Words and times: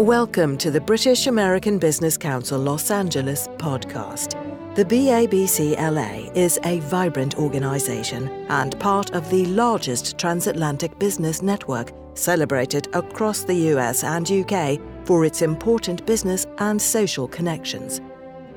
Welcome 0.00 0.56
to 0.56 0.70
the 0.70 0.80
British 0.80 1.26
American 1.26 1.78
Business 1.78 2.16
Council 2.16 2.58
Los 2.58 2.90
Angeles 2.90 3.48
podcast. 3.58 4.34
The 4.74 4.82
BABCLA 4.86 6.34
is 6.34 6.58
a 6.64 6.80
vibrant 6.80 7.36
organization 7.36 8.30
and 8.48 8.80
part 8.80 9.10
of 9.10 9.28
the 9.28 9.44
largest 9.44 10.16
transatlantic 10.16 10.98
business 10.98 11.42
network 11.42 11.92
celebrated 12.14 12.88
across 12.94 13.44
the 13.44 13.74
US 13.74 14.02
and 14.02 14.30
UK 14.30 14.80
for 15.04 15.26
its 15.26 15.42
important 15.42 16.06
business 16.06 16.46
and 16.56 16.80
social 16.80 17.28
connections. 17.28 18.00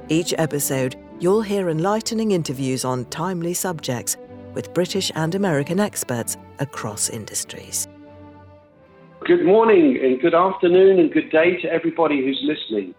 Each 0.07 0.33
episode, 0.37 0.95
you'll 1.19 1.41
hear 1.41 1.67
enlightening 1.67 2.31
interviews 2.31 2.85
on 2.85 3.03
timely 3.07 3.53
subjects 3.53 4.15
with 4.53 4.73
British 4.73 5.11
and 5.15 5.35
American 5.35 5.81
experts 5.81 6.37
across 6.59 7.09
industries. 7.09 7.89
Good 9.25 9.45
morning 9.45 9.97
and 10.03 10.19
good 10.19 10.33
afternoon 10.33 10.99
and 10.99 11.09
good 11.09 11.31
day 11.31 11.55
to 11.61 11.67
everybody 11.69 12.25
who's 12.25 12.41
listening. 12.43 12.93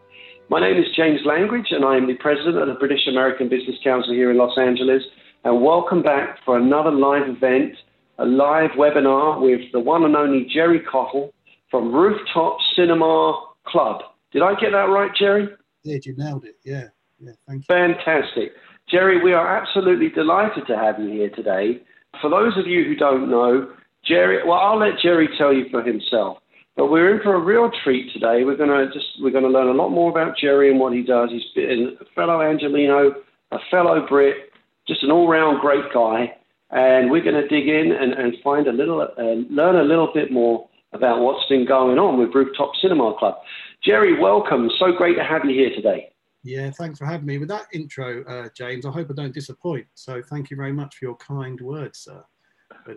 My 0.49 0.59
name 0.59 0.79
is 0.79 0.87
James 0.97 1.21
Langridge 1.27 1.67
and 1.71 1.85
I 1.85 1.97
am 1.97 2.07
the 2.07 2.15
president 2.15 2.57
of 2.57 2.69
the 2.69 2.75
British 2.75 3.07
American 3.07 3.51
Business 3.51 3.77
Council 3.85 4.15
here 4.15 4.31
in 4.31 4.39
Los 4.39 4.57
Angeles. 4.57 5.03
And 5.45 5.63
welcome 5.63 6.03
back 6.03 6.39
for 6.43 6.57
another 6.57 6.91
live 6.91 7.29
event, 7.29 7.75
a 8.19 8.25
live 8.25 8.71
webinar 8.71 9.39
with 9.39 9.71
the 9.73 9.81
one 9.81 10.05
and 10.05 10.17
only 10.17 10.47
Gerry 10.51 10.81
Cottle 10.81 11.35
from 11.71 11.93
Rooftop 11.93 12.57
Cinema 12.75 13.39
Club. 13.67 14.01
Did 14.33 14.43
I 14.43 14.55
get 14.55 14.71
that 14.73 14.89
right, 14.89 15.11
Gerry? 15.15 15.49
Yeah, 15.83 15.99
you 16.03 16.15
nailed 16.17 16.47
it. 16.47 16.57
Yeah, 16.65 16.85
yeah, 17.21 17.33
thank 17.47 17.65
you. 17.69 17.75
Fantastic. 17.75 18.53
Gerry, 18.89 19.23
we 19.23 19.35
are 19.35 19.59
absolutely 19.59 20.09
delighted 20.09 20.67
to 20.69 20.77
have 20.77 20.99
you 20.99 21.09
here 21.11 21.31
today. 21.31 21.83
For 22.23 22.31
those 22.31 22.57
of 22.57 22.67
you 22.67 22.85
who 22.85 22.95
don't 22.95 23.29
know, 23.31 23.69
Gerry, 24.07 24.47
well, 24.47 24.59
I'll 24.59 24.79
let 24.79 24.99
Gerry 25.01 25.29
tell 25.39 25.53
you 25.53 25.67
for 25.71 25.83
himself. 25.83 26.39
But 26.77 26.91
we're 26.91 27.15
in 27.15 27.23
for 27.23 27.35
a 27.35 27.39
real 27.39 27.71
treat 27.85 28.13
today. 28.13 28.45
We're 28.45 28.57
gonna 28.57 28.87
just 28.93 29.07
we're 29.21 29.31
gonna 29.31 29.49
learn 29.49 29.69
a 29.69 29.73
lot 29.73 29.91
more 29.91 30.11
about 30.11 30.37
Gerry 30.37 30.71
and 30.71 30.81
what 30.81 30.93
he 30.93 31.03
does. 31.03 31.31
He's 31.31 31.45
been 31.55 31.97
a 32.01 32.05
fellow 32.17 32.41
Angelino, 32.41 33.15
a 33.53 33.59
fellow 33.71 34.07
Brit, 34.09 34.51
just 34.87 35.03
an 35.03 35.11
all-round 35.11 35.61
great 35.61 35.85
guy. 35.93 36.37
And 36.71 37.11
we're 37.11 37.23
going 37.23 37.41
to 37.41 37.47
dig 37.47 37.69
in 37.69 37.93
and, 37.93 38.15
and 38.15 38.35
find 38.43 38.67
a 38.67 38.73
little, 38.73 39.01
uh, 39.01 39.23
learn 39.23 39.77
a 39.77 39.85
little 39.85 40.11
bit 40.13 40.33
more 40.33 40.69
about 40.93 41.21
what's 41.21 41.47
been 41.49 41.65
going 41.65 41.99
on 41.99 42.19
with 42.19 42.35
Rooftop 42.35 42.73
Cinema 42.83 43.15
Club. 43.17 43.37
Gerry, 43.83 44.19
welcome. 44.19 44.69
So 44.79 44.91
great 44.91 45.15
to 45.15 45.25
have 45.25 45.45
you 45.45 45.53
here 45.53 45.71
today. 45.75 46.11
Yeah, 46.43 46.71
thanks 46.71 46.99
for 46.99 47.07
having 47.07 47.27
me. 47.27 47.39
With 47.39 47.49
that 47.49 47.67
intro, 47.73 48.25
uh, 48.25 48.49
James, 48.57 48.85
I 48.85 48.91
hope 48.91 49.09
I 49.11 49.15
don't 49.15 49.33
disappoint. 49.33 49.87
So 49.95 50.21
thank 50.29 50.51
you 50.51 50.57
very 50.57 50.73
much 50.73 50.97
for 50.97 51.05
your 51.05 51.17
kind 51.17 51.61
words, 51.61 52.01
sir. 52.01 52.25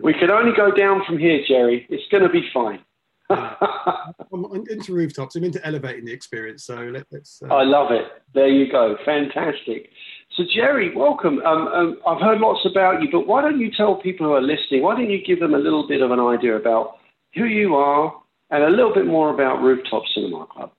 We 0.02 0.12
can 0.12 0.30
only 0.30 0.52
go 0.56 0.70
down 0.70 1.02
from 1.06 1.18
here, 1.18 1.42
Gerry. 1.46 1.86
It's 1.88 2.06
going 2.10 2.22
to 2.22 2.28
be 2.28 2.48
fine. 2.52 2.80
I'm 3.30 4.64
into 4.70 4.94
rooftops. 4.94 5.36
I'm 5.36 5.44
into 5.44 5.64
elevating 5.66 6.06
the 6.06 6.12
experience. 6.12 6.64
So 6.64 6.76
let, 6.76 7.06
us 7.12 7.42
uh... 7.44 7.54
I 7.54 7.62
love 7.62 7.92
it. 7.92 8.04
There 8.34 8.48
you 8.48 8.70
go. 8.70 8.96
Fantastic. 9.04 9.90
So, 10.36 10.44
Gerry, 10.54 10.94
welcome. 10.94 11.40
Um, 11.40 11.68
um, 11.68 11.98
I've 12.06 12.20
heard 12.20 12.40
lots 12.40 12.64
about 12.64 13.02
you, 13.02 13.08
but 13.10 13.26
why 13.26 13.42
don't 13.42 13.60
you 13.60 13.70
tell 13.70 13.96
people 13.96 14.26
who 14.26 14.32
are 14.34 14.40
listening? 14.40 14.82
Why 14.82 14.94
don't 14.94 15.10
you 15.10 15.22
give 15.24 15.40
them 15.40 15.54
a 15.54 15.58
little 15.58 15.86
bit 15.86 16.00
of 16.00 16.10
an 16.10 16.20
idea 16.20 16.56
about 16.56 16.98
who 17.34 17.44
you 17.44 17.74
are 17.74 18.14
and 18.50 18.62
a 18.62 18.70
little 18.70 18.94
bit 18.94 19.06
more 19.06 19.34
about 19.34 19.62
Rooftop 19.62 20.04
Cinema 20.14 20.46
Club? 20.46 20.72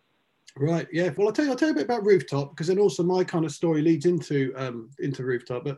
Right. 0.56 0.88
Yeah. 0.92 1.12
Well, 1.16 1.28
I'll 1.28 1.34
tell 1.34 1.46
you. 1.46 1.52
I'll 1.52 1.58
tell 1.58 1.70
you 1.70 1.74
a 1.74 1.78
bit 1.78 1.86
about 1.86 2.04
Rooftop 2.04 2.52
because 2.52 2.68
then 2.68 2.80
also 2.80 3.04
my 3.04 3.24
kind 3.24 3.46
of 3.46 3.52
story 3.52 3.82
leads 3.82 4.06
into 4.06 4.54
um, 4.58 4.90
into 5.00 5.24
Rooftop. 5.24 5.64
But 5.64 5.78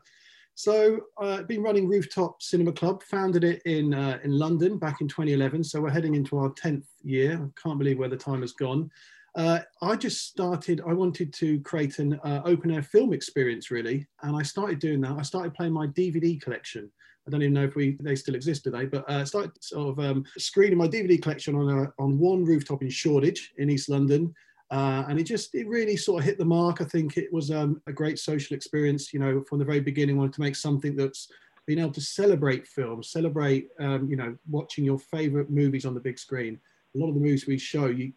so 0.55 0.99
uh, 1.21 1.37
I've 1.39 1.47
been 1.47 1.63
running 1.63 1.87
Rooftop 1.87 2.41
Cinema 2.41 2.71
Club, 2.71 3.03
founded 3.03 3.43
it 3.43 3.61
in, 3.65 3.93
uh, 3.93 4.19
in 4.23 4.37
London 4.37 4.77
back 4.77 5.01
in 5.01 5.07
2011. 5.07 5.63
So 5.63 5.81
we're 5.81 5.89
heading 5.89 6.15
into 6.15 6.37
our 6.37 6.49
10th 6.51 6.85
year. 7.03 7.33
I 7.33 7.61
can't 7.61 7.79
believe 7.79 7.97
where 7.97 8.09
the 8.09 8.17
time 8.17 8.41
has 8.41 8.53
gone. 8.53 8.89
Uh, 9.35 9.59
I 9.81 9.95
just 9.95 10.27
started, 10.27 10.81
I 10.85 10.93
wanted 10.93 11.33
to 11.35 11.59
create 11.61 11.99
an 11.99 12.19
uh, 12.23 12.41
open 12.43 12.71
air 12.71 12.83
film 12.83 13.13
experience 13.13 13.71
really. 13.71 14.05
And 14.23 14.35
I 14.35 14.43
started 14.43 14.79
doing 14.79 15.01
that. 15.01 15.17
I 15.17 15.21
started 15.21 15.53
playing 15.53 15.73
my 15.73 15.87
DVD 15.87 16.41
collection. 16.41 16.91
I 17.27 17.31
don't 17.31 17.43
even 17.43 17.53
know 17.53 17.63
if 17.63 17.75
we 17.75 17.97
they 18.01 18.15
still 18.15 18.35
exist 18.35 18.63
today, 18.63 18.85
but 18.85 19.07
uh, 19.09 19.23
started 19.25 19.51
sort 19.63 19.89
of 19.89 20.03
um, 20.03 20.25
screening 20.37 20.77
my 20.77 20.87
DVD 20.87 21.21
collection 21.21 21.55
on 21.55 21.69
a, 21.69 22.01
on 22.01 22.17
one 22.17 22.43
rooftop 22.43 22.81
in 22.81 22.89
Shoreditch 22.89 23.53
in 23.57 23.69
East 23.69 23.89
London, 23.89 24.33
uh, 24.71 25.03
and 25.09 25.19
it 25.19 25.23
just 25.23 25.53
it 25.53 25.67
really 25.67 25.97
sort 25.97 26.21
of 26.21 26.25
hit 26.25 26.37
the 26.37 26.45
mark. 26.45 26.79
I 26.79 26.85
think 26.85 27.17
it 27.17 27.31
was 27.31 27.51
um, 27.51 27.81
a 27.87 27.91
great 27.91 28.17
social 28.17 28.55
experience. 28.55 29.13
You 29.13 29.19
know, 29.19 29.43
from 29.43 29.59
the 29.59 29.65
very 29.65 29.81
beginning, 29.81 30.17
wanted 30.17 30.33
to 30.33 30.41
make 30.41 30.55
something 30.55 30.95
that's 30.95 31.29
being 31.67 31.79
able 31.79 31.91
to 31.91 32.01
celebrate 32.01 32.67
films, 32.67 33.11
celebrate 33.11 33.67
um, 33.79 34.09
you 34.09 34.15
know 34.15 34.35
watching 34.49 34.85
your 34.85 34.97
favorite 34.97 35.49
movies 35.49 35.85
on 35.85 35.93
the 35.93 35.99
big 35.99 36.17
screen. 36.17 36.57
A 36.95 36.97
lot 36.97 37.09
of 37.09 37.15
the 37.15 37.19
movies 37.19 37.45
we 37.45 37.57
show 37.57 37.87
you. 37.87 38.13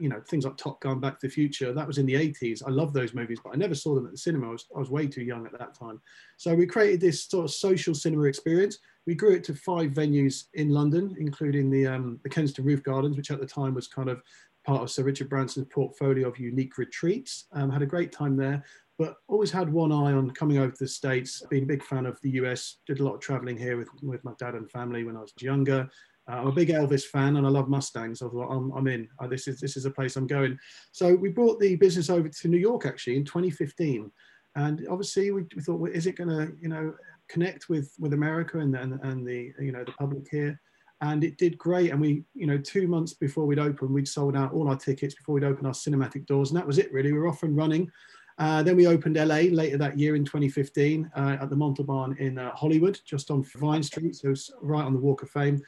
you 0.00 0.08
know 0.08 0.20
things 0.28 0.44
like 0.44 0.56
Top 0.56 0.80
Gun, 0.80 1.00
Back 1.00 1.18
to 1.18 1.26
the 1.26 1.32
Future. 1.32 1.72
That 1.72 1.86
was 1.86 1.98
in 1.98 2.06
the 2.06 2.14
80s. 2.14 2.62
I 2.64 2.70
love 2.70 2.92
those 2.92 3.12
movies, 3.12 3.40
but 3.42 3.52
I 3.52 3.56
never 3.56 3.74
saw 3.74 3.96
them 3.96 4.06
at 4.06 4.12
the 4.12 4.18
cinema. 4.18 4.50
I 4.50 4.52
was, 4.52 4.66
I 4.76 4.78
was 4.78 4.90
way 4.90 5.08
too 5.08 5.24
young 5.24 5.46
at 5.46 5.58
that 5.58 5.74
time. 5.74 6.00
So 6.36 6.54
we 6.54 6.66
created 6.66 7.00
this 7.00 7.24
sort 7.24 7.44
of 7.44 7.50
social 7.50 7.94
cinema 7.94 8.24
experience. 8.24 8.78
We 9.06 9.14
grew 9.16 9.32
it 9.32 9.42
to 9.44 9.54
five 9.54 9.92
venues 9.92 10.44
in 10.54 10.68
London, 10.68 11.16
including 11.18 11.70
the 11.70 11.88
um, 11.88 12.20
the 12.22 12.28
Kensington 12.28 12.66
Roof 12.66 12.84
Gardens, 12.84 13.16
which 13.16 13.32
at 13.32 13.40
the 13.40 13.46
time 13.46 13.74
was 13.74 13.88
kind 13.88 14.08
of 14.08 14.22
part 14.68 14.82
of 14.82 14.90
Sir 14.90 15.02
Richard 15.02 15.30
Branson's 15.30 15.66
portfolio 15.70 16.28
of 16.28 16.38
unique 16.38 16.76
retreats. 16.76 17.46
Um, 17.52 17.70
had 17.70 17.80
a 17.80 17.86
great 17.86 18.12
time 18.12 18.36
there, 18.36 18.62
but 18.98 19.16
always 19.26 19.50
had 19.50 19.72
one 19.72 19.90
eye 19.90 20.12
on 20.12 20.30
coming 20.32 20.58
over 20.58 20.70
to 20.70 20.84
the 20.84 20.88
States. 20.88 21.42
Being 21.48 21.62
a 21.62 21.66
big 21.66 21.82
fan 21.82 22.04
of 22.04 22.20
the 22.20 22.32
US, 22.32 22.76
did 22.86 23.00
a 23.00 23.04
lot 23.04 23.14
of 23.14 23.20
traveling 23.20 23.56
here 23.56 23.78
with, 23.78 23.88
with 24.02 24.22
my 24.24 24.32
dad 24.38 24.54
and 24.54 24.70
family 24.70 25.04
when 25.04 25.16
I 25.16 25.20
was 25.20 25.32
younger. 25.40 25.88
Uh, 26.30 26.34
I'm 26.34 26.48
a 26.48 26.52
big 26.52 26.68
Elvis 26.68 27.04
fan 27.04 27.36
and 27.36 27.46
I 27.46 27.50
love 27.50 27.70
Mustangs. 27.70 28.20
I 28.20 28.28
thought, 28.28 28.50
I'm, 28.50 28.70
I'm 28.72 28.86
in. 28.88 29.08
Uh, 29.18 29.26
this, 29.26 29.48
is, 29.48 29.58
this 29.58 29.78
is 29.78 29.86
a 29.86 29.90
place 29.90 30.16
I'm 30.16 30.26
going. 30.26 30.58
So 30.92 31.14
we 31.14 31.30
brought 31.30 31.58
the 31.58 31.76
business 31.76 32.10
over 32.10 32.28
to 32.28 32.48
New 32.48 32.58
York 32.58 32.84
actually 32.84 33.16
in 33.16 33.24
2015. 33.24 34.12
And 34.54 34.86
obviously 34.90 35.30
we, 35.30 35.46
we 35.56 35.62
thought, 35.62 35.80
well, 35.80 35.90
is 35.90 36.06
it 36.06 36.16
going 36.16 36.28
to, 36.28 36.52
you 36.60 36.68
know, 36.68 36.92
connect 37.30 37.70
with, 37.70 37.90
with 37.98 38.12
America 38.12 38.58
and, 38.58 38.76
and, 38.76 39.00
and 39.02 39.26
the, 39.26 39.50
you 39.58 39.72
know, 39.72 39.84
the 39.84 39.92
public 39.92 40.28
here? 40.30 40.60
And 41.00 41.22
it 41.22 41.38
did 41.38 41.56
great. 41.58 41.90
And 41.90 42.00
we, 42.00 42.24
you 42.34 42.46
know, 42.46 42.58
two 42.58 42.88
months 42.88 43.14
before 43.14 43.46
we'd 43.46 43.58
open, 43.58 43.92
we'd 43.92 44.08
sold 44.08 44.36
out 44.36 44.52
all 44.52 44.68
our 44.68 44.76
tickets 44.76 45.14
before 45.14 45.34
we'd 45.34 45.44
open 45.44 45.66
our 45.66 45.72
cinematic 45.72 46.26
doors, 46.26 46.50
and 46.50 46.58
that 46.58 46.66
was 46.66 46.78
it 46.78 46.92
really. 46.92 47.12
We 47.12 47.18
were 47.18 47.28
off 47.28 47.42
and 47.42 47.56
running. 47.56 47.90
Uh, 48.38 48.62
then 48.62 48.76
we 48.76 48.86
opened 48.86 49.16
LA 49.16 49.50
later 49.50 49.76
that 49.78 49.98
year 49.98 50.14
in 50.14 50.24
2015 50.24 51.10
uh, 51.16 51.36
at 51.40 51.50
the 51.50 51.56
Montalban 51.56 52.16
in 52.18 52.38
uh, 52.38 52.54
Hollywood, 52.54 53.00
just 53.04 53.30
on 53.30 53.42
Vine 53.56 53.82
Street, 53.82 54.14
so 54.14 54.32
right 54.62 54.84
on 54.84 54.92
the 54.92 55.00
Walk 55.00 55.22
of 55.22 55.30
Fame. 55.30 55.60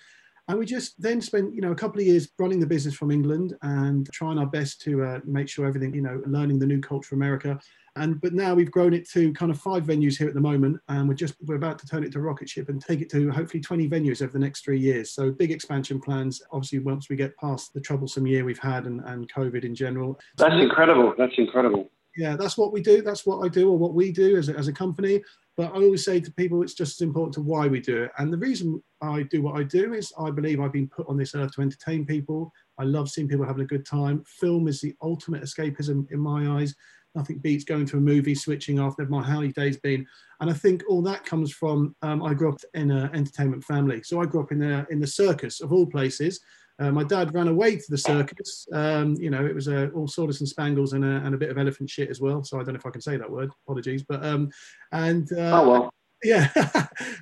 And 0.48 0.58
we 0.58 0.66
just 0.66 1.00
then 1.00 1.20
spent, 1.20 1.54
you 1.54 1.60
know, 1.60 1.72
a 1.72 1.76
couple 1.76 2.00
of 2.00 2.06
years 2.06 2.28
running 2.38 2.58
the 2.58 2.66
business 2.66 2.94
from 2.94 3.10
England 3.10 3.56
and 3.62 4.08
trying 4.12 4.38
our 4.38 4.46
best 4.46 4.80
to 4.82 5.04
uh, 5.04 5.20
make 5.24 5.48
sure 5.48 5.66
everything, 5.66 5.94
you 5.94 6.02
know, 6.02 6.22
learning 6.26 6.58
the 6.58 6.66
new 6.66 6.80
culture 6.80 7.14
of 7.14 7.18
America. 7.18 7.58
And 7.96 8.20
but 8.20 8.32
now 8.32 8.54
we've 8.54 8.70
grown 8.70 8.94
it 8.94 9.08
to 9.10 9.32
kind 9.32 9.50
of 9.50 9.60
five 9.60 9.84
venues 9.84 10.16
here 10.16 10.28
at 10.28 10.34
the 10.34 10.40
moment, 10.40 10.80
and 10.88 11.08
we're 11.08 11.14
just 11.14 11.34
we're 11.46 11.56
about 11.56 11.78
to 11.80 11.86
turn 11.86 12.04
it 12.04 12.12
to 12.12 12.20
rocket 12.20 12.48
ship 12.48 12.68
and 12.68 12.80
take 12.80 13.00
it 13.00 13.10
to 13.10 13.30
hopefully 13.30 13.60
20 13.60 13.88
venues 13.88 14.22
over 14.22 14.32
the 14.32 14.38
next 14.38 14.64
three 14.64 14.78
years. 14.78 15.12
So 15.12 15.30
big 15.30 15.50
expansion 15.50 16.00
plans. 16.00 16.42
Obviously, 16.52 16.78
once 16.80 17.08
we 17.08 17.16
get 17.16 17.36
past 17.36 17.74
the 17.74 17.80
troublesome 17.80 18.26
year 18.26 18.44
we've 18.44 18.58
had 18.58 18.86
and, 18.86 19.00
and 19.00 19.32
COVID 19.32 19.64
in 19.64 19.74
general. 19.74 20.18
That's 20.36 20.54
incredible. 20.54 21.14
That's 21.18 21.34
incredible. 21.36 21.90
Yeah, 22.16 22.36
that's 22.36 22.58
what 22.58 22.72
we 22.72 22.80
do. 22.80 23.02
That's 23.02 23.24
what 23.24 23.44
I 23.44 23.48
do, 23.48 23.70
or 23.70 23.78
what 23.78 23.94
we 23.94 24.12
do 24.12 24.36
as 24.36 24.48
a, 24.48 24.56
as 24.56 24.68
a 24.68 24.72
company. 24.72 25.22
But 25.56 25.72
I 25.72 25.76
always 25.76 26.04
say 26.04 26.20
to 26.20 26.32
people, 26.32 26.62
it's 26.62 26.74
just 26.74 27.00
as 27.00 27.06
important 27.06 27.34
to 27.34 27.42
why 27.42 27.66
we 27.66 27.80
do 27.80 28.04
it. 28.04 28.12
And 28.18 28.32
the 28.32 28.38
reason 28.38 28.82
I 29.02 29.22
do 29.24 29.42
what 29.42 29.56
I 29.56 29.62
do 29.62 29.94
is 29.94 30.12
I 30.18 30.30
believe 30.30 30.60
I've 30.60 30.72
been 30.72 30.88
put 30.88 31.06
on 31.08 31.16
this 31.16 31.34
earth 31.34 31.52
to 31.52 31.62
entertain 31.62 32.06
people. 32.06 32.52
I 32.78 32.84
love 32.84 33.10
seeing 33.10 33.28
people 33.28 33.44
having 33.44 33.62
a 33.62 33.66
good 33.66 33.84
time. 33.86 34.24
Film 34.26 34.68
is 34.68 34.80
the 34.80 34.94
ultimate 35.02 35.42
escapism 35.42 36.10
in 36.10 36.18
my 36.18 36.60
eyes 36.60 36.74
nothing 37.14 37.38
beats 37.38 37.64
going 37.64 37.86
to 37.86 37.96
a 37.96 38.00
movie, 38.00 38.34
switching 38.34 38.78
off. 38.78 38.98
Never 38.98 39.10
mind 39.10 39.26
how 39.26 39.40
many 39.40 39.52
days 39.52 39.78
been. 39.78 40.06
And 40.40 40.50
I 40.50 40.52
think 40.52 40.82
all 40.88 41.02
that 41.02 41.24
comes 41.24 41.52
from 41.52 41.94
um, 42.02 42.22
I 42.22 42.34
grew 42.34 42.50
up 42.52 42.60
in 42.74 42.90
an 42.90 43.14
entertainment 43.14 43.64
family, 43.64 44.02
so 44.02 44.20
I 44.20 44.26
grew 44.26 44.42
up 44.42 44.52
in 44.52 44.58
the 44.58 44.86
in 44.90 45.00
the 45.00 45.06
circus 45.06 45.60
of 45.60 45.72
all 45.72 45.86
places. 45.86 46.40
Uh, 46.80 46.90
my 46.90 47.04
dad 47.04 47.34
ran 47.34 47.48
away 47.48 47.76
to 47.76 47.90
the 47.90 47.98
circus. 47.98 48.66
Um, 48.72 49.14
you 49.16 49.28
know, 49.28 49.44
it 49.44 49.54
was 49.54 49.68
uh, 49.68 49.88
all 49.94 50.08
sawdust 50.08 50.40
and 50.40 50.48
spangles 50.48 50.94
and 50.94 51.04
a, 51.04 51.16
and 51.26 51.34
a 51.34 51.38
bit 51.38 51.50
of 51.50 51.58
elephant 51.58 51.90
shit 51.90 52.08
as 52.08 52.22
well. 52.22 52.42
So 52.42 52.58
I 52.58 52.64
don't 52.64 52.72
know 52.72 52.78
if 52.78 52.86
I 52.86 52.90
can 52.90 53.02
say 53.02 53.18
that 53.18 53.30
word. 53.30 53.50
Apologies, 53.66 54.02
but 54.02 54.24
um, 54.24 54.50
and 54.92 55.30
uh, 55.32 55.60
oh 55.60 55.70
well. 55.70 55.94
Yeah, 56.22 56.50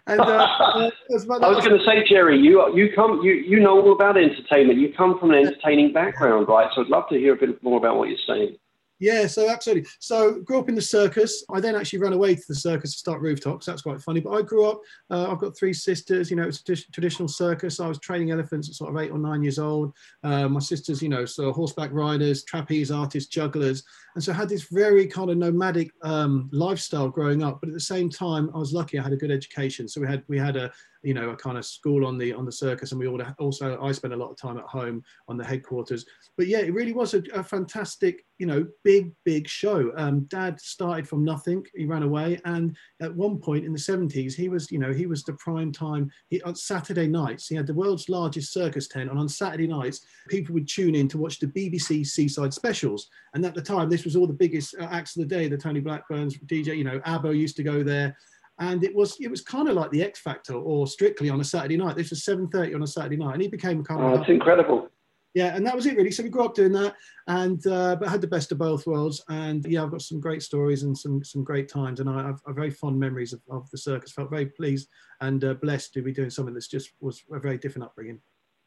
and 0.08 0.20
uh, 0.20 0.25
uh, 0.25 0.90
I 1.08 1.08
was 1.08 1.25
going 1.26 1.79
to 1.79 1.85
say, 1.85 2.05
Gerry, 2.08 2.37
you 2.37 2.75
you 2.76 2.93
come 2.94 3.20
you 3.23 3.32
you 3.32 3.61
know 3.61 3.81
all 3.81 3.93
about 3.93 4.17
entertainment. 4.17 4.79
You 4.79 4.93
come 4.93 5.19
from 5.20 5.31
an 5.31 5.46
entertaining 5.46 5.93
background, 5.93 6.49
right? 6.49 6.69
So 6.75 6.82
I'd 6.82 6.88
love 6.88 7.08
to 7.11 7.19
hear 7.19 7.35
a 7.35 7.37
bit 7.37 7.62
more 7.62 7.79
about 7.79 7.96
what 7.96 8.08
you're 8.08 8.19
saying. 8.26 8.56
Yeah, 9.00 9.29
so 9.29 9.49
absolutely. 9.49 9.89
So 10.00 10.41
grew 10.41 10.59
up 10.59 10.69
in 10.69 10.75
the 10.75 10.83
circus. 10.83 11.45
I 11.53 11.61
then 11.61 11.77
actually 11.77 12.00
ran 12.00 12.12
away 12.12 12.35
to 12.35 12.45
the 12.49 12.55
circus 12.55 12.93
to 12.93 12.99
start 12.99 13.21
rooftops. 13.21 13.67
That's 13.67 13.83
quite 13.83 14.00
funny. 14.00 14.21
But 14.21 14.33
I 14.33 14.43
grew 14.43 14.69
up. 14.69 14.81
Uh, 15.09 15.31
I've 15.31 15.39
got 15.39 15.56
three 15.56 15.73
sisters. 15.73 16.31
You 16.31 16.37
know, 16.37 16.49
it's 16.49 16.61
a 16.69 16.75
traditional 16.93 17.29
circus. 17.29 17.79
I 17.79 17.87
was 17.87 18.00
training 18.00 18.33
elephants 18.33 18.69
at 18.69 18.75
sort 18.75 18.91
of 18.91 19.00
eight 19.00 19.12
or 19.12 19.19
nine 19.19 19.43
years 19.43 19.59
old. 19.61 19.95
Uh, 20.25 20.49
my 20.49 20.59
sisters, 20.59 21.00
you 21.00 21.09
know, 21.09 21.25
so 21.25 21.53
horseback 21.53 21.93
riders, 21.93 22.43
trapeze 22.43 22.91
artists, 22.91 23.29
jugglers, 23.29 23.85
and 24.19 24.25
so 24.25 24.33
I 24.33 24.35
had 24.35 24.49
this 24.49 24.65
very 24.65 25.06
kind 25.06 25.31
of 25.31 25.37
nomadic 25.37 25.93
um, 26.03 26.49
lifestyle 26.53 27.09
growing 27.09 27.41
up. 27.41 27.61
But 27.61 27.69
at 27.69 27.75
the 27.75 27.81
same 27.81 28.11
time, 28.11 28.50
I 28.53 28.59
was 28.59 28.73
lucky. 28.73 28.99
I 28.99 29.03
had 29.05 29.12
a 29.12 29.17
good 29.17 29.31
education. 29.31 29.87
So 29.87 30.00
we 30.00 30.09
had 30.09 30.25
we 30.27 30.37
had 30.37 30.56
a 30.56 30.73
you 31.03 31.15
know 31.15 31.31
a 31.31 31.37
kind 31.37 31.59
of 31.59 31.65
school 31.65 32.06
on 32.06 32.19
the 32.19 32.33
on 32.33 32.45
the 32.45 32.53
circus 32.53 32.93
and 32.93 33.00
we 33.00 33.06
all 33.06 33.21
also 33.39 33.81
i 33.83 33.93
spent 33.93 34.15
a 34.15 34.17
lot 34.17 34.31
of 34.31 34.37
time 34.37 34.59
at 34.59 34.65
home 34.65 35.03
on 35.29 35.37
the 35.37 35.45
headquarters. 35.45 36.05
But 36.37 36.47
yeah 36.47 36.59
it 36.59 36.75
really 36.75 36.93
was 36.93 37.15
a, 37.15 37.23
a 37.35 37.43
fantastic 37.43 38.25
you 38.39 38.47
know 38.47 38.67
big 38.85 39.12
big 39.25 39.49
show. 39.49 39.93
Um, 39.97 40.21
dad 40.25 40.61
started 40.61 41.09
from 41.09 41.25
nothing. 41.25 41.65
He 41.75 41.87
ran 41.87 42.03
away. 42.03 42.41
And 42.45 42.77
at 43.00 43.15
one 43.15 43.39
point 43.39 43.65
in 43.65 43.73
the 43.73 43.79
70s 43.79 44.35
he 44.35 44.49
was 44.49 44.71
you 44.71 44.79
know 44.79 44.93
he 44.93 45.06
was 45.06 45.25
the 45.25 45.35
prime 45.35 45.73
time. 45.73 46.11
He, 46.29 46.41
on 46.43 46.55
saturday 46.55 47.06
nights 47.06 47.49
he 47.49 47.56
had 47.56 47.67
the 47.67 47.75
world's 47.75 48.09
largest 48.09 48.53
circus 48.53 48.89
tent. 48.89 49.11
And 49.11 49.19
on 49.19 49.29
saturday 49.29 49.67
nights 49.67 50.05
people 50.29 50.55
would 50.55 50.69
tune 50.69 50.95
in 50.95 51.09
to 51.09 51.19
watch 51.19 51.39
the 51.39 51.47
bbc 51.47 52.06
seaside 52.06 52.55
specials. 52.55 53.09
And 53.35 53.45
at 53.45 53.55
the 53.55 53.62
time 53.62 53.89
this 53.89 54.05
was 54.05 54.17
all 54.17 54.27
the 54.27 54.33
biggest 54.33 54.75
uh, 54.81 54.89
acts 54.91 55.17
of 55.17 55.29
the 55.29 55.35
day 55.35 55.49
the 55.49 55.56
tony 55.56 55.81
blackburns 55.81 56.37
dj 56.39 56.77
you 56.77 56.85
know 56.85 56.99
abbo 57.00 57.37
used 57.37 57.56
to 57.56 57.62
go 57.62 57.83
there 57.83 58.17
and 58.58 58.82
it 58.84 58.94
was 58.94 59.16
it 59.20 59.31
was 59.31 59.40
kind 59.40 59.69
of 59.69 59.75
like 59.75 59.90
the 59.90 60.02
X 60.02 60.20
Factor 60.20 60.55
or 60.55 60.87
Strictly 60.87 61.31
on 61.31 61.40
a 61.40 61.44
Saturday 61.44 61.76
night. 61.76 61.96
This 61.96 62.10
was 62.10 62.25
seven 62.25 62.49
thirty 62.49 62.75
on 62.75 62.82
a 62.82 62.87
Saturday 62.87 63.16
night, 63.16 63.34
and 63.34 63.43
he 63.43 63.49
became 63.49 63.84
kind 63.84 64.00
of. 64.00 64.12
Oh, 64.12 64.16
that's 64.16 64.28
incredible. 64.28 64.88
Yeah, 65.34 65.55
and 65.55 65.64
that 65.66 65.76
was 65.76 65.87
it 65.87 65.96
really. 65.96 66.10
So 66.10 66.22
we 66.22 66.31
grew 66.31 66.44
up 66.44 66.55
doing 66.55 66.72
that, 66.72 66.94
and 67.28 67.64
uh, 67.66 67.96
but 67.96 68.08
had 68.08 68.20
the 68.20 68.26
best 68.26 68.50
of 68.50 68.58
both 68.58 68.87
worlds. 68.87 69.22
And 69.28 69.64
yeah, 69.66 69.84
I've 69.84 69.90
got 69.90 70.02
some 70.02 70.20
great 70.20 70.43
stories 70.43 70.82
and 70.82 70.96
some 70.96 71.22
some 71.22 71.44
great 71.44 71.69
times, 71.69 72.00
and 72.00 72.08
I 72.08 72.26
have, 72.26 72.40
have 72.46 72.56
very 72.56 72.70
fond 72.70 72.99
memories 72.99 73.32
of, 73.32 73.40
of 73.50 73.70
the 73.70 73.78
circus. 73.78 74.12
Felt 74.12 74.31
very 74.31 74.46
pleased 74.46 74.88
and 75.20 75.44
uh, 75.44 75.54
blessed 75.54 75.93
to 75.94 76.02
be 76.02 76.12
doing 76.12 76.31
something 76.31 76.54
that's 76.54 76.69
just 76.69 76.90
was 77.00 77.22
a 77.32 77.38
very 77.38 77.58
different 77.58 77.84
upbringing. 77.84 78.20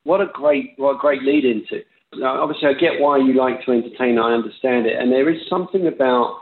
What 0.03 0.21
a 0.21 0.27
great 0.27 0.73
what 0.77 0.95
a 0.95 0.97
great 0.97 1.23
lead 1.23 1.45
into. 1.45 1.83
Now, 2.13 2.41
obviously, 2.41 2.67
I 2.67 2.73
get 2.73 2.99
why 2.99 3.17
you 3.17 3.33
like 3.33 3.65
to 3.65 3.71
entertain. 3.71 4.19
I 4.19 4.33
understand 4.33 4.85
it, 4.85 4.97
and 4.97 5.11
there 5.11 5.29
is 5.29 5.41
something 5.49 5.87
about 5.87 6.41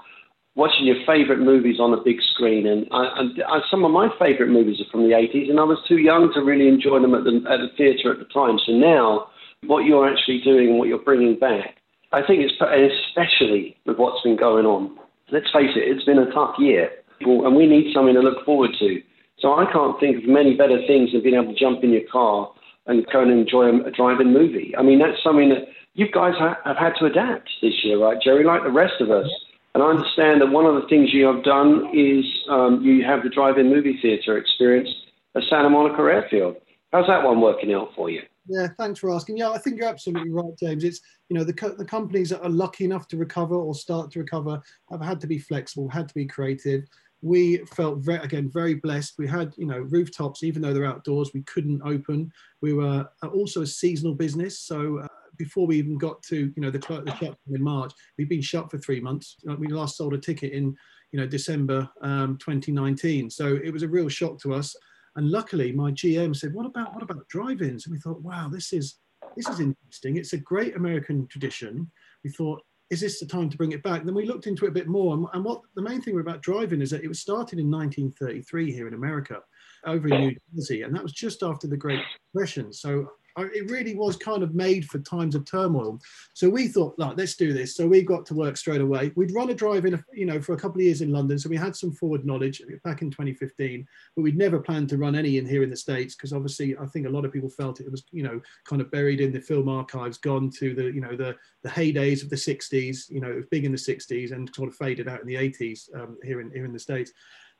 watching 0.56 0.86
your 0.86 0.98
favourite 1.06 1.40
movies 1.40 1.80
on 1.80 1.94
a 1.94 2.04
big 2.04 2.18
screen. 2.34 2.68
And, 2.68 2.88
I, 2.92 3.08
and 3.18 3.44
I, 3.48 3.60
some 3.70 3.86
of 3.86 3.92
my 3.92 4.10
favourite 4.20 4.52
movies 4.52 4.82
are 4.82 4.90
from 4.92 5.04
the 5.04 5.16
80s, 5.16 5.50
and 5.50 5.60
I 5.60 5.64
was 5.64 5.80
too 5.88 5.98
young 5.98 6.32
to 6.34 6.42
really 6.42 6.68
enjoy 6.68 7.00
them 7.00 7.14
at 7.14 7.24
the, 7.24 7.42
at 7.50 7.60
the 7.64 7.70
theatre 7.78 8.12
at 8.12 8.20
the 8.20 8.26
time. 8.34 8.60
So 8.66 8.74
now, 8.74 9.28
what 9.66 9.86
you're 9.86 10.10
actually 10.10 10.42
doing 10.42 10.78
what 10.78 10.88
you're 10.88 11.04
bringing 11.04 11.38
back, 11.38 11.78
I 12.12 12.22
think 12.26 12.42
it's 12.44 12.58
especially 12.60 13.78
with 13.86 13.98
what's 13.98 14.24
been 14.24 14.38
going 14.38 14.66
on. 14.66 14.98
Let's 15.32 15.52
face 15.54 15.76
it, 15.76 15.86
it's 15.86 16.06
been 16.06 16.18
a 16.18 16.32
tough 16.32 16.56
year, 16.58 16.90
and 17.22 17.56
we 17.56 17.68
need 17.68 17.94
something 17.94 18.16
to 18.16 18.22
look 18.22 18.44
forward 18.46 18.72
to. 18.80 19.02
So 19.40 19.54
I 19.54 19.72
can't 19.72 20.00
think 20.00 20.18
of 20.18 20.30
many 20.30 20.56
better 20.56 20.82
things 20.88 21.12
than 21.12 21.22
being 21.22 21.36
able 21.36 21.54
to 21.54 21.60
jump 21.60 21.84
in 21.84 21.92
your 21.92 22.08
car 22.12 22.52
and 22.88 23.06
go 23.14 23.22
and 23.22 23.32
enjoy 23.32 23.70
a, 23.70 23.88
a 23.88 23.92
drive-in 23.92 24.34
movie. 24.34 24.74
I 24.78 24.82
mean, 24.82 25.00
that's 25.00 25.22
something 25.24 25.50
that 25.50 25.70
you 25.94 26.10
guys 26.12 26.34
have 26.40 26.78
had 26.78 26.94
to 27.00 27.06
adapt 27.06 27.50
this 27.62 27.84
year, 27.84 28.02
right, 28.02 28.18
Gerry? 28.22 28.44
Like 28.44 28.64
the 28.64 28.72
rest 28.72 29.00
of 29.00 29.12
us. 29.12 29.28
Yeah 29.30 29.49
and 29.74 29.84
I 29.84 29.88
understand 29.88 30.42
that 30.42 30.50
one 30.50 30.66
of 30.66 30.82
the 30.82 30.88
things 30.88 31.14
you 31.14 31.26
have 31.26 31.44
done 31.44 31.90
is 31.94 32.26
um, 32.50 32.82
you 32.82 33.04
have 33.04 33.24
the 33.24 33.30
drive-in 33.30 33.70
movie 33.70 34.00
theatre 34.02 34.38
experience 34.38 34.90
at 35.36 35.44
Santa 35.50 35.70
Monica 35.70 36.02
Airfield. 36.02 36.56
How's 36.92 37.08
that 37.08 37.24
one 37.24 37.40
working 37.40 37.74
out 37.74 37.90
for 37.96 38.10
you? 38.10 38.22
Yeah, 38.48 38.68
thanks 38.80 39.00
for 39.00 39.12
asking. 39.12 39.38
Yeah, 39.38 39.52
I 39.52 39.60
think 39.60 39.78
you're 39.78 39.88
absolutely 39.88 40.32
right, 40.32 40.58
James. 40.60 40.84
It's 40.84 41.02
you 41.30 41.38
know 41.38 41.44
the 41.44 41.54
the 41.78 41.86
companies 41.86 42.30
that 42.30 42.42
are 42.42 42.50
lucky 42.50 42.84
enough 42.84 43.08
to 43.10 43.18
recover 43.18 43.54
or 43.54 43.76
start 43.76 44.10
to 44.12 44.20
recover 44.20 44.60
have 44.90 45.02
had 45.02 45.22
to 45.22 45.28
be 45.28 45.38
flexible, 45.38 45.88
had 45.88 46.08
to 46.08 46.16
be 46.16 46.26
creative. 46.26 46.84
We 47.22 47.58
felt 47.76 48.08
again 48.08 48.50
very 48.50 48.76
blessed. 48.76 49.16
We 49.18 49.28
had 49.28 49.54
you 49.58 49.66
know 49.66 49.80
rooftops, 49.80 50.44
even 50.44 50.62
though 50.62 50.74
they're 50.74 50.86
outdoors, 50.86 51.32
we 51.34 51.44
couldn't 51.44 51.82
open. 51.84 52.32
We 52.62 52.74
were 52.74 53.10
also 53.34 53.62
a 53.62 53.68
seasonal 53.68 54.16
business, 54.16 54.60
so 54.60 55.00
uh, 55.00 55.08
before 55.38 55.66
we 55.66 55.78
even 55.78 55.98
got 55.98 56.22
to 56.24 56.54
you 56.56 56.62
know 56.62 56.72
the, 56.72 56.80
the 56.80 57.16
shut 57.20 57.38
in 57.52 57.64
March, 57.64 57.94
we've 58.18 58.30
been 58.30 58.42
shut 58.42 58.70
for 58.70 58.78
three 58.78 59.00
months. 59.00 59.38
We 59.58 59.68
last 59.68 59.98
sold 59.98 60.14
a 60.14 60.18
ticket 60.18 60.54
in 60.54 60.76
you 61.12 61.20
know 61.20 61.26
December 61.26 61.90
um, 62.02 62.38
2019, 62.38 63.30
so 63.30 63.60
it 63.64 63.72
was 63.72 63.84
a 63.84 63.88
real 63.88 64.10
shock 64.10 64.40
to 64.42 64.54
us. 64.54 64.76
And 65.16 65.32
luckily, 65.32 65.72
my 65.72 65.92
GM 65.92 66.36
said, 66.36 66.54
"What 66.54 66.66
about 66.66 66.94
what 66.94 67.04
about 67.04 67.28
drive-ins?" 67.28 67.86
And 67.86 67.94
we 67.94 68.00
thought, 68.00 68.22
"Wow, 68.22 68.50
this 68.50 68.72
is 68.72 69.00
this 69.36 69.50
is 69.50 69.60
interesting. 69.60 70.18
It's 70.18 70.34
a 70.34 70.38
great 70.38 70.76
American 70.76 71.28
tradition." 71.28 71.90
We 72.24 72.30
thought, 72.30 72.62
"Is 72.90 73.02
this 73.02 73.20
the 73.20 73.26
time 73.26 73.50
to 73.50 73.58
bring 73.58 73.72
it 73.72 73.84
back?" 73.84 74.04
Then 74.04 74.16
we 74.16 74.26
looked 74.26 74.48
into 74.48 74.66
it 74.66 74.70
a 74.70 74.72
bit 74.72 74.88
more, 74.88 75.14
and, 75.16 75.26
and 75.34 75.44
what 75.44 75.62
the 75.76 75.82
main 75.82 76.02
thing 76.02 76.20
about 76.20 76.42
drive-in 76.42 76.82
is 76.82 76.90
that 76.92 77.04
it 77.04 77.08
was 77.08 77.20
started 77.20 77.60
in 77.60 77.70
1933 77.70 78.72
here 78.72 78.88
in 78.88 78.94
America, 78.94 79.42
over 79.86 80.08
in 80.08 80.22
New 80.22 80.36
Jersey, 80.56 80.82
and 80.82 80.96
that 80.96 81.04
was 81.04 81.14
just 81.14 81.44
after 81.44 81.68
the 81.68 81.78
Great 81.78 82.02
Depression. 82.34 82.74
So 82.74 83.12
it 83.46 83.70
really 83.70 83.96
was 83.96 84.16
kind 84.18 84.44
of 84.44 84.56
made 84.56 84.86
for 84.86 85.00
times 85.00 85.36
of 85.36 85.46
turmoil. 85.46 86.00
So 86.34 86.50
we 86.50 86.68
thought, 86.68 86.98
like, 86.98 87.18
let's 87.18 87.36
do 87.36 87.54
this. 87.54 87.76
So 87.76 87.88
we 87.88 88.02
got 88.02 88.26
to 88.28 88.34
work 88.34 88.58
straight 88.58 88.82
away. 88.82 89.12
We'd 89.16 89.34
run 89.34 89.50
a 89.50 89.54
drive-in, 89.54 90.04
you 90.14 90.26
know, 90.26 90.42
for 90.42 90.54
a 90.54 90.58
couple 90.58 90.80
of 90.80 90.86
years 90.86 91.02
in 91.02 91.12
London. 91.12 91.40
So 91.40 91.50
we 91.50 91.58
had 91.58 91.76
some 91.76 91.92
forward 91.92 92.26
knowledge 92.26 92.62
back 92.84 93.02
in 93.02 93.12
2015, 93.12 93.88
but 94.16 94.22
we'd 94.22 94.38
never 94.38 94.60
planned 94.60 94.90
to 94.90 94.98
run 94.98 95.16
any 95.16 95.38
in 95.38 95.46
here 95.46 95.64
in 95.64 95.70
the 95.70 95.78
States 95.78 96.16
because 96.16 96.34
obviously 96.34 96.78
I 96.78 96.86
think 96.86 97.08
a 97.08 97.10
lot 97.10 97.26
of 97.26 97.34
people 97.34 97.50
felt 97.50 97.80
it 97.80 97.92
was, 97.92 98.04
you 98.12 98.24
know, 98.24 98.42
kind 98.66 98.82
of 98.82 98.92
buried 98.92 99.22
in 99.22 99.32
the 99.32 99.42
film 99.42 99.70
archives, 99.70 100.18
gone 100.18 100.50
to 100.52 100.74
the, 100.74 100.86
you 100.86 101.02
know, 101.02 101.16
the, 101.16 101.36
the 101.64 101.70
heydays 101.70 102.24
of 102.24 102.30
the 102.30 102.36
60s, 102.36 103.10
you 103.10 103.22
know, 103.22 103.32
it 103.32 103.36
was 103.36 103.46
big 103.52 103.66
in 103.66 103.72
the 103.72 103.78
60s 103.78 104.32
and 104.32 104.54
sort 104.56 104.70
of 104.70 104.76
faded 104.76 105.08
out 105.08 105.22
in 105.22 105.28
the 105.28 105.36
80s 105.36 105.94
um, 105.96 106.18
here 106.24 106.42
in 106.42 106.52
here 106.52 106.66
in 106.66 106.74
the 106.74 106.80
States 106.80 107.12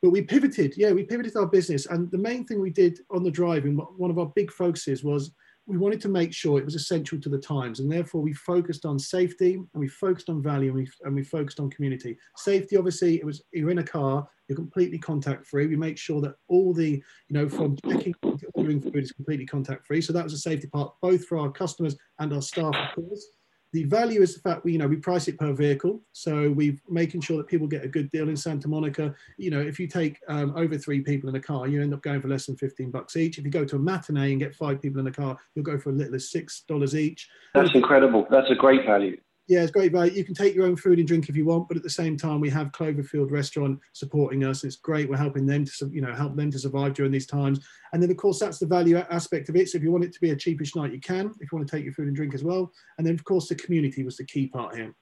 but 0.02 0.12
we 0.12 0.22
pivoted 0.22 0.76
yeah 0.78 0.92
we 0.92 1.04
pivoted 1.04 1.36
our 1.36 1.46
business 1.46 1.86
and 1.88 2.10
the 2.12 2.18
main 2.18 2.46
thing 2.46 2.62
we 2.62 2.70
did 2.70 3.00
on 3.12 3.24
the 3.24 3.32
drive-in 3.32 3.76
one 3.76 4.12
of 4.12 4.20
our 4.20 4.28
big 4.36 4.52
focuses 4.52 5.04
was 5.04 5.32
we 5.70 5.78
wanted 5.78 6.02
to 6.02 6.10
make 6.10 6.34
sure 6.34 6.58
it 6.58 6.66
was 6.66 6.76
essential 6.76 7.22
to 7.22 7.30
the 7.30 7.38
times 7.38 7.80
and 7.80 7.92
therefore 7.92 8.22
we 8.22 8.34
focused 8.34 8.86
on 8.86 8.98
safety 8.98 9.54
and 9.54 9.68
we 9.74 9.88
focused 9.88 10.30
on 10.30 10.42
value 10.42 10.70
and 10.70 10.80
we, 10.80 10.90
and 11.04 11.16
we 11.16 11.24
focused 11.24 11.60
on 11.60 11.70
community. 11.70 12.18
Safety 12.36 12.76
obviously 12.76 13.18
it 13.18 13.26
was 13.26 13.44
you're 13.54 13.70
in 13.70 13.78
a 13.78 13.84
car 13.84 14.28
you're 14.48 14.56
completely 14.56 14.98
contact 14.98 15.46
free 15.46 15.68
we 15.68 15.76
make 15.76 15.98
sure 15.98 16.22
that 16.22 16.34
all 16.48 16.74
the 16.74 16.92
you 17.28 17.34
know 17.34 17.48
from 17.48 17.78
checking 17.88 18.16
to 18.24 18.48
ordering 18.56 18.82
food 18.82 18.98
is 18.98 19.12
completely 19.12 19.46
contact 19.46 19.86
free 19.86 20.02
so 20.02 20.12
that 20.12 20.24
was 20.24 20.34
a 20.34 20.38
safety 20.38 20.68
part 20.68 20.92
both 21.04 21.26
for 21.26 21.38
our 21.38 21.52
customers 21.52 21.96
and 22.18 22.34
our 22.34 22.42
staff 22.42 22.76
of 22.76 22.96
course 22.96 23.28
the 23.72 23.84
value 23.86 24.22
is 24.22 24.34
the 24.34 24.42
fact 24.42 24.64
we, 24.64 24.72
you 24.72 24.78
know, 24.78 24.88
we 24.88 24.96
price 24.96 25.28
it 25.28 25.38
per 25.38 25.54
vehicle. 25.54 26.02
So 26.12 26.52
we're 26.52 26.78
making 26.90 27.22
sure 27.22 27.38
that 27.38 27.48
people 27.48 27.68
get 27.68 27.86
a 27.86 27.88
good 27.88 28.10
deal 28.12 28.30
in 28.30 28.36
Santa 28.36 28.68
Monica. 28.68 29.14
You 29.38 29.52
know, 29.52 29.62
if 29.62 29.80
you 29.80 29.88
take 29.88 30.20
um, 30.28 30.54
over 30.56 30.78
three 30.78 31.02
people 31.02 31.30
in 31.30 31.36
a 31.36 31.40
car, 31.40 31.68
you 31.68 31.82
end 31.82 31.94
up 31.94 32.02
going 32.02 32.22
for 32.22 32.28
less 32.28 32.48
than 32.48 32.58
15 32.58 32.90
bucks 32.90 33.16
each. 33.16 33.38
If 33.38 33.46
you 33.46 33.52
go 33.52 33.66
to 33.66 33.76
a 33.76 33.80
matinee 33.80 34.32
and 34.32 34.40
get 34.40 34.56
five 34.56 34.82
people 34.82 35.00
in 35.00 35.08
a 35.08 35.12
car, 35.12 35.38
you'll 35.54 35.66
go 35.66 35.78
for 35.78 35.92
a 35.92 35.94
little 35.94 36.16
as 36.16 36.32
$6 36.32 36.94
each. 36.96 37.30
That's 37.54 37.74
incredible. 37.76 38.28
That's 38.30 38.50
a 38.50 38.56
great 38.56 38.86
value 38.86 39.18
yeah, 39.50 39.64
it's 39.64 39.72
great 39.72 39.92
value. 39.92 40.14
You 40.14 40.24
can 40.24 40.36
take 40.36 40.54
your 40.54 40.68
own 40.68 40.76
food 40.76 41.00
and 41.00 41.08
drink 41.08 41.28
if 41.28 41.36
you 41.36 41.44
want, 41.44 41.68
but 41.68 41.76
at 41.76 41.82
the 41.82 41.90
same 41.90 42.16
time, 42.16 42.40
we 42.40 42.52
have 42.52 42.72
Cloverfield 42.72 43.32
Restaurant 43.32 43.80
supporting 43.94 44.44
us. 44.44 44.64
It's 44.64 44.76
great. 44.76 45.10
We're 45.10 45.18
helping 45.18 45.48
them 45.48 45.66
to, 45.66 45.90
you 45.92 46.02
know, 46.02 46.14
help 46.14 46.36
them 46.36 46.52
to 46.52 46.60
survive 46.60 46.94
during 46.94 47.12
these 47.12 47.26
times. 47.26 47.60
And 47.92 48.02
then, 48.02 48.12
of 48.12 48.18
course, 48.18 48.38
that's 48.38 48.60
the 48.60 48.68
value 48.68 48.98
aspect 48.98 49.50
of 49.50 49.56
it. 49.56 49.68
So 49.68 49.80
if 49.80 49.84
you 49.84 49.92
want 49.92 50.04
it 50.04 50.14
to 50.14 50.22
be 50.22 50.30
a 50.30 50.36
cheapish 50.36 50.76
night, 50.76 50.94
you 50.94 51.00
can. 51.00 51.34
If 51.40 51.52
you 51.52 51.58
want 51.58 51.68
to 51.68 51.76
take 51.76 51.84
your 51.84 51.96
food 51.96 52.06
and 52.06 52.16
drink 52.16 52.36
as 52.36 52.44
well. 52.44 52.72
And 53.00 53.08
then, 53.08 53.16
of 53.16 53.24
course, 53.24 53.48
the 53.48 53.56
community 53.56 54.04
was 54.04 54.18
the 54.18 54.26
key 54.26 54.48
part 54.48 54.76
here 54.76 54.94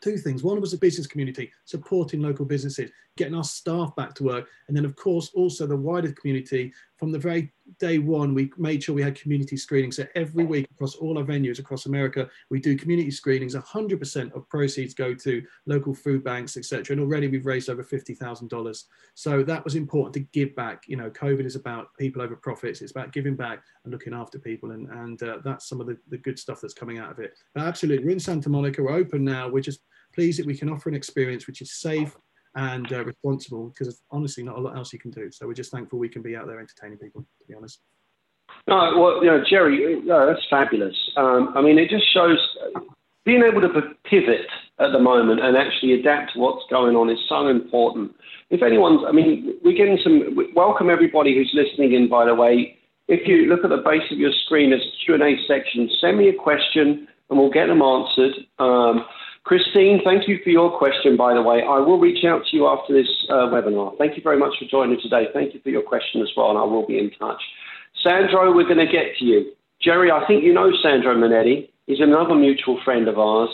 two 0.00 0.16
things. 0.16 0.42
One 0.42 0.60
was 0.60 0.70
the 0.70 0.78
business 0.78 1.06
community, 1.06 1.52
supporting 1.64 2.20
local 2.20 2.44
businesses, 2.44 2.90
getting 3.16 3.34
our 3.34 3.44
staff 3.44 3.94
back 3.96 4.14
to 4.14 4.24
work. 4.24 4.48
And 4.68 4.76
then, 4.76 4.84
of 4.84 4.96
course, 4.96 5.30
also 5.34 5.66
the 5.66 5.76
wider 5.76 6.12
community. 6.12 6.72
From 7.00 7.12
the 7.12 7.18
very 7.18 7.50
day 7.78 7.96
one, 7.96 8.34
we 8.34 8.52
made 8.58 8.82
sure 8.82 8.94
we 8.94 9.00
had 9.00 9.18
community 9.18 9.56
screenings. 9.56 9.96
So 9.96 10.06
every 10.14 10.44
week 10.44 10.66
across 10.70 10.96
all 10.96 11.16
our 11.16 11.24
venues 11.24 11.58
across 11.58 11.86
America, 11.86 12.28
we 12.50 12.60
do 12.60 12.76
community 12.76 13.10
screenings. 13.10 13.54
100% 13.54 14.36
of 14.36 14.46
proceeds 14.50 14.92
go 14.92 15.14
to 15.14 15.42
local 15.64 15.94
food 15.94 16.22
banks, 16.22 16.58
etc. 16.58 16.92
And 16.92 17.00
already 17.00 17.26
we've 17.26 17.46
raised 17.46 17.70
over 17.70 17.82
$50,000. 17.82 18.84
So 19.14 19.42
that 19.42 19.64
was 19.64 19.76
important 19.76 20.12
to 20.12 20.38
give 20.38 20.54
back. 20.54 20.82
You 20.88 20.98
know, 20.98 21.08
COVID 21.08 21.46
is 21.46 21.56
about 21.56 21.88
people 21.98 22.20
over 22.20 22.36
profits. 22.36 22.82
It's 22.82 22.92
about 22.92 23.12
giving 23.14 23.34
back 23.34 23.62
and 23.84 23.92
looking 23.94 24.12
after 24.12 24.38
people. 24.38 24.72
And, 24.72 24.86
and 24.90 25.22
uh, 25.22 25.38
that's 25.42 25.66
some 25.66 25.80
of 25.80 25.86
the, 25.86 25.96
the 26.10 26.18
good 26.18 26.38
stuff 26.38 26.60
that's 26.60 26.74
coming 26.74 26.98
out 26.98 27.12
of 27.12 27.18
it. 27.18 27.32
But 27.54 27.62
absolutely, 27.62 28.04
we're 28.04 28.12
in 28.12 28.20
Santa 28.20 28.50
Monica. 28.50 28.82
We're 28.82 28.92
open 28.92 29.24
now. 29.24 29.48
We're 29.48 29.62
just 29.62 29.80
pleased 30.12 30.38
that 30.38 30.46
we 30.46 30.54
can 30.54 30.68
offer 30.68 30.90
an 30.90 30.94
experience 30.94 31.46
which 31.46 31.62
is 31.62 31.72
safe 31.72 32.14
and 32.54 32.92
uh, 32.92 33.04
responsible 33.04 33.68
because 33.68 34.02
honestly 34.10 34.42
not 34.42 34.58
a 34.58 34.60
lot 34.60 34.76
else 34.76 34.92
you 34.92 34.98
can 34.98 35.10
do. 35.10 35.30
So 35.30 35.46
we're 35.46 35.54
just 35.54 35.70
thankful 35.70 35.98
we 35.98 36.08
can 36.08 36.22
be 36.22 36.36
out 36.36 36.46
there 36.46 36.60
entertaining 36.60 36.98
people 36.98 37.22
to 37.22 37.46
be 37.46 37.54
honest. 37.54 37.80
No 38.66 38.98
well 38.98 39.24
you 39.24 39.30
know 39.30 39.42
Gerry 39.48 40.00
no, 40.02 40.26
that's 40.26 40.46
fabulous. 40.50 40.96
Um, 41.16 41.52
i 41.56 41.62
mean 41.62 41.78
it 41.78 41.88
just 41.88 42.12
shows 42.12 42.38
being 43.24 43.42
able 43.42 43.60
to 43.60 43.68
pivot 44.04 44.46
at 44.78 44.92
the 44.92 44.98
moment 44.98 45.40
and 45.40 45.56
actually 45.56 45.92
adapt 45.92 46.32
to 46.32 46.40
what's 46.40 46.64
going 46.70 46.96
on 46.96 47.10
is 47.10 47.18
so 47.28 47.48
important. 47.48 48.14
If 48.50 48.62
anyone's 48.62 49.02
i 49.06 49.12
mean 49.12 49.54
we're 49.62 49.76
getting 49.76 49.98
some 50.02 50.36
welcome 50.54 50.90
everybody 50.90 51.34
who's 51.34 51.50
listening 51.54 51.92
in 51.92 52.08
by 52.08 52.24
the 52.24 52.34
way. 52.34 52.76
If 53.06 53.26
you 53.26 53.46
look 53.46 53.64
at 53.64 53.70
the 53.70 53.82
base 53.84 54.10
of 54.10 54.18
your 54.18 54.32
screen 54.44 54.70
there's 54.70 54.82
a 54.82 55.04
q&a 55.04 55.36
section. 55.46 55.88
Send 56.00 56.18
me 56.18 56.28
a 56.28 56.34
question 56.34 57.06
and 57.28 57.38
we'll 57.38 57.50
get 57.50 57.66
them 57.66 57.80
answered. 57.80 58.34
Um, 58.58 59.04
Christine, 59.44 60.00
thank 60.04 60.28
you 60.28 60.38
for 60.44 60.50
your 60.50 60.76
question, 60.76 61.16
by 61.16 61.34
the 61.34 61.42
way. 61.42 61.62
I 61.62 61.78
will 61.78 61.98
reach 61.98 62.24
out 62.24 62.42
to 62.50 62.56
you 62.56 62.66
after 62.68 62.92
this 62.92 63.08
uh, 63.30 63.48
webinar. 63.48 63.96
Thank 63.98 64.16
you 64.16 64.22
very 64.22 64.38
much 64.38 64.54
for 64.58 64.66
joining 64.70 65.00
today. 65.00 65.28
Thank 65.32 65.54
you 65.54 65.60
for 65.60 65.70
your 65.70 65.82
question 65.82 66.20
as 66.20 66.28
well, 66.36 66.50
and 66.50 66.58
I 66.58 66.64
will 66.64 66.86
be 66.86 66.98
in 66.98 67.10
touch. 67.18 67.42
Sandro, 68.02 68.54
we're 68.54 68.68
going 68.68 68.84
to 68.84 68.90
get 68.90 69.16
to 69.18 69.24
you. 69.24 69.52
Gerry, 69.80 70.10
I 70.10 70.26
think 70.26 70.44
you 70.44 70.52
know 70.52 70.70
Sandro 70.82 71.14
Monetti. 71.14 71.68
He's 71.86 72.00
another 72.00 72.34
mutual 72.34 72.78
friend 72.84 73.08
of 73.08 73.18
ours. 73.18 73.48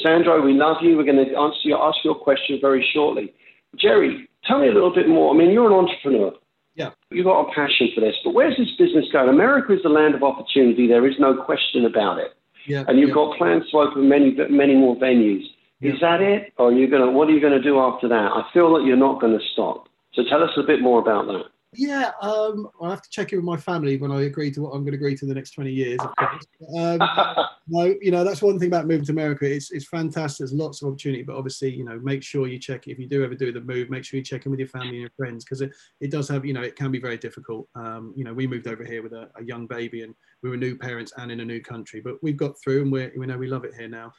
Sandro, 0.00 0.40
we 0.40 0.54
love 0.54 0.76
you. 0.80 0.96
We're 0.96 1.04
going 1.04 1.24
to 1.24 1.36
answer 1.36 1.60
your, 1.64 1.82
ask 1.82 1.98
your 2.04 2.14
question 2.14 2.58
very 2.60 2.88
shortly. 2.94 3.34
Gerry, 3.76 4.28
tell 4.44 4.60
me 4.60 4.68
a 4.68 4.72
little 4.72 4.94
bit 4.94 5.08
more. 5.08 5.34
I 5.34 5.36
mean, 5.36 5.50
you're 5.50 5.66
an 5.66 5.72
entrepreneur. 5.72 6.32
Yeah. 6.74 6.90
You've 7.10 7.26
got 7.26 7.42
a 7.42 7.54
passion 7.54 7.88
for 7.94 8.00
this, 8.00 8.14
but 8.24 8.32
where's 8.32 8.56
this 8.56 8.70
business 8.78 9.04
going? 9.12 9.28
America 9.28 9.74
is 9.74 9.82
the 9.82 9.90
land 9.90 10.14
of 10.14 10.22
opportunity. 10.22 10.86
There 10.86 11.06
is 11.06 11.16
no 11.18 11.34
question 11.34 11.84
about 11.84 12.18
it. 12.18 12.32
Yeah. 12.66 12.84
And 12.88 12.98
you've 12.98 13.10
yeah. 13.10 13.14
got 13.14 13.38
plans 13.38 13.64
to 13.70 13.78
open 13.78 14.08
many, 14.08 14.36
many 14.50 14.74
more 14.74 14.96
venues. 14.96 15.44
Yeah. 15.80 15.94
Is 15.94 16.00
that 16.00 16.20
it? 16.20 16.52
Or 16.58 16.68
are 16.68 16.72
you 16.72 16.88
gonna, 16.88 17.10
what 17.10 17.28
are 17.28 17.32
you 17.32 17.40
going 17.40 17.60
to 17.60 17.62
do 17.62 17.78
after 17.78 18.08
that? 18.08 18.14
I 18.32 18.44
feel 18.52 18.72
that 18.74 18.84
you're 18.84 18.96
not 18.96 19.20
going 19.20 19.38
to 19.38 19.44
stop. 19.52 19.88
So 20.14 20.22
tell 20.28 20.42
us 20.42 20.50
a 20.56 20.62
bit 20.62 20.80
more 20.80 21.00
about 21.00 21.26
that. 21.26 21.44
Yeah, 21.74 22.10
um, 22.20 22.68
I 22.82 22.90
have 22.90 23.00
to 23.00 23.08
check 23.08 23.32
in 23.32 23.38
with 23.38 23.46
my 23.46 23.56
family 23.56 23.96
when 23.96 24.12
I 24.12 24.22
agree 24.22 24.50
to 24.50 24.60
what 24.60 24.70
I'm 24.70 24.82
going 24.82 24.92
to 24.92 24.98
agree 24.98 25.16
to 25.16 25.24
in 25.24 25.28
the 25.28 25.34
next 25.34 25.52
20 25.52 25.70
years. 25.72 25.98
Of 26.00 26.14
course. 26.16 26.46
Um, 26.78 27.00
no, 27.66 27.94
you 28.00 28.12
know 28.12 28.22
that's 28.22 28.40
one 28.40 28.56
thing 28.58 28.68
about 28.68 28.86
moving 28.86 29.04
to 29.06 29.12
America. 29.12 29.44
It's 29.44 29.72
it's 29.72 29.88
fantastic. 29.88 30.38
There's 30.38 30.52
lots 30.52 30.80
of 30.80 30.88
opportunity, 30.88 31.24
but 31.24 31.36
obviously, 31.36 31.70
you 31.70 31.84
know, 31.84 31.98
make 31.98 32.22
sure 32.22 32.46
you 32.46 32.58
check 32.58 32.86
if 32.86 33.00
you 33.00 33.08
do 33.08 33.24
ever 33.24 33.34
do 33.34 33.52
the 33.52 33.60
move. 33.60 33.90
Make 33.90 34.04
sure 34.04 34.16
you 34.18 34.24
check 34.24 34.46
in 34.46 34.50
with 34.50 34.60
your 34.60 34.68
family 34.68 34.90
and 34.90 35.00
your 35.00 35.10
friends 35.16 35.44
because 35.44 35.60
it, 35.60 35.72
it 36.00 36.12
does 36.12 36.28
have 36.28 36.44
you 36.44 36.52
know 36.52 36.62
it 36.62 36.76
can 36.76 36.92
be 36.92 37.00
very 37.00 37.18
difficult. 37.18 37.68
Um, 37.74 38.14
you 38.16 38.22
know, 38.22 38.32
we 38.32 38.46
moved 38.46 38.68
over 38.68 38.84
here 38.84 39.02
with 39.02 39.12
a, 39.12 39.28
a 39.36 39.44
young 39.44 39.66
baby 39.66 40.02
and 40.02 40.14
we 40.42 40.50
were 40.50 40.56
new 40.56 40.76
parents 40.76 41.12
and 41.16 41.32
in 41.32 41.40
a 41.40 41.44
new 41.44 41.60
country, 41.60 42.00
but 42.00 42.22
we've 42.22 42.36
got 42.36 42.54
through 42.62 42.82
and 42.82 42.92
we 42.92 43.10
we 43.16 43.26
know 43.26 43.36
we 43.38 43.48
love 43.48 43.64
it 43.64 43.74
here 43.74 43.88
now 43.88 44.12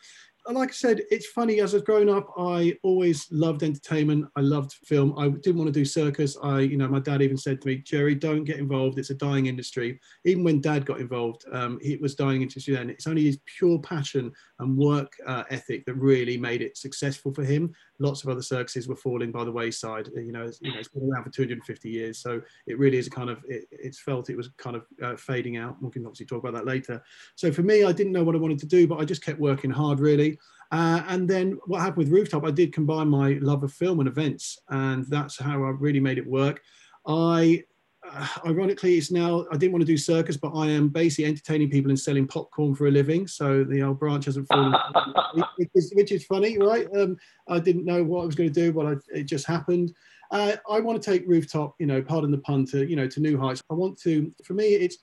like 0.51 0.69
I 0.69 0.73
said, 0.73 1.01
it's 1.09 1.27
funny. 1.27 1.61
As 1.61 1.73
I've 1.73 1.85
grown 1.85 2.09
up, 2.09 2.33
I 2.37 2.77
always 2.83 3.27
loved 3.31 3.63
entertainment. 3.63 4.27
I 4.35 4.41
loved 4.41 4.73
film. 4.73 5.17
I 5.17 5.29
didn't 5.29 5.57
want 5.57 5.67
to 5.67 5.79
do 5.79 5.85
circus. 5.85 6.37
I, 6.43 6.59
you 6.59 6.77
know, 6.77 6.87
my 6.87 6.99
dad 6.99 7.21
even 7.21 7.37
said 7.37 7.61
to 7.61 7.67
me, 7.67 7.77
"Gerry, 7.77 8.13
don't 8.13 8.43
get 8.43 8.59
involved. 8.59 8.99
It's 8.99 9.09
a 9.09 9.15
dying 9.15 9.45
industry." 9.45 9.99
Even 10.25 10.43
when 10.43 10.59
Dad 10.59 10.85
got 10.85 10.99
involved, 10.99 11.45
um, 11.53 11.79
it 11.81 12.01
was 12.01 12.15
dying 12.15 12.41
industry 12.41 12.75
then. 12.75 12.89
It's 12.89 13.07
only 13.07 13.23
his 13.23 13.39
pure 13.45 13.79
passion 13.79 14.31
and 14.59 14.77
work 14.77 15.13
uh, 15.25 15.43
ethic 15.49 15.85
that 15.85 15.95
really 15.95 16.37
made 16.37 16.61
it 16.61 16.77
successful 16.77 17.33
for 17.33 17.43
him. 17.43 17.73
Lots 17.99 18.23
of 18.23 18.29
other 18.29 18.41
circuses 18.41 18.87
were 18.87 18.95
falling 18.95 19.31
by 19.31 19.43
the 19.43 19.51
wayside. 19.51 20.09
You 20.15 20.31
know, 20.31 20.43
it's, 20.43 20.59
you 20.61 20.71
know, 20.71 20.79
it's 20.79 20.89
been 20.89 21.09
around 21.09 21.23
for 21.23 21.29
250 21.29 21.89
years, 21.89 22.17
so 22.17 22.41
it 22.67 22.77
really 22.79 22.97
is 22.97 23.07
a 23.07 23.11
kind 23.11 23.29
of. 23.29 23.43
It, 23.47 23.65
it's 23.71 23.99
felt 23.99 24.29
it 24.29 24.37
was 24.37 24.49
kind 24.57 24.75
of 24.75 24.85
uh, 25.01 25.15
fading 25.15 25.57
out. 25.57 25.81
We 25.81 25.91
can 25.91 26.05
obviously 26.05 26.25
talk 26.25 26.39
about 26.39 26.53
that 26.53 26.65
later. 26.65 27.03
So 27.35 27.51
for 27.51 27.61
me, 27.61 27.83
I 27.83 27.91
didn't 27.91 28.13
know 28.13 28.23
what 28.23 28.35
I 28.35 28.39
wanted 28.39 28.59
to 28.59 28.65
do, 28.65 28.87
but 28.87 28.99
I 28.99 29.05
just 29.05 29.23
kept 29.23 29.39
working 29.39 29.71
hard, 29.71 29.99
really. 29.99 30.39
Uh, 30.71 31.03
and 31.07 31.29
then 31.29 31.59
what 31.67 31.81
happened 31.81 31.97
with 31.97 32.09
Rooftop, 32.09 32.43
I 32.45 32.51
did 32.51 32.73
combine 32.73 33.07
my 33.07 33.33
love 33.41 33.63
of 33.63 33.71
film 33.71 33.99
and 33.99 34.07
events, 34.07 34.57
and 34.69 35.05
that's 35.07 35.39
how 35.39 35.63
I 35.63 35.69
really 35.69 35.99
made 35.99 36.17
it 36.17 36.25
work. 36.25 36.61
I, 37.05 37.63
uh, 38.11 38.27
ironically, 38.45 38.97
it's 38.97 39.11
now, 39.11 39.45
I 39.51 39.57
didn't 39.57 39.73
want 39.73 39.81
to 39.81 39.87
do 39.87 39.97
circus, 39.97 40.37
but 40.37 40.51
I 40.53 40.67
am 40.67 40.89
basically 40.89 41.25
entertaining 41.25 41.69
people 41.69 41.91
and 41.91 41.99
selling 41.99 42.27
popcorn 42.27 42.75
for 42.75 42.87
a 42.87 42.91
living. 42.91 43.27
So 43.27 43.63
the 43.63 43.81
old 43.81 43.99
branch 43.99 44.25
hasn't 44.25 44.47
fallen, 44.47 44.73
which, 45.57 45.69
is, 45.75 45.93
which, 45.95 46.11
is, 46.11 46.25
funny, 46.25 46.57
right? 46.57 46.87
Um, 46.95 47.17
I 47.47 47.59
didn't 47.59 47.85
know 47.85 48.03
what 48.03 48.21
I 48.21 48.25
was 48.25 48.35
going 48.35 48.51
to 48.51 48.61
do, 48.61 48.71
but 48.71 48.85
I, 48.85 48.93
it 49.13 49.23
just 49.23 49.45
happened. 49.45 49.93
Uh, 50.31 50.55
I 50.69 50.79
want 50.79 51.01
to 51.01 51.11
take 51.11 51.27
Rooftop, 51.27 51.75
you 51.79 51.85
know, 51.85 52.01
pardon 52.01 52.31
the 52.31 52.39
pun, 52.39 52.65
to, 52.67 52.87
you 52.87 52.95
know, 52.95 53.07
to 53.07 53.19
new 53.19 53.37
heights. 53.37 53.61
I 53.69 53.75
want 53.75 53.99
to, 53.99 54.31
for 54.43 54.53
me, 54.53 54.65
it's, 54.65 54.97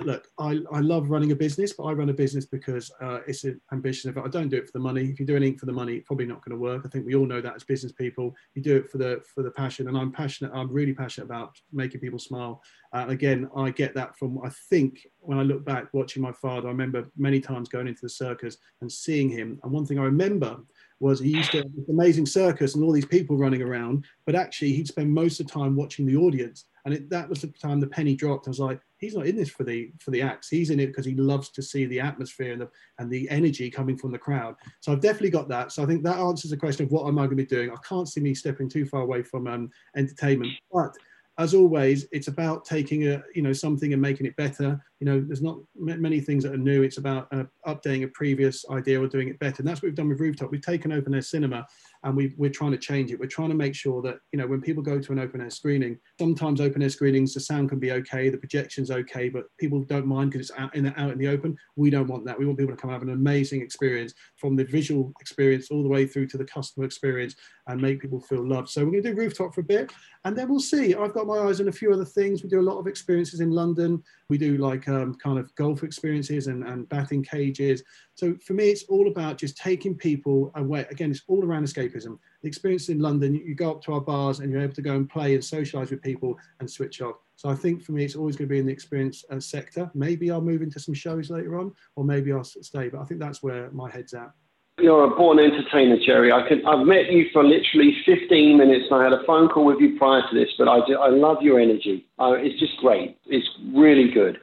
look, 0.00 0.26
I, 0.38 0.58
I 0.72 0.80
love 0.80 1.10
running 1.10 1.32
a 1.32 1.36
business, 1.36 1.72
but 1.72 1.84
I 1.84 1.92
run 1.92 2.08
a 2.08 2.14
business 2.14 2.44
because 2.44 2.90
uh, 3.00 3.20
it's 3.26 3.44
an 3.44 3.60
ambition. 3.72 4.10
If 4.10 4.18
I 4.18 4.28
don't 4.28 4.48
do 4.48 4.56
it 4.56 4.66
for 4.66 4.72
the 4.72 4.80
money, 4.80 5.04
if 5.04 5.20
you 5.20 5.26
do 5.26 5.36
anything 5.36 5.58
for 5.58 5.66
the 5.66 5.72
money, 5.72 5.94
it's 5.94 6.06
probably 6.06 6.26
not 6.26 6.44
going 6.44 6.56
to 6.56 6.60
work. 6.60 6.82
I 6.84 6.88
think 6.88 7.06
we 7.06 7.14
all 7.14 7.26
know 7.26 7.40
that 7.40 7.54
as 7.54 7.62
business 7.62 7.92
people, 7.92 8.34
you 8.54 8.62
do 8.62 8.76
it 8.76 8.90
for 8.90 8.98
the 8.98 9.22
for 9.32 9.42
the 9.42 9.50
passion, 9.50 9.88
and 9.88 9.96
I'm 9.96 10.10
passionate. 10.10 10.52
I'm 10.52 10.72
really 10.72 10.92
passionate 10.92 11.26
about 11.26 11.56
making 11.72 12.00
people 12.00 12.18
smile. 12.18 12.62
Uh, 12.92 13.06
again, 13.08 13.48
I 13.56 13.70
get 13.70 13.94
that 13.94 14.16
from 14.18 14.40
I 14.44 14.50
think 14.68 15.06
when 15.20 15.38
I 15.38 15.42
look 15.42 15.64
back 15.64 15.92
watching 15.92 16.22
my 16.22 16.32
father, 16.32 16.68
I 16.68 16.72
remember 16.72 17.08
many 17.16 17.40
times 17.40 17.68
going 17.68 17.86
into 17.86 18.02
the 18.02 18.08
circus 18.08 18.58
and 18.80 18.90
seeing 18.90 19.28
him. 19.28 19.60
And 19.62 19.72
one 19.72 19.86
thing 19.86 19.98
I 19.98 20.04
remember 20.04 20.58
was 21.00 21.20
he 21.20 21.30
used 21.30 21.50
to 21.50 21.58
have 21.58 21.74
this 21.76 21.88
amazing 21.88 22.26
circus 22.26 22.74
and 22.74 22.82
all 22.82 22.92
these 22.92 23.04
people 23.04 23.36
running 23.36 23.62
around, 23.62 24.04
but 24.24 24.34
actually 24.34 24.72
he'd 24.72 24.88
spend 24.88 25.12
most 25.12 25.40
of 25.40 25.46
the 25.46 25.52
time 25.52 25.76
watching 25.76 26.06
the 26.06 26.16
audience. 26.16 26.64
And 26.86 26.94
it, 26.94 27.10
that 27.10 27.28
was 27.28 27.40
the 27.40 27.48
time 27.48 27.80
the 27.80 27.86
penny 27.88 28.14
dropped. 28.14 28.46
I 28.46 28.50
was 28.50 28.60
like, 28.60 28.80
he's 28.98 29.16
not 29.16 29.26
in 29.26 29.34
this 29.34 29.50
for 29.50 29.64
the 29.64 29.90
for 29.98 30.12
the 30.12 30.22
acts. 30.22 30.48
He's 30.48 30.70
in 30.70 30.78
it 30.78 30.86
because 30.86 31.04
he 31.04 31.16
loves 31.16 31.50
to 31.50 31.62
see 31.62 31.84
the 31.84 31.98
atmosphere 31.98 32.52
and 32.52 32.62
the 32.62 32.68
and 33.00 33.10
the 33.10 33.28
energy 33.28 33.68
coming 33.70 33.98
from 33.98 34.12
the 34.12 34.18
crowd. 34.18 34.54
So 34.80 34.92
I've 34.92 35.00
definitely 35.00 35.30
got 35.30 35.48
that. 35.48 35.72
So 35.72 35.82
I 35.82 35.86
think 35.86 36.04
that 36.04 36.18
answers 36.18 36.52
the 36.52 36.56
question 36.56 36.86
of 36.86 36.92
what 36.92 37.08
am 37.08 37.18
I 37.18 37.26
going 37.26 37.30
to 37.30 37.36
be 37.36 37.44
doing. 37.44 37.70
I 37.70 37.76
can't 37.86 38.08
see 38.08 38.20
me 38.20 38.34
stepping 38.34 38.68
too 38.68 38.86
far 38.86 39.00
away 39.00 39.24
from 39.24 39.48
um, 39.48 39.68
entertainment, 39.96 40.52
but 40.72 40.94
as 41.38 41.52
always, 41.52 42.06
it's 42.12 42.28
about 42.28 42.64
taking 42.64 43.08
a 43.08 43.22
you 43.34 43.42
know 43.42 43.52
something 43.52 43.92
and 43.92 44.00
making 44.00 44.26
it 44.26 44.36
better. 44.36 44.82
You 45.00 45.06
know, 45.06 45.20
there's 45.20 45.42
not 45.42 45.58
many 45.74 46.20
things 46.20 46.44
that 46.44 46.54
are 46.54 46.58
new. 46.58 46.82
It's 46.82 46.96
about 46.96 47.28
uh, 47.32 47.44
updating 47.66 48.04
a 48.04 48.08
previous 48.08 48.64
idea 48.70 49.02
or 49.02 49.06
doing 49.06 49.28
it 49.28 49.38
better. 49.38 49.56
And 49.58 49.68
that's 49.68 49.82
what 49.82 49.88
we've 49.88 49.94
done 49.94 50.08
with 50.08 50.20
Rooftop. 50.20 50.50
We've 50.50 50.62
taken 50.62 50.92
open 50.92 51.14
air 51.14 51.20
cinema 51.20 51.66
and 52.06 52.16
we 52.16 52.32
are 52.46 52.50
trying 52.50 52.70
to 52.70 52.78
change 52.78 53.10
it. 53.10 53.18
We're 53.18 53.26
trying 53.26 53.48
to 53.48 53.56
make 53.56 53.74
sure 53.74 54.00
that 54.02 54.18
you 54.32 54.38
know 54.38 54.46
when 54.46 54.60
people 54.60 54.82
go 54.82 55.00
to 55.00 55.12
an 55.12 55.18
open 55.18 55.40
air 55.40 55.50
screening, 55.50 55.98
sometimes 56.18 56.60
open 56.60 56.82
air 56.82 56.88
screenings 56.88 57.34
the 57.34 57.40
sound 57.40 57.68
can 57.68 57.80
be 57.80 57.90
okay, 57.92 58.28
the 58.28 58.38
projection's 58.38 58.92
okay, 58.92 59.28
but 59.28 59.44
people 59.58 59.82
don't 59.82 60.06
mind 60.06 60.30
because 60.30 60.48
it's 60.48 60.58
out 60.58 60.74
in 60.74 60.84
the, 60.84 61.00
out 61.00 61.10
in 61.10 61.18
the 61.18 61.26
open. 61.26 61.56
We 61.74 61.90
don't 61.90 62.06
want 62.06 62.24
that. 62.26 62.38
We 62.38 62.46
want 62.46 62.58
people 62.58 62.74
to 62.74 62.80
come 62.80 62.90
have 62.90 63.02
an 63.02 63.10
amazing 63.10 63.60
experience 63.60 64.14
from 64.36 64.54
the 64.54 64.64
visual 64.64 65.12
experience 65.20 65.68
all 65.70 65.82
the 65.82 65.88
way 65.88 66.06
through 66.06 66.28
to 66.28 66.38
the 66.38 66.44
customer 66.44 66.86
experience 66.86 67.34
and 67.66 67.82
make 67.82 68.00
people 68.00 68.20
feel 68.20 68.46
loved. 68.46 68.68
So 68.68 68.84
we're 68.84 68.92
going 68.92 69.02
to 69.02 69.10
do 69.10 69.16
Rooftop 69.16 69.52
for 69.52 69.62
a 69.62 69.64
bit, 69.64 69.92
and 70.24 70.36
then 70.36 70.48
we'll 70.48 70.60
see. 70.60 70.94
I've 70.94 71.12
got 71.12 71.26
my 71.26 71.38
eyes 71.38 71.60
on 71.60 71.68
a 71.68 71.72
few 71.72 71.92
other 71.92 72.04
things. 72.04 72.42
We 72.42 72.48
do 72.48 72.60
a 72.60 72.62
lot 72.62 72.78
of 72.78 72.86
experiences 72.86 73.40
in 73.40 73.50
London. 73.50 74.02
We 74.28 74.38
do 74.38 74.58
like 74.58 74.88
um, 74.88 75.14
kind 75.16 75.38
of 75.38 75.52
golf 75.56 75.82
experiences 75.82 76.46
and, 76.46 76.62
and 76.64 76.88
batting 76.88 77.24
cages. 77.24 77.82
So 78.14 78.36
for 78.44 78.54
me, 78.54 78.70
it's 78.70 78.84
all 78.84 79.08
about 79.08 79.38
just 79.38 79.56
taking 79.56 79.94
people 79.94 80.52
away. 80.54 80.86
Again, 80.90 81.10
it's 81.10 81.22
all 81.26 81.44
around 81.44 81.64
The 82.04 82.48
experience 82.48 82.88
in 82.88 83.00
London, 83.00 83.34
you, 83.34 83.42
you 83.42 83.54
go 83.54 83.70
up 83.70 83.82
to 83.84 83.94
our 83.94 84.00
bars 84.00 84.40
and 84.40 84.50
you're 84.50 84.60
able 84.60 84.74
to 84.74 84.82
go 84.82 84.94
and 84.94 85.08
play 85.08 85.34
and 85.34 85.44
socialize 85.44 85.90
with 85.90 86.02
people 86.02 86.38
and 86.60 86.70
switch 86.70 87.00
off. 87.00 87.16
So 87.36 87.50
I 87.50 87.54
think 87.54 87.82
for 87.82 87.92
me, 87.92 88.04
it's 88.04 88.16
always 88.16 88.36
going 88.36 88.48
to 88.48 88.52
be 88.52 88.58
in 88.58 88.66
the 88.66 88.72
experience 88.72 89.24
uh, 89.30 89.40
sector. 89.40 89.90
Maybe 89.94 90.30
I'll 90.30 90.40
move 90.40 90.62
into 90.62 90.80
some 90.80 90.94
shows 90.94 91.30
later 91.30 91.58
on, 91.58 91.74
or 91.94 92.04
maybe 92.04 92.32
I'll 92.32 92.44
stay. 92.44 92.88
But 92.88 93.00
I 93.00 93.04
think 93.04 93.20
that's 93.20 93.42
where 93.42 93.70
my 93.70 93.90
head's 93.90 94.14
at. 94.14 94.32
You're 94.78 95.04
a 95.04 95.16
born 95.16 95.38
entertainer, 95.38 95.96
Gerry. 96.04 96.32
I 96.32 96.46
can, 96.46 96.66
I've 96.66 96.86
met 96.86 97.10
you 97.10 97.26
for 97.32 97.42
literally 97.42 97.96
15 98.04 98.58
minutes, 98.58 98.84
and 98.90 99.00
I 99.00 99.04
had 99.04 99.12
a 99.14 99.24
phone 99.26 99.48
call 99.48 99.64
with 99.64 99.80
you 99.80 99.96
prior 99.96 100.20
to 100.20 100.34
this. 100.34 100.50
But 100.58 100.68
I, 100.68 100.86
do, 100.86 100.98
I 100.98 101.08
love 101.08 101.40
your 101.40 101.58
energy. 101.58 102.06
Uh, 102.18 102.32
it's 102.32 102.60
just 102.60 102.76
great. 102.78 103.16
It's 103.26 103.48
really 103.72 104.10
good, 104.10 104.38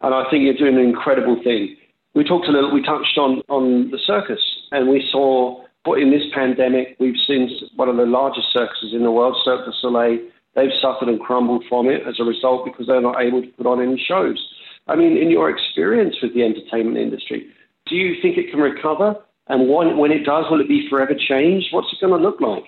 and 0.00 0.14
I 0.14 0.28
think 0.30 0.44
you're 0.44 0.54
doing 0.54 0.76
an 0.76 0.88
incredible 0.88 1.42
thing. 1.42 1.76
We 2.14 2.22
talked 2.22 2.46
a 2.46 2.52
little. 2.52 2.72
We 2.72 2.82
touched 2.82 3.18
on 3.18 3.42
on 3.48 3.90
the 3.90 3.98
circus, 4.06 4.40
and 4.70 4.88
we 4.88 5.06
saw. 5.10 5.64
But 5.84 5.98
in 5.98 6.10
this 6.10 6.22
pandemic, 6.32 6.96
we've 7.00 7.18
seen 7.26 7.50
one 7.76 7.88
of 7.88 7.96
the 7.96 8.06
largest 8.06 8.52
circuses 8.52 8.92
in 8.92 9.02
the 9.02 9.10
world, 9.10 9.36
Cirque 9.44 9.64
du 9.64 9.72
Soleil. 9.80 10.18
They've 10.54 10.70
suffered 10.80 11.08
and 11.08 11.20
crumbled 11.20 11.64
from 11.68 11.88
it 11.88 12.02
as 12.06 12.20
a 12.20 12.24
result 12.24 12.64
because 12.64 12.86
they're 12.86 13.00
not 13.00 13.20
able 13.20 13.42
to 13.42 13.48
put 13.48 13.66
on 13.66 13.82
any 13.82 13.98
shows. 13.98 14.38
I 14.86 14.96
mean, 14.96 15.16
in 15.16 15.30
your 15.30 15.50
experience 15.50 16.16
with 16.22 16.34
the 16.34 16.42
entertainment 16.42 16.98
industry, 16.98 17.48
do 17.86 17.96
you 17.96 18.20
think 18.20 18.36
it 18.36 18.50
can 18.50 18.60
recover? 18.60 19.16
And 19.48 19.68
when, 19.68 19.96
when 19.96 20.12
it 20.12 20.24
does, 20.24 20.44
will 20.50 20.60
it 20.60 20.68
be 20.68 20.88
forever 20.88 21.14
changed? 21.14 21.68
What's 21.72 21.92
it 21.92 22.00
going 22.00 22.12
to 22.12 22.28
look 22.28 22.40
like? 22.40 22.64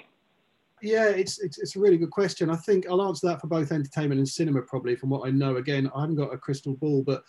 Yeah, 0.82 1.08
it's, 1.08 1.40
it's, 1.40 1.58
it's 1.58 1.76
a 1.76 1.80
really 1.80 1.96
good 1.96 2.10
question. 2.10 2.50
I 2.50 2.56
think 2.56 2.86
I'll 2.88 3.02
answer 3.02 3.26
that 3.28 3.40
for 3.40 3.46
both 3.46 3.72
entertainment 3.72 4.18
and 4.18 4.28
cinema, 4.28 4.60
probably 4.62 4.96
from 4.96 5.08
what 5.08 5.26
I 5.26 5.30
know. 5.30 5.56
Again, 5.56 5.90
I 5.94 6.02
haven't 6.02 6.16
got 6.16 6.34
a 6.34 6.38
crystal 6.38 6.74
ball, 6.74 7.02
but 7.02 7.24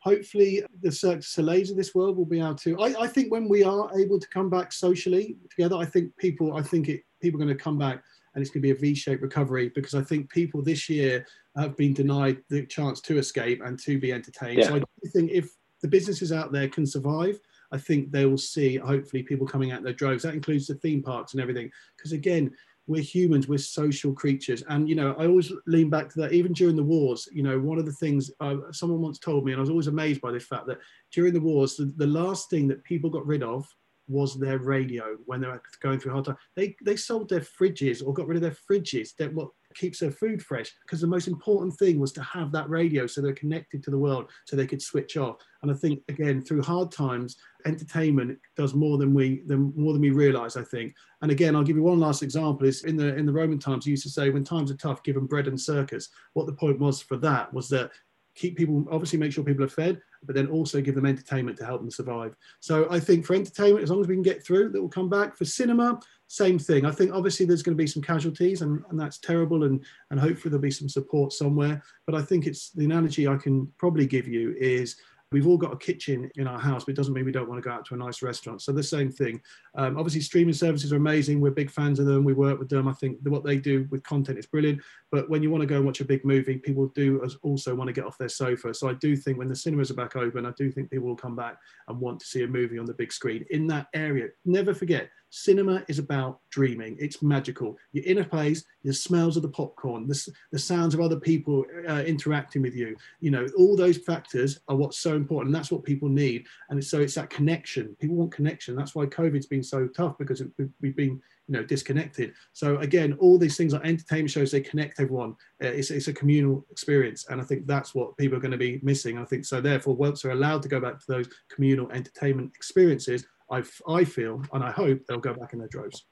hopefully 0.00 0.62
the 0.82 0.90
Cirque 0.90 1.20
du 1.20 1.26
Soleils 1.26 1.70
of 1.70 1.76
this 1.76 1.94
world 1.94 2.16
will 2.16 2.26
be 2.26 2.40
able 2.40 2.54
to. 2.56 2.78
I, 2.80 3.02
I 3.02 3.06
think 3.06 3.30
when 3.30 3.48
we 3.48 3.62
are 3.62 3.90
able 3.98 4.18
to 4.18 4.28
come 4.28 4.50
back 4.50 4.72
socially 4.72 5.36
together, 5.48 5.76
I 5.76 5.84
think 5.84 6.16
people, 6.16 6.56
I 6.56 6.62
think 6.62 6.88
it, 6.88 7.02
people 7.20 7.40
are 7.40 7.44
going 7.44 7.56
to 7.56 7.62
come 7.62 7.78
back 7.78 8.02
and 8.34 8.42
it's 8.42 8.50
going 8.50 8.62
to 8.62 8.66
be 8.66 8.70
a 8.70 8.80
V-shaped 8.80 9.22
recovery 9.22 9.70
because 9.74 9.94
I 9.94 10.02
think 10.02 10.30
people 10.30 10.62
this 10.62 10.88
year 10.88 11.26
have 11.56 11.76
been 11.76 11.92
denied 11.92 12.38
the 12.48 12.64
chance 12.66 13.00
to 13.02 13.18
escape 13.18 13.60
and 13.64 13.78
to 13.80 13.98
be 13.98 14.12
entertained. 14.12 14.58
Yeah. 14.58 14.68
So 14.68 14.76
I 14.76 14.78
do 14.78 15.10
think 15.12 15.30
if 15.30 15.50
the 15.82 15.88
businesses 15.88 16.32
out 16.32 16.52
there 16.52 16.68
can 16.68 16.86
survive, 16.86 17.38
I 17.72 17.78
think 17.78 18.10
they 18.10 18.26
will 18.26 18.38
see 18.38 18.76
hopefully 18.76 19.22
people 19.22 19.46
coming 19.46 19.70
out 19.72 19.82
their 19.82 19.92
droves. 19.92 20.22
That 20.22 20.34
includes 20.34 20.66
the 20.66 20.74
theme 20.74 21.02
parks 21.02 21.34
and 21.34 21.42
everything. 21.42 21.70
Because 21.96 22.12
again, 22.12 22.52
we're 22.90 23.00
humans, 23.00 23.46
we're 23.46 23.58
social 23.58 24.12
creatures. 24.12 24.64
And, 24.68 24.88
you 24.88 24.96
know, 24.96 25.14
I 25.16 25.26
always 25.26 25.52
lean 25.68 25.90
back 25.90 26.08
to 26.10 26.20
that, 26.20 26.32
even 26.32 26.52
during 26.52 26.74
the 26.74 26.82
wars, 26.82 27.28
you 27.32 27.44
know, 27.44 27.56
one 27.58 27.78
of 27.78 27.86
the 27.86 27.92
things 27.92 28.32
uh, 28.40 28.56
someone 28.72 29.00
once 29.00 29.20
told 29.20 29.44
me, 29.44 29.52
and 29.52 29.60
I 29.60 29.62
was 29.62 29.70
always 29.70 29.86
amazed 29.86 30.20
by 30.20 30.32
this 30.32 30.46
fact 30.46 30.66
that 30.66 30.80
during 31.12 31.32
the 31.32 31.40
wars, 31.40 31.76
the, 31.76 31.92
the 31.96 32.06
last 32.06 32.50
thing 32.50 32.66
that 32.66 32.82
people 32.82 33.08
got 33.08 33.24
rid 33.24 33.44
of 33.44 33.64
was 34.08 34.36
their 34.40 34.58
radio 34.58 35.16
when 35.26 35.40
they 35.40 35.46
were 35.46 35.62
going 35.80 36.00
through 36.00 36.12
hard 36.12 36.24
time. 36.24 36.36
They 36.56 36.74
they 36.84 36.96
sold 36.96 37.28
their 37.28 37.42
fridges 37.42 38.04
or 38.04 38.12
got 38.12 38.26
rid 38.26 38.36
of 38.36 38.42
their 38.42 38.56
fridges. 38.68 39.14
That 39.18 39.32
what 39.32 39.50
keeps 39.74 40.00
their 40.00 40.10
food 40.10 40.42
fresh 40.42 40.72
because 40.82 41.00
the 41.00 41.06
most 41.06 41.28
important 41.28 41.74
thing 41.74 41.98
was 41.98 42.12
to 42.12 42.22
have 42.22 42.50
that 42.52 42.68
radio 42.68 43.06
so 43.06 43.20
they're 43.20 43.32
connected 43.32 43.82
to 43.82 43.90
the 43.90 43.98
world 43.98 44.30
so 44.46 44.56
they 44.56 44.66
could 44.66 44.82
switch 44.82 45.16
off. 45.16 45.36
And 45.62 45.70
i 45.70 45.74
think 45.74 46.02
again 46.08 46.42
through 46.42 46.62
hard 46.62 46.90
times 46.90 47.36
entertainment 47.66 48.38
does 48.56 48.74
more 48.74 48.98
than 48.98 49.14
we 49.14 49.42
than 49.46 49.72
more 49.76 49.92
than 49.92 50.02
we 50.02 50.10
realize 50.10 50.56
i 50.56 50.62
think. 50.62 50.94
And 51.22 51.30
again 51.30 51.54
i'll 51.54 51.62
give 51.62 51.76
you 51.76 51.82
one 51.82 52.00
last 52.00 52.22
example. 52.22 52.66
Is 52.66 52.84
in 52.84 52.96
the 52.96 53.14
in 53.16 53.26
the 53.26 53.32
roman 53.32 53.58
times 53.58 53.86
you 53.86 53.92
used 53.92 54.02
to 54.04 54.10
say 54.10 54.30
when 54.30 54.44
times 54.44 54.70
are 54.70 54.76
tough 54.76 55.02
give 55.02 55.14
them 55.14 55.26
bread 55.26 55.48
and 55.48 55.60
circus. 55.60 56.08
What 56.34 56.46
the 56.46 56.52
point 56.52 56.78
was 56.78 57.00
for 57.02 57.16
that 57.18 57.52
was 57.52 57.68
that 57.68 57.90
keep 58.34 58.56
people 58.56 58.86
obviously 58.90 59.18
make 59.18 59.32
sure 59.32 59.44
people 59.44 59.64
are 59.64 59.68
fed 59.68 60.00
but 60.22 60.36
then 60.36 60.46
also 60.46 60.80
give 60.80 60.94
them 60.94 61.06
entertainment 61.06 61.58
to 61.58 61.64
help 61.64 61.80
them 61.80 61.90
survive. 61.90 62.34
So 62.60 62.88
i 62.90 62.98
think 62.98 63.24
for 63.24 63.34
entertainment 63.34 63.84
as 63.84 63.90
long 63.90 64.00
as 64.00 64.08
we 64.08 64.14
can 64.14 64.22
get 64.22 64.44
through 64.44 64.70
that 64.70 64.80
will 64.80 64.88
come 64.88 65.08
back. 65.08 65.36
For 65.36 65.44
cinema 65.44 66.00
same 66.30 66.60
thing 66.60 66.86
i 66.86 66.92
think 66.92 67.12
obviously 67.12 67.44
there's 67.44 67.62
going 67.62 67.76
to 67.76 67.82
be 67.82 67.88
some 67.88 68.02
casualties 68.02 68.62
and, 68.62 68.84
and 68.88 69.00
that's 69.00 69.18
terrible 69.18 69.64
and 69.64 69.84
and 70.10 70.20
hopefully 70.20 70.48
there'll 70.48 70.62
be 70.62 70.70
some 70.70 70.88
support 70.88 71.32
somewhere 71.32 71.82
but 72.06 72.14
i 72.14 72.22
think 72.22 72.46
it's 72.46 72.70
the 72.70 72.84
analogy 72.84 73.26
i 73.26 73.36
can 73.36 73.66
probably 73.78 74.06
give 74.06 74.28
you 74.28 74.54
is 74.60 74.96
We've 75.32 75.46
all 75.46 75.56
got 75.56 75.72
a 75.72 75.76
kitchen 75.76 76.28
in 76.34 76.48
our 76.48 76.58
house, 76.58 76.84
but 76.84 76.92
it 76.92 76.96
doesn't 76.96 77.14
mean 77.14 77.24
we 77.24 77.30
don't 77.30 77.48
want 77.48 77.62
to 77.62 77.68
go 77.68 77.72
out 77.72 77.84
to 77.86 77.94
a 77.94 77.96
nice 77.96 78.20
restaurant. 78.20 78.62
So 78.62 78.72
the 78.72 78.82
same 78.82 79.12
thing. 79.12 79.40
Um, 79.76 79.96
obviously, 79.96 80.22
streaming 80.22 80.54
services 80.54 80.92
are 80.92 80.96
amazing. 80.96 81.40
We're 81.40 81.52
big 81.52 81.70
fans 81.70 82.00
of 82.00 82.06
them. 82.06 82.24
We 82.24 82.32
work 82.32 82.58
with 82.58 82.68
them. 82.68 82.88
I 82.88 82.94
think 82.94 83.18
what 83.22 83.44
they 83.44 83.56
do 83.56 83.86
with 83.92 84.02
content 84.02 84.40
is 84.40 84.46
brilliant. 84.46 84.80
But 85.12 85.30
when 85.30 85.40
you 85.40 85.48
want 85.48 85.60
to 85.60 85.68
go 85.68 85.76
and 85.76 85.86
watch 85.86 86.00
a 86.00 86.04
big 86.04 86.24
movie, 86.24 86.58
people 86.58 86.88
do 86.96 87.24
also 87.42 87.76
want 87.76 87.86
to 87.86 87.92
get 87.92 88.04
off 88.04 88.18
their 88.18 88.28
sofa. 88.28 88.74
So 88.74 88.88
I 88.88 88.94
do 88.94 89.14
think 89.14 89.38
when 89.38 89.48
the 89.48 89.54
cinemas 89.54 89.92
are 89.92 89.94
back 89.94 90.16
open, 90.16 90.46
I 90.46 90.52
do 90.56 90.68
think 90.68 90.90
people 90.90 91.06
will 91.06 91.16
come 91.16 91.36
back 91.36 91.58
and 91.86 92.00
want 92.00 92.18
to 92.20 92.26
see 92.26 92.42
a 92.42 92.48
movie 92.48 92.78
on 92.78 92.86
the 92.86 92.94
big 92.94 93.12
screen 93.12 93.44
in 93.50 93.68
that 93.68 93.86
area. 93.94 94.30
Never 94.44 94.74
forget, 94.74 95.10
Cinema 95.30 95.84
is 95.88 95.98
about 95.98 96.40
dreaming. 96.50 96.96
It's 96.98 97.22
magical. 97.22 97.78
You're 97.92 98.04
in 98.04 98.18
a 98.18 98.24
place, 98.24 98.64
the 98.82 98.92
smells 98.92 99.36
of 99.36 99.42
the 99.42 99.48
popcorn, 99.48 100.08
the, 100.08 100.32
the 100.50 100.58
sounds 100.58 100.92
of 100.92 101.00
other 101.00 101.18
people 101.18 101.64
uh, 101.88 102.02
interacting 102.04 102.62
with 102.62 102.74
you. 102.74 102.96
You 103.20 103.30
know, 103.30 103.46
all 103.56 103.76
those 103.76 103.96
factors 103.96 104.60
are 104.68 104.76
what's 104.76 104.98
so 104.98 105.14
important. 105.14 105.54
That's 105.54 105.70
what 105.70 105.84
people 105.84 106.08
need. 106.08 106.46
And 106.68 106.82
so 106.84 107.00
it's 107.00 107.14
that 107.14 107.30
connection. 107.30 107.96
People 108.00 108.16
want 108.16 108.32
connection. 108.32 108.74
That's 108.74 108.94
why 108.94 109.06
COVID's 109.06 109.46
been 109.46 109.62
so 109.62 109.86
tough 109.86 110.18
because 110.18 110.40
it, 110.40 110.50
we've 110.80 110.96
been, 110.96 111.22
you 111.46 111.56
know, 111.56 111.62
disconnected. 111.62 112.32
So 112.52 112.78
again, 112.78 113.16
all 113.20 113.38
these 113.38 113.56
things 113.56 113.72
like 113.72 113.84
entertainment 113.84 114.30
shows, 114.30 114.50
they 114.50 114.60
connect 114.60 114.98
everyone. 114.98 115.36
Uh, 115.62 115.68
it's, 115.68 115.92
it's 115.92 116.08
a 116.08 116.12
communal 116.12 116.66
experience. 116.72 117.26
And 117.30 117.40
I 117.40 117.44
think 117.44 117.66
that's 117.66 117.94
what 117.94 118.16
people 118.16 118.36
are 118.36 118.40
going 118.40 118.50
to 118.50 118.58
be 118.58 118.80
missing. 118.82 119.16
I 119.16 119.24
think 119.24 119.44
so. 119.44 119.60
Therefore, 119.60 119.94
once 119.94 120.22
they're 120.22 120.32
allowed 120.32 120.62
to 120.62 120.68
go 120.68 120.80
back 120.80 120.98
to 120.98 121.06
those 121.06 121.28
communal 121.54 121.90
entertainment 121.92 122.52
experiences, 122.56 123.26
I, 123.50 123.62
I 123.88 124.04
feel 124.04 124.42
and 124.52 124.62
I 124.62 124.70
hope 124.70 125.00
they'll 125.06 125.18
go 125.18 125.34
back 125.34 125.52
in 125.52 125.58
their 125.58 125.68
droves. 125.68 126.04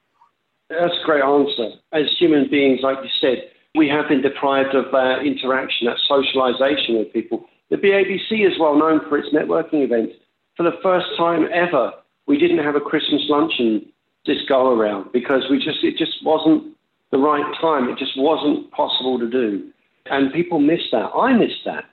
That's 0.68 0.94
a 1.02 1.04
great 1.04 1.22
answer. 1.22 1.70
As 1.92 2.04
human 2.18 2.50
beings, 2.50 2.80
like 2.82 2.98
you 3.02 3.10
said, 3.20 3.50
we 3.74 3.88
have 3.88 4.08
been 4.08 4.22
deprived 4.22 4.74
of 4.74 4.92
uh, 4.92 5.20
interaction, 5.20 5.86
that 5.86 5.98
socialization 6.06 6.98
with 6.98 7.12
people. 7.12 7.46
The 7.70 7.76
BABC 7.76 8.46
is 8.46 8.58
well 8.58 8.76
known 8.76 9.00
for 9.08 9.18
its 9.18 9.32
networking 9.32 9.84
events. 9.84 10.14
For 10.56 10.62
the 10.64 10.78
first 10.82 11.06
time 11.16 11.48
ever, 11.52 11.92
we 12.26 12.38
didn't 12.38 12.64
have 12.64 12.74
a 12.74 12.80
Christmas 12.80 13.22
luncheon 13.28 13.86
this 14.26 14.38
go 14.48 14.72
around 14.78 15.10
because 15.12 15.44
we 15.50 15.58
just 15.58 15.82
it 15.82 15.96
just 15.96 16.22
wasn't 16.24 16.76
the 17.10 17.18
right 17.18 17.54
time. 17.60 17.88
It 17.88 17.98
just 17.98 18.16
wasn't 18.16 18.70
possible 18.72 19.18
to 19.18 19.30
do, 19.30 19.70
and 20.06 20.32
people 20.32 20.60
miss 20.60 20.80
that. 20.92 21.10
I 21.14 21.32
miss 21.32 21.52
that. 21.64 21.84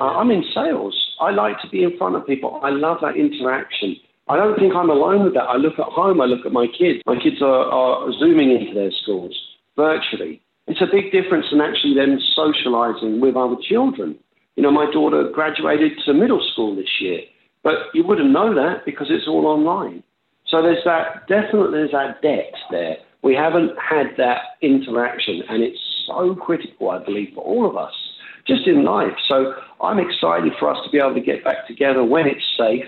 Uh, 0.00 0.16
I'm 0.16 0.30
in 0.30 0.44
sales. 0.52 0.94
I 1.20 1.30
like 1.30 1.60
to 1.60 1.68
be 1.68 1.84
in 1.84 1.96
front 1.96 2.16
of 2.16 2.26
people. 2.26 2.60
I 2.62 2.70
love 2.70 2.98
that 3.02 3.16
interaction. 3.16 3.96
I 4.28 4.36
don't 4.36 4.58
think 4.58 4.74
I'm 4.74 4.88
alone 4.88 5.24
with 5.24 5.34
that. 5.34 5.44
I 5.44 5.56
look 5.56 5.78
at 5.78 5.84
home, 5.84 6.20
I 6.20 6.24
look 6.24 6.46
at 6.46 6.52
my 6.52 6.66
kids. 6.66 7.00
My 7.06 7.16
kids 7.16 7.42
are, 7.42 7.68
are 7.68 8.12
zooming 8.18 8.50
into 8.50 8.72
their 8.72 8.90
schools 9.02 9.36
virtually. 9.76 10.40
It's 10.66 10.80
a 10.80 10.88
big 10.90 11.12
difference 11.12 11.46
than 11.50 11.60
actually 11.60 11.94
them 11.94 12.18
socializing 12.34 13.20
with 13.20 13.36
other 13.36 13.56
children. 13.60 14.16
You 14.56 14.62
know, 14.62 14.70
my 14.70 14.90
daughter 14.90 15.28
graduated 15.32 15.92
to 16.06 16.14
middle 16.14 16.40
school 16.52 16.74
this 16.74 17.00
year, 17.00 17.20
but 17.62 17.92
you 17.92 18.04
wouldn't 18.06 18.30
know 18.30 18.54
that 18.54 18.86
because 18.86 19.08
it's 19.10 19.28
all 19.28 19.46
online. 19.46 20.02
So 20.46 20.62
there's 20.62 20.84
that, 20.84 21.26
definitely 21.28 21.72
there's 21.72 21.92
that 21.92 22.22
debt 22.22 22.52
there. 22.70 22.96
We 23.22 23.34
haven't 23.34 23.72
had 23.78 24.08
that 24.16 24.56
interaction, 24.62 25.42
and 25.48 25.62
it's 25.62 25.78
so 26.06 26.34
critical, 26.34 26.90
I 26.90 27.02
believe, 27.02 27.32
for 27.34 27.42
all 27.42 27.68
of 27.68 27.76
us, 27.76 27.92
just 28.46 28.66
in 28.66 28.84
life. 28.84 29.16
So 29.28 29.54
I'm 29.82 29.98
excited 29.98 30.52
for 30.58 30.70
us 30.70 30.78
to 30.84 30.90
be 30.90 30.98
able 30.98 31.14
to 31.14 31.20
get 31.20 31.44
back 31.44 31.66
together 31.66 32.04
when 32.04 32.26
it's 32.26 32.44
safe 32.56 32.84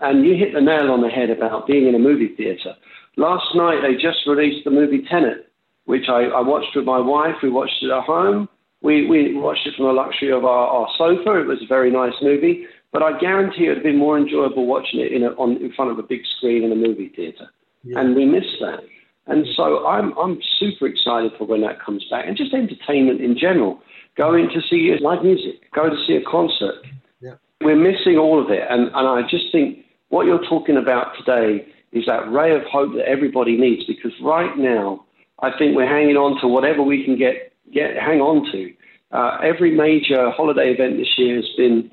and 0.00 0.24
you 0.24 0.34
hit 0.36 0.54
the 0.54 0.60
nail 0.60 0.90
on 0.90 1.02
the 1.02 1.08
head 1.08 1.30
about 1.30 1.66
being 1.66 1.86
in 1.88 1.94
a 1.94 1.98
movie 1.98 2.34
theatre. 2.36 2.74
Last 3.16 3.54
night 3.54 3.80
they 3.82 3.94
just 3.94 4.26
released 4.26 4.64
the 4.64 4.70
movie 4.70 5.04
Tenet, 5.08 5.50
which 5.86 6.08
I, 6.08 6.24
I 6.24 6.40
watched 6.40 6.76
with 6.76 6.84
my 6.84 7.00
wife. 7.00 7.36
We 7.42 7.50
watched 7.50 7.82
it 7.82 7.90
at 7.90 8.04
home. 8.04 8.48
We, 8.80 9.08
we 9.08 9.34
watched 9.34 9.66
it 9.66 9.74
from 9.74 9.86
the 9.86 9.92
luxury 9.92 10.30
of 10.30 10.44
our, 10.44 10.68
our 10.68 10.88
sofa. 10.96 11.40
It 11.40 11.46
was 11.46 11.62
a 11.62 11.66
very 11.66 11.90
nice 11.90 12.14
movie, 12.22 12.66
but 12.92 13.02
I 13.02 13.18
guarantee 13.18 13.64
it 13.64 13.68
would 13.68 13.76
have 13.78 13.84
been 13.84 13.98
more 13.98 14.16
enjoyable 14.16 14.66
watching 14.66 15.00
it 15.00 15.12
in, 15.12 15.24
a, 15.24 15.30
on, 15.30 15.56
in 15.56 15.72
front 15.72 15.90
of 15.90 15.98
a 15.98 16.02
big 16.02 16.20
screen 16.36 16.62
in 16.62 16.70
a 16.70 16.76
movie 16.76 17.12
theatre. 17.14 17.50
Yeah. 17.82 18.00
And 18.00 18.14
we 18.14 18.24
miss 18.24 18.44
that. 18.60 18.80
And 19.26 19.46
so 19.56 19.86
I'm, 19.86 20.16
I'm 20.16 20.38
super 20.58 20.86
excited 20.86 21.32
for 21.36 21.44
when 21.44 21.60
that 21.62 21.82
comes 21.82 22.04
back 22.10 22.26
and 22.26 22.36
just 22.36 22.54
entertainment 22.54 23.20
in 23.20 23.36
general. 23.36 23.80
Going 24.16 24.48
to 24.48 24.60
see 24.62 24.96
live 25.00 25.22
music, 25.22 25.70
going 25.74 25.90
to 25.90 26.06
see 26.06 26.14
a 26.14 26.22
concert. 26.22 26.76
Yeah. 27.20 27.34
We're 27.60 27.76
missing 27.76 28.16
all 28.16 28.42
of 28.42 28.50
it. 28.50 28.62
And, 28.70 28.86
and 28.94 29.08
I 29.08 29.22
just 29.28 29.52
think 29.52 29.84
what 30.08 30.26
you're 30.26 30.44
talking 30.48 30.76
about 30.76 31.12
today 31.18 31.66
is 31.92 32.06
that 32.06 32.30
ray 32.30 32.54
of 32.54 32.62
hope 32.64 32.94
that 32.94 33.06
everybody 33.06 33.56
needs 33.56 33.84
because 33.86 34.12
right 34.22 34.56
now, 34.56 35.04
I 35.40 35.50
think 35.56 35.76
we're 35.76 35.88
hanging 35.88 36.16
on 36.16 36.40
to 36.40 36.48
whatever 36.48 36.82
we 36.82 37.04
can 37.04 37.16
get, 37.16 37.52
get 37.72 37.96
hang 37.96 38.20
on 38.20 38.50
to. 38.52 38.72
Uh, 39.10 39.38
every 39.42 39.74
major 39.74 40.30
holiday 40.30 40.72
event 40.72 40.98
this 40.98 41.16
year 41.16 41.36
has 41.36 41.48
been, 41.56 41.90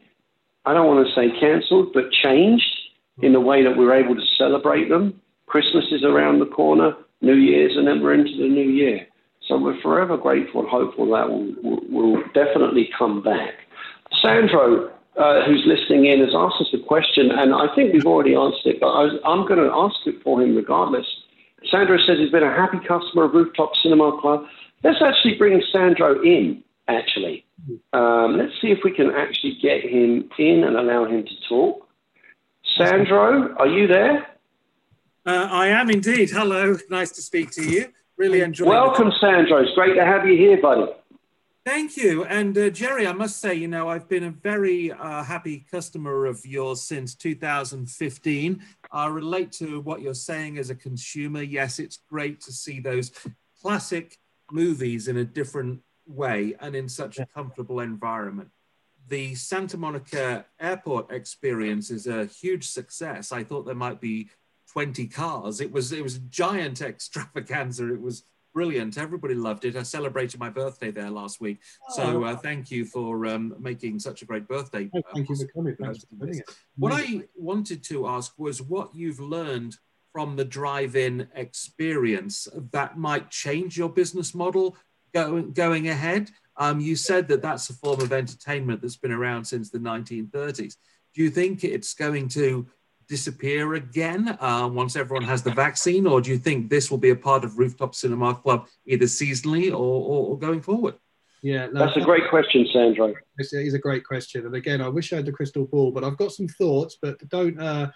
I 0.65 0.73
don't 0.73 0.87
want 0.87 1.07
to 1.07 1.13
say 1.13 1.39
cancelled, 1.39 1.93
but 1.93 2.11
changed 2.11 2.65
in 3.21 3.33
the 3.33 3.39
way 3.39 3.63
that 3.63 3.77
we're 3.77 3.93
able 3.93 4.15
to 4.15 4.25
celebrate 4.37 4.89
them. 4.89 5.21
Christmas 5.45 5.85
is 5.91 6.03
around 6.03 6.39
the 6.39 6.45
corner, 6.47 6.93
New 7.21 7.35
Year's, 7.35 7.77
and 7.77 7.87
then 7.87 8.01
we're 8.01 8.13
into 8.13 8.35
the 8.35 8.49
new 8.49 8.69
year. 8.69 9.07
So 9.47 9.57
we're 9.57 9.79
forever 9.81 10.17
grateful 10.17 10.61
and 10.61 10.69
hopeful 10.69 11.11
that 11.11 11.29
will, 11.29 11.53
will, 11.63 11.81
will 11.89 12.23
definitely 12.33 12.89
come 12.97 13.21
back. 13.21 13.53
Sandro, 14.21 14.91
uh, 15.17 15.45
who's 15.45 15.63
listening 15.65 16.05
in 16.05 16.19
has 16.19 16.33
asked 16.35 16.61
us 16.61 16.73
a 16.73 16.79
question, 16.79 17.31
and 17.31 17.53
I 17.53 17.73
think 17.75 17.93
we've 17.93 18.05
already 18.05 18.35
answered 18.35 18.75
it, 18.75 18.79
but 18.79 18.87
I 18.87 19.03
am 19.33 19.47
going 19.47 19.59
to 19.59 19.71
ask 19.73 19.95
it 20.05 20.21
for 20.23 20.41
him 20.41 20.55
regardless. 20.55 21.05
Sandro 21.71 21.97
says 21.97 22.17
he's 22.19 22.31
been 22.31 22.43
a 22.43 22.53
happy 22.53 22.79
customer 22.85 23.23
of 23.25 23.33
Rooftop 23.33 23.71
Cinema 23.81 24.19
Club. 24.21 24.45
Let's 24.83 25.01
actually 25.01 25.35
bring 25.35 25.61
Sandro 25.71 26.21
in, 26.21 26.63
actually. 26.87 27.45
Um, 27.93 28.37
let's 28.37 28.53
see 28.61 28.67
if 28.67 28.79
we 28.83 28.91
can 28.91 29.11
actually 29.11 29.57
get 29.61 29.83
him 29.83 30.29
in 30.37 30.63
and 30.63 30.75
allow 30.75 31.05
him 31.05 31.25
to 31.25 31.33
talk. 31.49 31.87
Sandro, 32.77 33.55
are 33.55 33.67
you 33.67 33.87
there? 33.87 34.27
Uh, 35.25 35.47
I 35.49 35.67
am 35.67 35.89
indeed. 35.89 36.29
Hello, 36.29 36.75
nice 36.89 37.11
to 37.11 37.21
speak 37.21 37.51
to 37.51 37.63
you. 37.63 37.87
Really 38.17 38.41
enjoying 38.41 38.69
Welcome, 38.69 39.11
Sandro. 39.19 39.61
It's 39.61 39.73
great 39.73 39.95
to 39.95 40.05
have 40.05 40.27
you 40.27 40.37
here, 40.37 40.61
buddy. 40.61 40.91
Thank 41.65 41.97
you. 41.97 42.25
And 42.25 42.55
uh, 42.55 42.69
Gerry, 42.69 43.07
I 43.07 43.11
must 43.11 43.41
say, 43.41 43.55
you 43.55 43.67
know, 43.67 43.89
I've 43.89 44.07
been 44.07 44.25
a 44.25 44.29
very 44.29 44.91
uh, 44.91 45.23
happy 45.23 45.65
customer 45.71 46.27
of 46.27 46.45
yours 46.45 46.83
since 46.83 47.15
2015. 47.15 48.61
I 48.91 49.07
relate 49.07 49.51
to 49.53 49.81
what 49.81 50.01
you're 50.01 50.13
saying 50.13 50.59
as 50.59 50.69
a 50.69 50.75
consumer. 50.75 51.41
Yes, 51.41 51.79
it's 51.79 51.97
great 52.07 52.39
to 52.41 52.51
see 52.51 52.79
those 52.79 53.11
classic 53.63 54.19
movies 54.51 55.07
in 55.07 55.17
a 55.17 55.25
different 55.25 55.81
way 56.05 56.53
and 56.59 56.75
in 56.75 56.87
such 56.87 57.17
a 57.17 57.25
comfortable 57.25 57.79
environment. 57.79 58.49
The 59.07 59.33
Santa 59.33 59.75
Monica 59.77 60.45
airport 60.59 61.11
experience 61.11 61.89
is 61.89 62.05
a 62.05 62.25
huge 62.25 62.67
success. 62.67 63.31
I 63.31 63.43
thought 63.43 63.65
there 63.65 63.73
might 63.73 63.99
be 63.99 64.29
20 64.71 65.07
cars. 65.07 65.61
It 65.61 65.71
was 65.71 65.91
it 65.91 66.03
was 66.03 66.17
a 66.17 66.19
giant 66.29 66.81
extravaganza. 66.83 67.91
It 67.91 68.01
was 68.01 68.23
brilliant. 68.55 68.97
Everybody 68.97 69.35
loved 69.35 69.65
it. 69.65 69.75
I 69.75 69.83
celebrated 69.83 70.39
my 70.39 70.49
birthday 70.49 70.89
there 70.89 71.11
last 71.11 71.41
week. 71.41 71.59
So 71.89 72.03
oh. 72.03 72.23
uh, 72.23 72.35
thank 72.37 72.71
you 72.71 72.85
for 72.85 73.25
um, 73.27 73.53
making 73.59 73.99
such 73.99 74.21
a 74.21 74.25
great 74.25 74.47
birthday. 74.47 74.89
Oh, 74.95 75.01
thank 75.13 75.29
you 75.29 75.35
for 75.35 75.47
coming. 75.47 75.75
Thanks 75.75 76.05
for 76.05 76.27
it. 76.27 76.49
What 76.77 76.93
I 76.93 77.23
wanted 77.35 77.83
to 77.83 78.07
ask 78.07 78.33
was 78.39 78.61
what 78.61 78.95
you've 78.95 79.19
learned 79.19 79.75
from 80.13 80.37
the 80.37 80.45
drive-in 80.45 81.27
experience 81.35 82.47
that 82.71 82.97
might 82.97 83.29
change 83.29 83.77
your 83.77 83.89
business 83.89 84.33
model 84.33 84.77
going 85.13 85.51
going 85.51 85.89
ahead. 85.89 86.31
Um, 86.55 86.79
you 86.79 86.95
said 86.95 87.27
that 87.27 87.41
that's 87.41 87.69
a 87.69 87.73
form 87.73 87.99
of 87.99 88.13
entertainment 88.13 88.81
that's 88.81 88.95
been 88.95 89.11
around 89.11 89.43
since 89.43 89.69
the 89.69 89.79
1930s. 89.79 90.77
Do 91.13 91.21
you 91.21 91.29
think 91.29 91.65
it's 91.65 91.93
going 91.93 92.29
to 92.29 92.67
disappear 93.07 93.75
again 93.75 94.37
uh, 94.39 94.69
once 94.71 94.95
everyone 94.95 95.23
has 95.23 95.43
the 95.43 95.51
vaccine, 95.51 96.07
or 96.07 96.21
do 96.21 96.31
you 96.31 96.37
think 96.37 96.69
this 96.69 96.89
will 96.89 96.97
be 96.97 97.11
a 97.11 97.15
part 97.15 97.43
of 97.43 97.57
Rooftop 97.57 97.95
Cinema 97.95 98.35
Club 98.35 98.67
either 98.85 99.05
seasonally 99.05 99.71
or, 99.71 99.73
or, 99.73 100.27
or 100.29 100.39
going 100.39 100.61
forward? 100.61 100.95
Yeah, 101.41 101.67
no, 101.67 101.85
that's 101.85 101.97
a 101.97 102.01
great 102.01 102.27
question, 102.29 102.67
Sandro. 102.73 103.13
It's 103.37 103.53
a, 103.53 103.77
great 103.77 104.03
question, 104.03 104.47
and 104.47 104.55
again, 104.55 104.81
I 104.81 104.87
wish 104.87 105.13
I 105.13 105.17
had 105.17 105.27
the 105.27 105.31
crystal 105.31 105.65
ball, 105.65 105.91
but 105.91 106.03
I've 106.03 106.17
got 106.17 106.31
some 106.31 106.47
thoughts, 106.47 106.97
but 106.99 107.19
don't 107.29 107.61
uh, 107.61 107.91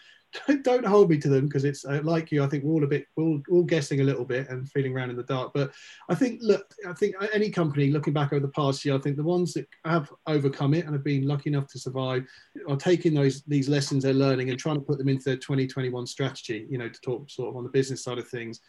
don't, 0.62 0.86
hold 0.86 1.10
me 1.10 1.18
to 1.18 1.30
them 1.30 1.48
because 1.48 1.66
it's 1.66 1.86
uh, 1.86 2.02
like 2.04 2.32
you. 2.32 2.44
I 2.44 2.48
think 2.48 2.64
we're 2.64 2.74
all 2.74 2.84
a 2.84 2.88
bit, 2.88 3.06
we're 3.16 3.24
all, 3.24 3.42
all 3.52 3.64
guessing 3.64 4.02
a 4.02 4.04
little 4.04 4.26
bit 4.26 4.50
and 4.50 4.70
feeling 4.70 4.96
around 4.96 5.10
in 5.10 5.18
the 5.18 5.24
dark. 5.24 5.52
But 5.54 5.72
I 6.10 6.16
think, 6.16 6.40
look, 6.42 6.74
I 6.88 6.94
think 6.94 7.16
any 7.34 7.50
company 7.50 7.92
looking 7.92 8.14
back 8.14 8.34
over 8.34 8.46
the 8.46 8.52
past 8.52 8.84
year, 8.86 8.96
I 8.96 9.00
think 9.00 9.18
the 9.18 9.24
ones 9.24 9.54
that 9.54 9.68
have 9.86 10.12
overcome 10.28 10.74
it 10.74 10.86
and 10.86 10.94
have 10.94 11.04
been 11.04 11.28
lucky 11.28 11.50
enough 11.50 11.68
to 11.68 11.80
survive 11.80 12.26
are 12.68 12.78
taking 12.78 13.14
those 13.14 13.44
these 13.44 13.70
lessons 13.70 14.04
they're 14.04 14.14
learning 14.14 14.50
and 14.50 14.60
trying 14.60 14.76
to 14.76 14.82
put 14.82 14.98
them 14.98 15.10
into 15.10 15.26
their 15.26 15.38
2021 15.38 16.06
strategy. 16.08 16.68
You 16.70 16.78
know, 16.78 16.90
to 16.90 17.02
talk 17.02 17.30
sort 17.30 17.50
of 17.50 17.58
on 17.58 17.64
the 17.64 17.70
business 17.70 18.04
side 18.04 18.18
of 18.18 18.28
things. 18.28 18.62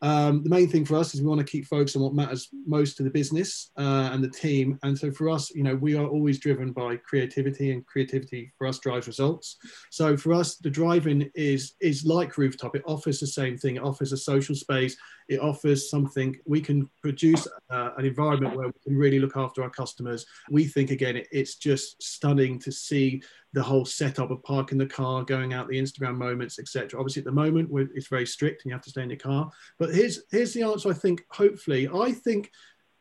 Um, 0.00 0.44
the 0.44 0.50
main 0.50 0.68
thing 0.68 0.84
for 0.84 0.96
us 0.96 1.14
is 1.14 1.20
we 1.20 1.26
want 1.26 1.40
to 1.40 1.50
keep 1.50 1.66
focused 1.66 1.96
on 1.96 2.02
what 2.02 2.14
matters 2.14 2.48
most 2.66 2.96
to 2.96 3.02
the 3.02 3.10
business 3.10 3.70
uh, 3.76 4.10
and 4.12 4.22
the 4.22 4.30
team. 4.30 4.78
And 4.82 4.96
so 4.96 5.10
for 5.10 5.28
us, 5.28 5.50
you 5.50 5.64
know, 5.64 5.74
we 5.74 5.96
are 5.96 6.06
always 6.06 6.38
driven 6.38 6.72
by 6.72 6.96
creativity, 6.96 7.72
and 7.72 7.84
creativity 7.86 8.52
for 8.56 8.66
us 8.66 8.78
drives 8.78 9.06
results. 9.06 9.56
So 9.90 10.16
for 10.16 10.32
us, 10.32 10.56
the 10.56 10.70
drive-in 10.70 11.30
is 11.34 11.74
is 11.80 12.04
like 12.04 12.38
rooftop. 12.38 12.76
It 12.76 12.82
offers 12.86 13.18
the 13.20 13.26
same 13.26 13.58
thing. 13.58 13.76
It 13.76 13.82
offers 13.82 14.12
a 14.12 14.16
social 14.16 14.54
space. 14.54 14.96
It 15.28 15.40
offers 15.40 15.90
something 15.90 16.36
we 16.46 16.60
can 16.60 16.88
produce 17.02 17.46
uh, 17.70 17.90
an 17.96 18.04
environment 18.04 18.56
where 18.56 18.68
we 18.68 18.72
can 18.82 18.96
really 18.96 19.18
look 19.18 19.36
after 19.36 19.62
our 19.62 19.70
customers. 19.70 20.26
We 20.50 20.64
think 20.64 20.90
again, 20.90 21.16
it, 21.16 21.28
it's 21.30 21.56
just 21.56 22.02
stunning 22.02 22.58
to 22.60 22.72
see 22.72 23.22
the 23.52 23.62
whole 23.62 23.84
setup 23.84 24.30
of 24.30 24.42
parking 24.42 24.78
the 24.78 24.86
car, 24.86 25.24
going 25.24 25.52
out 25.52 25.68
the 25.68 25.80
Instagram 25.80 26.16
moments, 26.16 26.58
etc. 26.58 26.98
Obviously, 26.98 27.20
at 27.20 27.26
the 27.26 27.32
moment, 27.32 27.70
it's 27.94 28.08
very 28.08 28.26
strict 28.26 28.64
and 28.64 28.70
you 28.70 28.74
have 28.74 28.84
to 28.84 28.90
stay 28.90 29.02
in 29.02 29.10
your 29.10 29.18
car. 29.18 29.50
But 29.78 29.94
here's 29.94 30.20
here's 30.30 30.54
the 30.54 30.62
answer. 30.62 30.90
I 30.90 30.94
think 30.94 31.24
hopefully, 31.30 31.88
I 31.88 32.12
think 32.12 32.50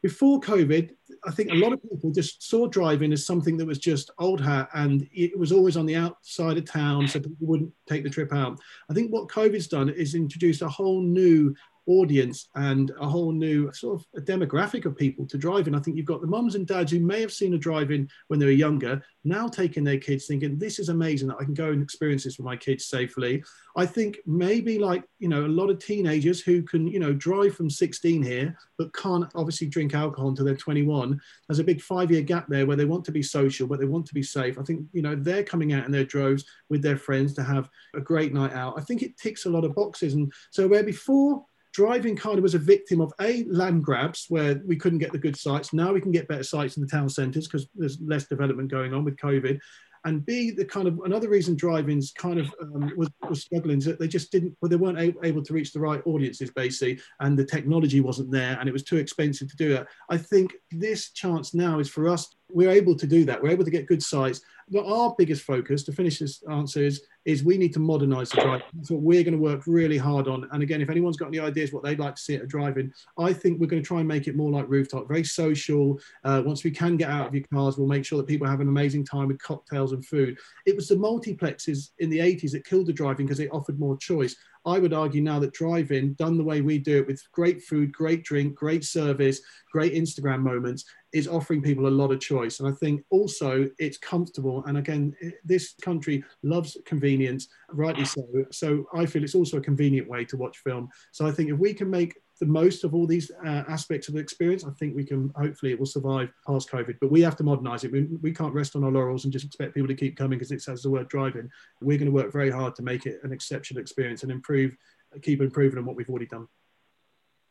before 0.03 0.39
COVID, 0.39 0.91
I 1.25 1.31
think 1.31 1.51
a 1.51 1.55
lot 1.55 1.73
of 1.73 1.81
people 1.81 2.11
just 2.11 2.47
saw 2.47 2.67
drive-in 2.67 3.11
as 3.11 3.25
something 3.25 3.57
that 3.57 3.65
was 3.65 3.79
just 3.79 4.11
old 4.19 4.39
hat 4.39 4.69
and 4.73 5.07
it 5.11 5.37
was 5.37 5.51
always 5.51 5.75
on 5.75 5.85
the 5.85 5.95
outside 5.95 6.57
of 6.57 6.65
town, 6.65 7.07
so 7.07 7.19
people 7.19 7.35
wouldn't 7.39 7.73
take 7.89 8.03
the 8.03 8.09
trip 8.09 8.31
out. 8.31 8.59
I 8.89 8.93
think 8.93 9.11
what 9.11 9.27
COVID's 9.27 9.67
done 9.67 9.89
is 9.89 10.13
introduced 10.13 10.61
a 10.61 10.69
whole 10.69 11.01
new 11.01 11.55
audience 11.87 12.49
and 12.55 12.91
a 12.99 13.07
whole 13.07 13.31
new 13.31 13.71
sort 13.73 14.01
of 14.01 14.25
demographic 14.25 14.85
of 14.85 14.95
people 14.95 15.25
to 15.25 15.37
drive 15.37 15.67
in. 15.67 15.75
I 15.75 15.79
think 15.79 15.97
you've 15.97 16.05
got 16.05 16.21
the 16.21 16.27
mums 16.27 16.55
and 16.55 16.67
dads 16.67 16.91
who 16.91 16.99
may 16.99 17.21
have 17.21 17.31
seen 17.31 17.53
a 17.53 17.57
drive 17.57 17.91
in 17.91 18.09
when 18.27 18.39
they 18.39 18.45
were 18.45 18.51
younger, 18.51 19.01
now 19.23 19.47
taking 19.47 19.83
their 19.83 19.97
kids 19.97 20.25
thinking, 20.25 20.57
this 20.57 20.79
is 20.79 20.89
amazing 20.89 21.27
that 21.29 21.37
I 21.39 21.43
can 21.43 21.53
go 21.53 21.71
and 21.71 21.81
experience 21.81 22.23
this 22.23 22.37
with 22.37 22.45
my 22.45 22.55
kids 22.55 22.85
safely. 22.85 23.43
I 23.75 23.85
think 23.85 24.19
maybe 24.25 24.79
like, 24.79 25.03
you 25.19 25.27
know, 25.29 25.45
a 25.45 25.47
lot 25.47 25.69
of 25.69 25.79
teenagers 25.79 26.41
who 26.41 26.61
can, 26.63 26.87
you 26.87 26.99
know, 26.99 27.13
drive 27.13 27.55
from 27.55 27.69
16 27.69 28.21
here, 28.21 28.57
but 28.77 28.93
can't 28.93 29.29
obviously 29.35 29.67
drink 29.67 29.93
alcohol 29.93 30.29
until 30.29 30.45
they're 30.45 30.55
21. 30.55 31.19
There's 31.47 31.59
a 31.59 31.63
big 31.63 31.81
five 31.81 32.11
year 32.11 32.21
gap 32.21 32.47
there 32.47 32.65
where 32.65 32.77
they 32.77 32.85
want 32.85 33.05
to 33.05 33.11
be 33.11 33.23
social, 33.23 33.67
but 33.67 33.79
they 33.79 33.85
want 33.85 34.05
to 34.07 34.13
be 34.13 34.23
safe. 34.23 34.57
I 34.59 34.63
think, 34.63 34.85
you 34.93 35.01
know, 35.01 35.15
they're 35.15 35.43
coming 35.43 35.73
out 35.73 35.85
in 35.85 35.91
their 35.91 36.05
droves 36.05 36.45
with 36.69 36.81
their 36.81 36.97
friends 36.97 37.33
to 37.35 37.43
have 37.43 37.69
a 37.95 38.01
great 38.01 38.33
night 38.33 38.53
out. 38.53 38.75
I 38.77 38.81
think 38.81 39.03
it 39.03 39.17
ticks 39.17 39.45
a 39.45 39.49
lot 39.49 39.65
of 39.65 39.75
boxes. 39.75 40.13
And 40.13 40.31
so 40.51 40.67
where 40.67 40.83
before, 40.83 41.45
drive-in 41.77 42.15
kind 42.15 42.39
of 42.39 42.43
was 42.43 42.55
a 42.55 42.69
victim 42.73 42.99
of 42.99 43.13
a 43.21 43.43
land 43.43 43.83
grabs 43.83 44.25
where 44.29 44.59
we 44.65 44.75
couldn't 44.75 44.97
get 44.97 45.11
the 45.11 45.17
good 45.19 45.37
sites. 45.37 45.73
Now 45.73 45.93
we 45.93 46.01
can 46.01 46.11
get 46.11 46.27
better 46.27 46.41
sites 46.41 46.75
in 46.75 46.81
the 46.81 46.89
town 46.89 47.07
centres 47.07 47.47
because 47.47 47.67
there's 47.75 47.99
less 48.01 48.25
development 48.25 48.71
going 48.71 48.95
on 48.95 49.03
with 49.03 49.15
COVID. 49.17 49.59
And 50.03 50.25
B, 50.25 50.49
the 50.49 50.65
kind 50.65 50.87
of 50.87 50.99
another 51.05 51.29
reason 51.29 51.55
drive-in's 51.55 52.13
kind 52.13 52.39
of 52.39 52.51
um, 52.63 52.91
was, 52.97 53.09
was 53.29 53.41
struggling 53.41 53.77
is 53.77 53.85
that 53.85 53.99
they 53.99 54.07
just 54.07 54.31
didn't, 54.31 54.57
well, 54.59 54.69
they 54.69 54.75
weren't 54.75 54.97
able, 54.97 55.23
able 55.23 55.43
to 55.43 55.53
reach 55.53 55.71
the 55.71 55.79
right 55.79 56.01
audiences 56.07 56.49
basically, 56.49 56.99
and 57.19 57.37
the 57.37 57.45
technology 57.45 57.99
wasn't 57.99 58.31
there, 58.31 58.57
and 58.59 58.67
it 58.67 58.73
was 58.73 58.83
too 58.83 58.97
expensive 58.97 59.47
to 59.47 59.55
do 59.55 59.75
it. 59.75 59.85
I 60.09 60.17
think 60.17 60.55
this 60.71 61.11
chance 61.11 61.53
now 61.53 61.77
is 61.77 61.89
for 61.89 62.09
us. 62.09 62.35
We're 62.49 62.71
able 62.71 62.95
to 62.95 63.07
do 63.07 63.25
that. 63.25 63.41
We're 63.41 63.49
able 63.49 63.65
to 63.65 63.71
get 63.71 63.87
good 63.87 64.01
sites 64.01 64.41
but 64.69 64.85
our 64.85 65.15
biggest 65.17 65.43
focus 65.43 65.83
to 65.83 65.93
finish 65.93 66.19
this 66.19 66.43
answer 66.51 66.83
is, 66.83 67.03
is 67.23 67.43
we 67.43 67.57
need 67.57 67.73
to 67.73 67.79
modernize 67.79 68.29
the 68.29 68.41
drive. 68.41 68.63
That's 68.73 68.91
what 68.91 69.01
we're 69.01 69.23
going 69.23 69.33
to 69.33 69.39
work 69.39 69.63
really 69.65 69.97
hard 69.97 70.27
on. 70.27 70.47
And 70.51 70.61
again, 70.61 70.81
if 70.81 70.89
anyone's 70.89 71.15
got 71.15 71.27
any 71.27 71.39
ideas 71.39 71.71
what 71.71 71.83
they'd 71.83 71.99
like 71.99 72.15
to 72.15 72.21
see 72.21 72.35
at 72.35 72.43
a 72.43 72.47
drive-in, 72.47 72.93
I 73.17 73.31
think 73.31 73.59
we're 73.59 73.67
going 73.67 73.81
to 73.81 73.87
try 73.87 73.99
and 73.99 74.07
make 74.07 74.27
it 74.27 74.35
more 74.35 74.51
like 74.51 74.67
rooftop, 74.67 75.07
very 75.07 75.23
social. 75.23 75.99
Uh, 76.25 76.43
once 76.45 76.65
we 76.65 76.71
can 76.71 76.97
get 76.97 77.09
out 77.09 77.27
of 77.27 77.35
your 77.35 77.45
cars, 77.53 77.77
we'll 77.77 77.87
make 77.87 78.05
sure 78.05 78.17
that 78.17 78.27
people 78.27 78.47
have 78.47 78.59
an 78.59 78.67
amazing 78.67 79.05
time 79.05 79.29
with 79.29 79.41
cocktails 79.41 79.93
and 79.93 80.05
food. 80.05 80.37
It 80.65 80.75
was 80.75 80.89
the 80.89 80.95
multiplexes 80.95 81.91
in 81.99 82.09
the 82.09 82.19
80s 82.19 82.51
that 82.51 82.65
killed 82.65 82.87
the 82.87 82.93
drive-in 82.93 83.25
because 83.25 83.37
they 83.37 83.49
offered 83.49 83.79
more 83.79 83.97
choice. 83.97 84.35
I 84.67 84.79
would 84.79 84.93
argue 84.93 85.21
now 85.21 85.39
that 85.39 85.53
drive-in, 85.53 86.13
done 86.15 86.37
the 86.37 86.43
way 86.43 86.59
we 86.59 86.77
do 86.77 86.97
it 86.97 87.07
with 87.07 87.23
great 87.31 87.63
food, 87.63 87.93
great 87.93 88.23
drink, 88.23 88.53
great 88.53 88.83
service, 88.83 89.39
great 89.71 89.93
Instagram 89.93 90.41
moments, 90.41 90.83
is 91.13 91.27
offering 91.27 91.61
people 91.61 91.87
a 91.87 91.89
lot 91.89 92.11
of 92.11 92.19
choice. 92.19 92.59
And 92.59 92.67
I 92.67 92.73
think 92.73 93.01
also 93.09 93.69
it's 93.79 93.97
comfortable. 93.97 94.63
And 94.65 94.77
again, 94.77 95.15
eh, 95.23 95.31
this 95.45 95.73
country 95.81 96.21
loves 96.43 96.75
convenience, 96.85 97.47
rightly 97.71 98.03
so. 98.03 98.27
So 98.51 98.85
I 98.93 99.05
feel 99.05 99.23
it's 99.23 99.35
also 99.35 99.57
a 99.57 99.61
convenient 99.61 100.09
way 100.09 100.25
to 100.25 100.35
watch 100.35 100.57
film. 100.57 100.89
So 101.13 101.25
I 101.25 101.31
think 101.31 101.49
if 101.49 101.57
we 101.57 101.73
can 101.73 101.89
make 101.89 102.13
the 102.39 102.45
most 102.45 102.83
of 102.83 102.93
all 102.93 103.07
these 103.07 103.31
uh, 103.45 103.63
aspects 103.67 104.07
of 104.07 104.13
the 104.13 104.19
experience, 104.19 104.63
I 104.63 104.71
think 104.71 104.95
we 104.95 105.03
can 105.03 105.31
hopefully 105.35 105.71
it 105.71 105.79
will 105.79 105.85
survive 105.85 106.29
past 106.45 106.69
COVID. 106.71 106.97
But 107.01 107.11
we 107.11 107.21
have 107.21 107.35
to 107.37 107.43
modernize 107.43 107.83
it. 107.83 107.91
We, 107.91 108.03
we 108.21 108.31
can't 108.31 108.53
rest 108.53 108.75
on 108.75 108.83
our 108.83 108.91
laurels 108.91 109.23
and 109.23 109.33
just 109.33 109.45
expect 109.45 109.73
people 109.73 109.87
to 109.87 109.95
keep 109.95 110.17
coming 110.17 110.37
because 110.37 110.51
it 110.51 110.61
says 110.61 110.81
the 110.81 110.89
word 110.89 111.09
drive-in. 111.09 111.49
We're 111.81 111.97
going 111.97 112.11
to 112.11 112.15
work 112.15 112.31
very 112.31 112.51
hard 112.51 112.75
to 112.75 112.83
make 112.83 113.05
it 113.05 113.19
an 113.23 113.31
exceptional 113.31 113.81
experience 113.81 114.23
and 114.23 114.31
improve, 114.31 114.75
keep 115.21 115.41
improving 115.41 115.79
on 115.79 115.85
what 115.85 115.95
we've 115.95 116.09
already 116.09 116.27
done. 116.27 116.47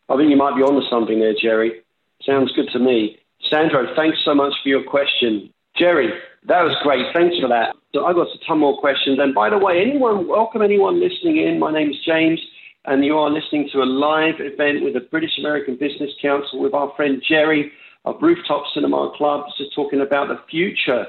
I 0.08 0.16
think 0.16 0.30
you 0.30 0.36
might 0.36 0.56
be 0.56 0.62
onto 0.62 0.88
something 0.88 1.18
there, 1.18 1.34
Gerry. 1.40 1.82
Sounds 2.22 2.52
good 2.52 2.68
to 2.72 2.78
me. 2.78 3.18
Sandro, 3.50 3.94
thanks 3.96 4.18
so 4.24 4.34
much 4.34 4.54
for 4.62 4.68
your 4.68 4.84
question. 4.84 5.52
Gerry, 5.76 6.12
that 6.44 6.62
was 6.62 6.76
great. 6.82 7.06
Thanks 7.12 7.36
for 7.40 7.48
that. 7.48 7.74
So 7.92 8.06
I've 8.06 8.14
got 8.14 8.28
a 8.28 8.46
ton 8.46 8.60
more 8.60 8.78
questions. 8.78 9.18
And 9.20 9.34
by 9.34 9.50
the 9.50 9.58
way, 9.58 9.82
anyone, 9.82 10.28
welcome 10.28 10.62
anyone 10.62 11.00
listening 11.00 11.38
in. 11.38 11.58
My 11.58 11.72
name 11.72 11.90
is 11.90 11.96
James 12.06 12.40
and 12.86 13.04
you 13.04 13.18
are 13.18 13.30
listening 13.30 13.68
to 13.72 13.82
a 13.82 13.84
live 13.84 14.36
event 14.38 14.84
with 14.84 14.94
the 14.94 15.00
British 15.00 15.38
American 15.38 15.76
Business 15.76 16.10
Council 16.22 16.60
with 16.60 16.72
our 16.72 16.92
friend 16.96 17.22
Gerry 17.28 17.72
of 18.04 18.16
Rooftop 18.22 18.64
Cinema 18.72 19.12
Club, 19.16 19.46
just 19.58 19.74
talking 19.74 20.00
about 20.00 20.28
the 20.28 20.40
future 20.48 21.06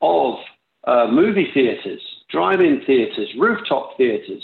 of 0.00 0.34
uh, 0.84 1.08
movie 1.10 1.50
theatres, 1.52 2.00
drive-in 2.30 2.82
theatres, 2.86 3.28
rooftop 3.38 3.96
theatres. 3.96 4.42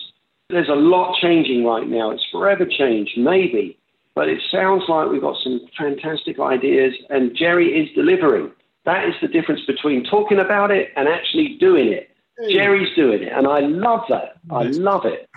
There's 0.51 0.69
a 0.69 0.75
lot 0.75 1.17
changing 1.21 1.65
right 1.65 1.89
now. 1.89 2.11
It's 2.11 2.27
forever 2.33 2.67
changed, 2.67 3.13
maybe, 3.17 3.79
but 4.15 4.29
it 4.29 4.43
sounds 4.51 4.83
like 4.89 5.09
we've 5.09 5.21
got 5.21 5.37
some 5.43 5.61
fantastic 5.79 6.41
ideas, 6.41 6.95
and 7.11 7.37
Gerry 7.37 7.69
is 7.69 7.95
delivering. 7.95 8.51
That 8.85 9.09
is 9.09 9.15
the 9.23 9.29
difference 9.29 9.61
between 9.67 10.05
talking 10.05 10.41
about 10.41 10.73
it 10.73 10.91
and 10.97 11.09
actually 11.09 11.57
doing 11.61 11.93
it. 11.93 12.11
Gerry's 12.51 12.93
doing 12.97 13.23
it, 13.23 13.33
and 13.33 13.47
I 13.47 13.61
love 13.61 14.01
that. 14.09 14.37
I 14.51 14.65
love 14.65 15.05
it. 15.05 15.29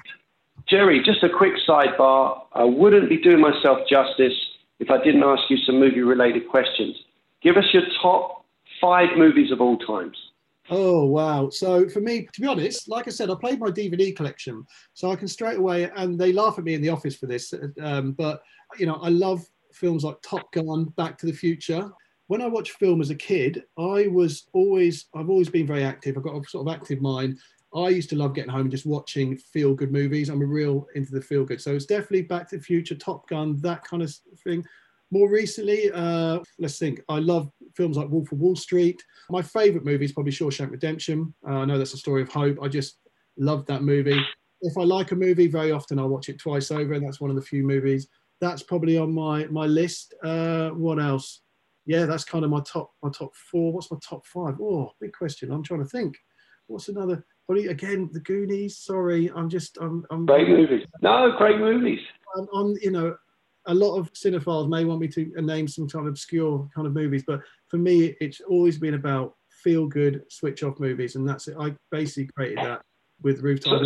Gerry, 0.67 1.01
just 1.03 1.23
a 1.23 1.29
quick 1.29 1.53
sidebar. 1.67 2.41
I 2.53 2.63
wouldn't 2.63 3.09
be 3.09 3.17
doing 3.17 3.39
myself 3.39 3.79
justice 3.89 4.33
if 4.79 4.89
I 4.89 5.03
didn't 5.03 5.23
ask 5.23 5.43
you 5.49 5.57
some 5.57 5.79
movie 5.79 6.01
related 6.01 6.49
questions. 6.49 6.95
Give 7.41 7.55
us 7.57 7.65
your 7.71 7.83
top 8.01 8.45
five 8.81 9.15
movies 9.15 9.51
of 9.51 9.61
all 9.61 9.77
times. 9.77 10.17
Oh 10.71 11.05
wow! 11.05 11.49
So 11.49 11.87
for 11.87 12.01
me, 12.01 12.27
to 12.33 12.41
be 12.41 12.47
honest, 12.47 12.89
like 12.89 13.07
I 13.07 13.11
said, 13.11 13.29
I 13.29 13.35
played 13.35 13.59
my 13.59 13.69
DVD 13.69 14.15
collection, 14.15 14.65
so 14.95 15.11
I 15.11 15.15
can 15.15 15.27
straight 15.27 15.59
away. 15.59 15.91
And 15.95 16.19
they 16.19 16.33
laugh 16.33 16.57
at 16.57 16.63
me 16.63 16.73
in 16.73 16.81
the 16.81 16.89
office 16.89 17.15
for 17.15 17.27
this, 17.27 17.53
um, 17.79 18.13
but 18.13 18.41
you 18.79 18.87
know, 18.87 18.95
I 18.95 19.09
love 19.09 19.45
films 19.73 20.03
like 20.03 20.19
Top 20.23 20.51
Gun, 20.51 20.85
Back 20.97 21.19
to 21.19 21.27
the 21.27 21.33
Future. 21.33 21.91
When 22.27 22.41
I 22.41 22.47
watched 22.47 22.71
film 22.71 23.01
as 23.01 23.11
a 23.11 23.15
kid, 23.15 23.63
I 23.77 24.07
was 24.07 24.47
always, 24.53 25.05
I've 25.13 25.29
always 25.29 25.49
been 25.49 25.67
very 25.67 25.83
active. 25.83 26.17
I've 26.17 26.23
got 26.23 26.35
a 26.35 26.49
sort 26.49 26.67
of 26.67 26.73
active 26.73 26.99
mind. 26.99 27.37
I 27.75 27.89
used 27.89 28.09
to 28.11 28.15
love 28.15 28.33
getting 28.33 28.51
home 28.51 28.61
and 28.61 28.71
just 28.71 28.85
watching 28.85 29.37
feel 29.37 29.73
good 29.73 29.91
movies. 29.91 30.29
I'm 30.29 30.41
a 30.41 30.45
real 30.45 30.87
into 30.95 31.11
the 31.11 31.21
feel 31.21 31.43
good. 31.43 31.61
So 31.61 31.75
it's 31.75 31.85
definitely 31.85 32.21
Back 32.23 32.49
to 32.49 32.57
the 32.57 32.63
Future, 32.63 32.95
Top 32.95 33.27
Gun, 33.27 33.59
that 33.61 33.83
kind 33.83 34.01
of 34.01 34.13
thing. 34.43 34.65
More 35.11 35.29
recently, 35.29 35.91
uh, 35.91 36.39
let's 36.57 36.79
think. 36.79 37.01
I 37.09 37.19
love 37.19 37.51
films 37.75 37.97
like 37.97 38.09
Wolf 38.09 38.31
of 38.31 38.39
Wall 38.39 38.55
Street. 38.55 39.03
My 39.29 39.41
favorite 39.41 39.85
movie 39.85 40.05
is 40.05 40.13
probably 40.13 40.31
Shawshank 40.31 40.71
Redemption. 40.71 41.33
Uh, 41.47 41.57
I 41.57 41.65
know 41.65 41.77
that's 41.77 41.93
a 41.93 41.97
story 41.97 42.21
of 42.21 42.29
hope. 42.29 42.57
I 42.61 42.67
just 42.67 42.99
love 43.37 43.65
that 43.67 43.83
movie. 43.83 44.19
If 44.61 44.77
I 44.77 44.83
like 44.83 45.11
a 45.11 45.15
movie, 45.15 45.47
very 45.47 45.71
often 45.71 45.99
I'll 45.99 46.09
watch 46.09 46.29
it 46.29 46.39
twice 46.39 46.71
over, 46.71 46.93
and 46.93 47.05
that's 47.05 47.21
one 47.21 47.29
of 47.29 47.35
the 47.35 47.41
few 47.41 47.63
movies. 47.63 48.07
That's 48.41 48.63
probably 48.63 48.97
on 48.97 49.13
my 49.13 49.45
my 49.45 49.65
list. 49.65 50.13
Uh, 50.23 50.69
what 50.69 50.99
else? 50.99 51.41
Yeah, 51.85 52.05
that's 52.05 52.23
kind 52.23 52.43
of 52.43 52.51
my 52.51 52.61
top 52.61 52.91
my 53.03 53.09
top 53.09 53.35
four. 53.35 53.73
What's 53.73 53.91
my 53.91 53.97
top 54.01 54.25
five? 54.25 54.55
Oh, 54.59 54.91
big 54.99 55.13
question. 55.13 55.51
I'm 55.51 55.63
trying 55.63 55.83
to 55.83 55.89
think. 55.89 56.17
What's 56.67 56.89
another? 56.89 57.23
Again 57.49 58.09
the 58.11 58.19
Goonies. 58.21 58.77
Sorry, 58.77 59.31
I'm 59.35 59.49
just 59.49 59.77
I'm. 59.79 60.05
I'm 60.09 60.25
great 60.25 60.49
movies. 60.49 60.85
No, 61.01 61.33
great 61.37 61.59
movies. 61.59 61.99
I'm, 62.37 62.47
I'm, 62.53 62.77
you 62.81 62.91
know, 62.91 63.15
a 63.67 63.73
lot 63.73 63.97
of 63.97 64.11
cinephiles 64.13 64.69
may 64.69 64.85
want 64.85 64.99
me 64.99 65.07
to 65.09 65.31
name 65.41 65.67
some 65.67 65.87
kind 65.87 66.05
of 66.05 66.11
obscure 66.11 66.67
kind 66.73 66.87
of 66.87 66.93
movies, 66.93 67.23
but 67.25 67.41
for 67.67 67.77
me, 67.77 68.15
it's 68.19 68.41
always 68.41 68.77
been 68.77 68.95
about 68.95 69.35
feel 69.63 69.87
good, 69.87 70.23
switch 70.29 70.63
off 70.63 70.79
movies, 70.79 71.15
and 71.15 71.27
that's 71.27 71.47
it. 71.47 71.55
I 71.59 71.75
basically 71.91 72.27
created 72.35 72.59
that 72.59 72.81
with 73.21 73.41
Rooftop. 73.41 73.81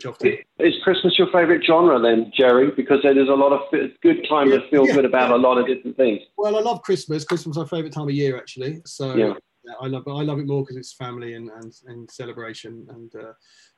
So, 0.00 0.32
is 0.60 0.74
Christmas 0.84 1.18
your 1.18 1.26
favourite 1.32 1.64
genre 1.64 1.98
then, 1.98 2.30
Gerry? 2.36 2.70
Because 2.76 3.00
there's 3.02 3.28
a 3.28 3.32
lot 3.32 3.52
of 3.52 3.60
good 4.02 4.26
time 4.28 4.50
yeah, 4.50 4.58
to 4.58 4.68
feel 4.70 4.86
yeah, 4.86 4.94
good 4.94 5.04
about 5.04 5.30
yeah. 5.30 5.36
a 5.36 5.38
lot 5.38 5.58
of 5.58 5.66
different 5.66 5.96
things. 5.96 6.20
Well, 6.36 6.56
I 6.56 6.60
love 6.60 6.82
Christmas. 6.82 7.24
Christmas 7.24 7.56
is 7.56 7.62
my 7.62 7.68
favourite 7.68 7.92
time 7.92 8.08
of 8.08 8.14
year, 8.14 8.36
actually. 8.36 8.80
So 8.86 9.14
yeah. 9.14 9.34
I 9.80 9.86
love 9.86 10.06
I 10.06 10.22
love 10.22 10.38
it 10.38 10.46
more 10.46 10.62
because 10.62 10.76
it's 10.76 10.92
family 10.92 11.34
and, 11.34 11.50
and, 11.50 11.72
and 11.86 12.10
celebration 12.10 12.86
and 12.90 13.14
uh, 13.16 13.32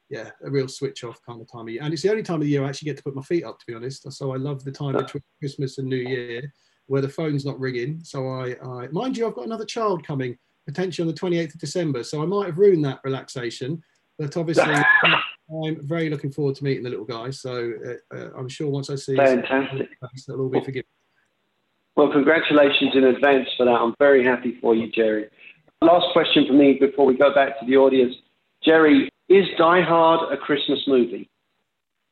yeah, 0.08 0.30
a 0.44 0.50
real 0.50 0.68
switch 0.68 1.04
off 1.04 1.20
kind 1.24 1.40
of 1.40 1.50
time 1.50 1.62
of 1.62 1.68
year. 1.68 1.82
And 1.82 1.92
it's 1.92 2.02
the 2.02 2.10
only 2.10 2.22
time 2.22 2.36
of 2.36 2.42
the 2.42 2.48
year 2.48 2.64
I 2.64 2.68
actually 2.68 2.86
get 2.86 2.96
to 2.96 3.02
put 3.02 3.14
my 3.14 3.22
feet 3.22 3.44
up, 3.44 3.58
to 3.60 3.66
be 3.66 3.74
honest. 3.74 4.10
So 4.12 4.34
I 4.34 4.36
love 4.36 4.64
the 4.64 4.72
time 4.72 4.96
between 4.96 5.22
Christmas 5.38 5.78
and 5.78 5.88
New 5.88 5.96
Year 5.96 6.52
where 6.90 7.00
the 7.00 7.08
phone's 7.08 7.46
not 7.46 7.58
ringing. 7.60 8.00
So 8.02 8.26
I, 8.28 8.56
I 8.64 8.88
mind 8.88 9.16
you, 9.16 9.24
I've 9.24 9.36
got 9.36 9.46
another 9.46 9.64
child 9.64 10.04
coming 10.04 10.36
potentially 10.66 11.08
on 11.08 11.14
the 11.14 11.20
28th 11.20 11.54
of 11.54 11.60
December. 11.60 12.02
So 12.02 12.20
I 12.20 12.26
might 12.26 12.46
have 12.46 12.58
ruined 12.58 12.84
that 12.84 12.98
relaxation. 13.04 13.80
But 14.18 14.36
obviously, 14.36 14.74
I'm 15.64 15.86
very 15.86 16.10
looking 16.10 16.32
forward 16.32 16.56
to 16.56 16.64
meeting 16.64 16.82
the 16.82 16.90
little 16.90 17.04
guy. 17.04 17.30
So 17.30 17.72
uh, 17.86 18.16
uh, 18.16 18.30
I'm 18.36 18.48
sure 18.48 18.68
once 18.68 18.90
I 18.90 18.96
see 18.96 19.14
Fantastic. 19.14 19.88
that'll 20.26 20.42
all 20.42 20.48
be 20.48 20.60
forgiven. 20.60 20.88
Well, 21.94 22.10
congratulations 22.10 22.90
in 22.94 23.04
advance 23.04 23.48
for 23.56 23.66
that. 23.66 23.72
I'm 23.72 23.94
very 24.00 24.24
happy 24.24 24.58
for 24.60 24.74
you, 24.74 24.90
Gerry. 24.90 25.28
Last 25.82 26.12
question 26.12 26.46
for 26.46 26.52
me 26.52 26.74
before 26.74 27.06
we 27.06 27.16
go 27.16 27.32
back 27.32 27.58
to 27.58 27.66
the 27.66 27.78
audience. 27.78 28.14
Gerry, 28.62 29.08
is 29.30 29.46
Die 29.56 29.80
Hard 29.80 30.30
a 30.30 30.36
Christmas 30.36 30.80
movie? 30.86 31.30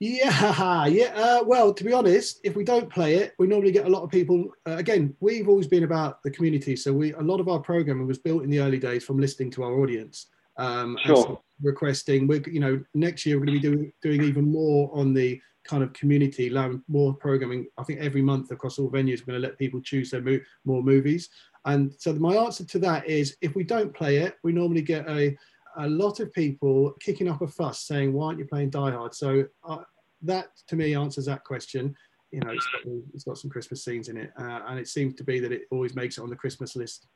Yeah, 0.00 0.87
yeah. 0.87 1.12
Uh, 1.14 1.44
well, 1.44 1.74
to 1.74 1.85
be 1.85 1.92
honest, 1.92 2.40
if 2.44 2.57
we 2.57 2.64
don't 2.64 2.88
play 2.88 3.16
it, 3.16 3.35
we 3.38 3.46
normally 3.46 3.72
get 3.72 3.85
a 3.85 3.90
lot 3.90 4.02
of 4.02 4.11
people. 4.11 4.52
Uh, 4.66 4.76
again, 4.76 5.14
we've 5.20 5.50
always 5.50 5.66
been 5.66 5.85
about 5.85 6.22
the 6.22 6.31
community, 6.31 6.76
so 6.76 6.94
we 6.94 7.12
a 7.12 7.20
lot 7.20 7.40
of 7.40 7.48
our 7.48 7.59
programming 7.59 8.07
was 8.07 8.18
built 8.18 8.42
in 8.42 8.48
the 8.48 8.61
early 8.61 8.78
days 8.78 9.04
from 9.04 9.18
listening 9.18 9.50
to 9.50 9.64
our 9.64 9.81
audience. 9.81 10.26
Um, 10.57 10.98
sure. 11.04 11.38
requesting, 11.62 12.26
we 12.26 12.42
you 12.50 12.61
know, 12.61 12.83
next 12.94 13.26
year 13.26 13.38
we're 13.38 13.46
going 13.46 13.61
to 13.61 13.68
be 13.68 13.76
doing 13.76 13.92
doing 14.00 14.22
even 14.22 14.50
more 14.50 14.90
on 14.94 15.12
the 15.12 15.40
kind 15.68 15.83
of 15.83 15.92
community, 15.92 16.48
allowing 16.48 16.83
more 16.88 17.14
programming. 17.14 17.66
I 17.76 17.85
think 17.85 18.00
every 18.00 18.22
month 18.22 18.50
across 18.50 18.78
all 18.78 18.90
venues, 18.90 19.20
we're 19.20 19.33
going 19.33 19.42
to 19.42 19.48
let 19.48 19.59
people 19.59 19.81
choose 19.81 20.11
their 20.11 20.22
mo- 20.22 20.40
more 20.64 20.83
movies. 20.83 21.28
And 21.64 21.92
so 21.98 22.12
my 22.14 22.34
answer 22.36 22.64
to 22.64 22.78
that 22.80 23.06
is, 23.06 23.36
if 23.40 23.54
we 23.54 23.64
don't 23.64 23.94
play 23.94 24.18
it, 24.18 24.36
we 24.42 24.52
normally 24.52 24.82
get 24.82 25.08
a 25.08 25.36
a 25.78 25.88
lot 25.88 26.18
of 26.18 26.32
people 26.32 26.92
kicking 27.00 27.28
up 27.28 27.40
a 27.40 27.46
fuss 27.46 27.86
saying, 27.86 28.12
why 28.12 28.26
aren't 28.26 28.38
you 28.38 28.44
playing 28.44 28.70
Die 28.70 28.90
Hard? 28.90 29.14
So 29.14 29.44
uh, 29.64 29.78
that 30.22 30.48
to 30.66 30.76
me 30.76 30.94
answers 30.94 31.26
that 31.26 31.44
question. 31.44 31.94
You 32.32 32.40
know, 32.40 32.50
it's 32.50 32.66
got, 32.66 32.92
it's 33.14 33.24
got 33.24 33.38
some 33.38 33.50
Christmas 33.50 33.84
scenes 33.84 34.08
in 34.08 34.18
it, 34.18 34.32
uh, 34.38 34.60
and 34.66 34.78
it 34.78 34.86
seems 34.86 35.14
to 35.14 35.24
be 35.24 35.40
that 35.40 35.50
it 35.50 35.62
always 35.70 35.94
makes 35.94 36.18
it 36.18 36.22
on 36.22 36.28
the 36.28 36.36
Christmas 36.36 36.76
list. 36.76 37.06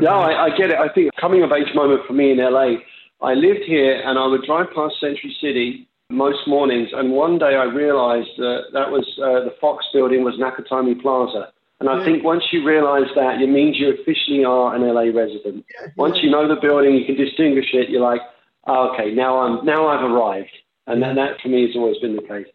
Yeah, 0.00 0.14
I, 0.14 0.44
I, 0.44 0.56
get 0.56 0.70
it. 0.70 0.78
I 0.78 0.88
think 0.88 1.10
coming 1.20 1.42
of 1.42 1.50
age 1.52 1.74
moment 1.74 2.02
for 2.06 2.12
me 2.12 2.30
in 2.30 2.38
LA. 2.38 2.76
I 3.20 3.34
lived 3.34 3.64
here, 3.66 4.00
and 4.04 4.18
I 4.18 4.26
would 4.26 4.44
drive 4.44 4.68
past 4.74 5.00
Century 5.00 5.36
City 5.40 5.88
most 6.10 6.46
mornings, 6.46 6.90
and 6.92 7.10
one 7.10 7.38
day 7.38 7.56
I 7.56 7.64
realised 7.64 8.30
that 8.36 8.66
that 8.72 8.90
was 8.90 9.04
uh, 9.18 9.44
the 9.44 9.54
Fox 9.60 9.84
building 9.92 10.22
was 10.22 10.34
Nakatomi 10.34 11.00
Plaza. 11.02 11.52
And 11.82 11.90
I 11.90 11.98
yeah. 11.98 12.04
think 12.04 12.22
once 12.22 12.44
you 12.52 12.64
realise 12.64 13.08
that, 13.16 13.42
it 13.42 13.48
means 13.48 13.76
you 13.76 13.92
officially 13.92 14.44
are 14.44 14.72
an 14.76 14.82
LA 14.82 15.10
resident. 15.20 15.66
Yeah, 15.68 15.88
once 15.96 16.16
you 16.22 16.30
know 16.30 16.46
the 16.46 16.60
building, 16.60 16.94
you 16.94 17.04
can 17.04 17.16
distinguish 17.16 17.70
it. 17.72 17.90
You're 17.90 18.02
like, 18.02 18.20
oh, 18.68 18.92
okay, 18.92 19.12
now 19.12 19.40
I'm 19.40 19.66
now 19.66 19.88
I've 19.88 20.08
arrived, 20.08 20.52
and 20.86 21.02
that, 21.02 21.16
that 21.16 21.40
for 21.42 21.48
me 21.48 21.66
has 21.66 21.74
always 21.74 21.98
been 21.98 22.14
the 22.14 22.22
case. 22.22 22.46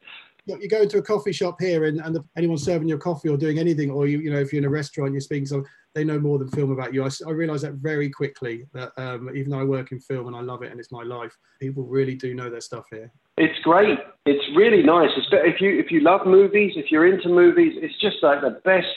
You 0.46 0.70
go 0.70 0.84
into 0.84 0.98
a 0.98 1.02
coffee 1.02 1.34
shop 1.34 1.58
here, 1.60 1.84
and, 1.84 2.00
and 2.00 2.16
the, 2.16 2.24
anyone 2.38 2.58
serving 2.58 2.88
your 2.88 3.00
coffee 3.00 3.28
or 3.28 3.36
doing 3.36 3.60
anything, 3.60 3.92
or 3.92 4.08
you 4.08 4.20
you 4.20 4.32
know 4.32 4.40
if 4.40 4.54
you're 4.54 4.62
in 4.62 4.66
a 4.66 4.70
restaurant, 4.70 5.12
you're 5.12 5.20
speaking, 5.20 5.46
so 5.46 5.62
they 5.94 6.06
know 6.06 6.22
more 6.22 6.40
than 6.40 6.48
film 6.48 6.72
about 6.72 6.94
you. 6.94 7.04
I, 7.04 7.10
I 7.28 7.32
realised 7.32 7.66
that 7.66 7.74
very 7.74 8.10
quickly 8.10 8.66
that 8.72 8.94
um, 8.96 9.30
even 9.36 9.52
though 9.52 9.60
I 9.60 9.66
work 9.66 9.92
in 9.92 10.00
film 10.00 10.28
and 10.28 10.38
I 10.38 10.42
love 10.42 10.64
it 10.64 10.72
and 10.72 10.80
it's 10.80 10.94
my 10.94 11.04
life, 11.04 11.38
people 11.60 11.84
really 11.84 12.16
do 12.16 12.34
know 12.34 12.50
their 12.50 12.62
stuff 12.62 12.86
here. 12.90 13.12
It's 13.38 13.60
great. 13.64 14.00
It's 14.26 14.44
really 14.58 14.84
nice. 14.84 15.10
If 15.32 15.62
you 15.62 15.80
if 15.80 15.92
you 15.92 16.02
love 16.02 16.26
movies, 16.26 16.74
if 16.76 16.92
you're 16.92 17.08
into 17.08 17.30
movies, 17.30 17.74
it's 17.78 17.96
just 18.02 18.18
like 18.22 18.42
the 18.42 18.60
best. 18.66 18.88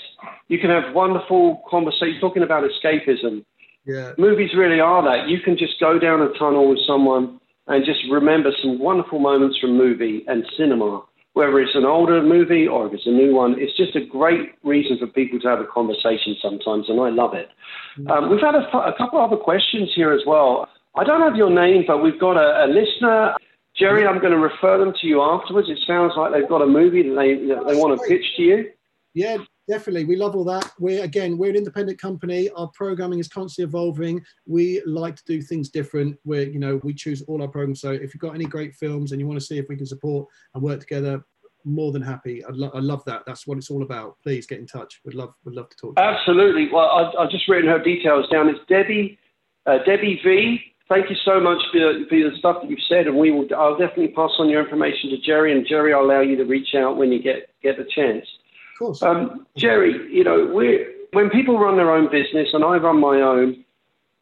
You 0.48 0.59
can 0.59 0.70
have 0.70 0.94
wonderful 0.94 1.62
conversations 1.70 2.20
talking 2.20 2.42
about 2.42 2.64
escapism. 2.64 3.44
Yeah. 3.87 4.12
Movies 4.18 4.50
really 4.57 4.81
are 4.81 5.03
that. 5.05 5.29
You 5.29 5.40
can 5.40 5.57
just 5.57 5.79
go 5.79 5.98
down 5.98 6.20
a 6.20 6.33
tunnel 6.38 6.68
with 6.68 6.81
someone 6.87 7.38
and 7.68 7.85
just 7.85 8.00
remember 8.11 8.50
some 8.61 8.79
wonderful 8.81 9.20
moments 9.20 9.59
from 9.59 9.76
movie 9.76 10.24
and 10.26 10.44
cinema. 10.57 11.03
Whether 11.35 11.61
it's 11.61 11.76
an 11.76 11.85
older 11.85 12.20
movie 12.20 12.66
or 12.66 12.88
if 12.88 12.92
it's 12.92 13.07
a 13.07 13.11
new 13.11 13.33
one, 13.37 13.55
it's 13.57 13.76
just 13.76 13.94
a 13.94 14.05
great 14.05 14.50
reason 14.64 14.98
for 14.98 15.07
people 15.07 15.38
to 15.40 15.48
have 15.48 15.61
a 15.61 15.64
conversation 15.64 16.35
sometimes, 16.42 16.88
and 16.88 17.00
I 17.00 17.11
love 17.11 17.35
it. 17.35 17.48
Mm-hmm. 17.96 18.11
Um, 18.11 18.31
we've 18.31 18.40
had 18.40 18.57
a, 18.57 18.66
a 18.76 18.94
couple 18.98 19.20
other 19.20 19.37
questions 19.37 19.92
here 19.94 20.12
as 20.12 20.22
well. 20.26 20.66
I 20.96 21.05
don't 21.05 21.20
have 21.20 21.37
your 21.37 21.50
name, 21.50 21.85
but 21.87 22.03
we've 22.03 22.18
got 22.18 22.37
a, 22.37 22.64
a 22.64 22.66
listener 22.66 23.37
Gerry, 23.81 24.07
I'm 24.07 24.21
going 24.21 24.33
to 24.33 24.38
refer 24.38 24.79
them 24.79 24.93
to 25.01 25.07
you 25.07 25.23
afterwards. 25.23 25.71
It 25.71 25.79
sounds 25.87 26.12
like 26.16 26.33
they've 26.33 26.49
got 26.49 26.61
a 26.61 26.66
movie 26.66 27.03
that 27.03 27.14
they 27.14 27.35
that 27.47 27.66
they 27.66 27.75
want 27.75 27.99
to 27.99 28.07
pitch 28.07 28.25
to 28.37 28.43
you. 28.43 28.71
Yeah, 29.14 29.38
definitely. 29.69 30.05
We 30.05 30.16
love 30.16 30.37
all 30.37 30.45
that. 30.45 30.71
We're 30.79 31.03
again, 31.03 31.38
we're 31.38 31.51
an 31.51 31.57
independent 31.57 31.99
company. 31.99 32.51
Our 32.51 32.71
programming 32.75 33.19
is 33.19 33.29
constantly 33.29 33.69
evolving. 33.69 34.23
We 34.47 34.83
like 34.85 35.16
to 35.16 35.23
do 35.27 35.40
things 35.40 35.71
different. 35.71 36.19
We're, 36.25 36.49
you 36.49 36.59
know, 36.59 36.79
we 36.85 36.93
choose 36.93 37.23
all 37.23 37.40
our 37.40 37.49
programs. 37.49 37.81
So 37.81 37.90
if 37.90 38.14
you've 38.14 38.21
got 38.21 38.35
any 38.35 38.45
great 38.45 38.75
films 38.75 39.12
and 39.12 39.21
you 39.21 39.27
want 39.27 39.40
to 39.40 39.45
see 39.45 39.59
if 39.59 39.66
we 39.69 39.77
can 39.77 39.87
support 39.87 40.29
and 40.55 40.62
work 40.62 40.81
together, 40.81 41.25
more 41.64 41.93
than 41.93 42.03
happy. 42.03 42.45
I, 42.45 42.51
lo- 42.51 42.71
I 42.75 42.79
love 42.79 43.05
that. 43.07 43.23
That's 43.27 43.47
what 43.47 43.59
it's 43.59 43.71
all 43.71 43.83
about. 43.83 44.16
Please 44.23 44.47
get 44.47 44.59
in 44.59 44.66
touch. 44.66 45.01
We'd 45.05 45.14
love, 45.14 45.35
would 45.45 45.55
love 45.55 45.69
to 45.71 45.77
talk. 45.77 45.97
To 45.97 46.03
Absolutely. 46.03 46.64
You. 46.64 46.75
Well, 46.75 46.88
I've, 46.88 47.14
I've, 47.19 47.31
just 47.31 47.49
written 47.49 47.69
her 47.69 47.83
details 47.83 48.27
down. 48.31 48.49
It's 48.49 48.61
Debbie, 48.69 49.19
uh, 49.66 49.79
Debbie 49.85 50.21
V 50.25 50.70
thank 50.90 51.09
you 51.09 51.16
so 51.24 51.40
much 51.40 51.62
for, 51.72 52.05
for 52.09 52.16
the 52.16 52.37
stuff 52.38 52.61
that 52.61 52.68
you've 52.68 52.83
said, 52.87 53.07
and 53.07 53.16
we 53.16 53.31
will. 53.31 53.46
I'll 53.57 53.79
definitely 53.79 54.09
pass 54.09 54.33
on 54.38 54.50
your 54.50 54.62
information 54.62 55.09
to 55.11 55.18
Gerry, 55.18 55.57
and 55.57 55.66
Gerry, 55.66 55.94
I'll 55.94 56.05
allow 56.05 56.20
you 56.20 56.37
to 56.37 56.44
reach 56.44 56.74
out 56.74 56.98
when 56.98 57.12
you 57.12 57.22
get 57.22 57.48
get 57.62 57.79
the 57.79 57.85
chance. 57.85 58.26
Of 58.74 58.79
course. 58.79 59.03
Um, 59.03 59.46
Gerry, 59.57 60.12
you 60.12 60.24
know, 60.24 60.44
we 60.46 60.85
when 61.12 61.31
people 61.31 61.59
run 61.59 61.76
their 61.76 61.90
own 61.90 62.11
business, 62.11 62.48
and 62.53 62.64
I 62.64 62.76
run 62.76 63.00
my 63.00 63.20
own, 63.20 63.64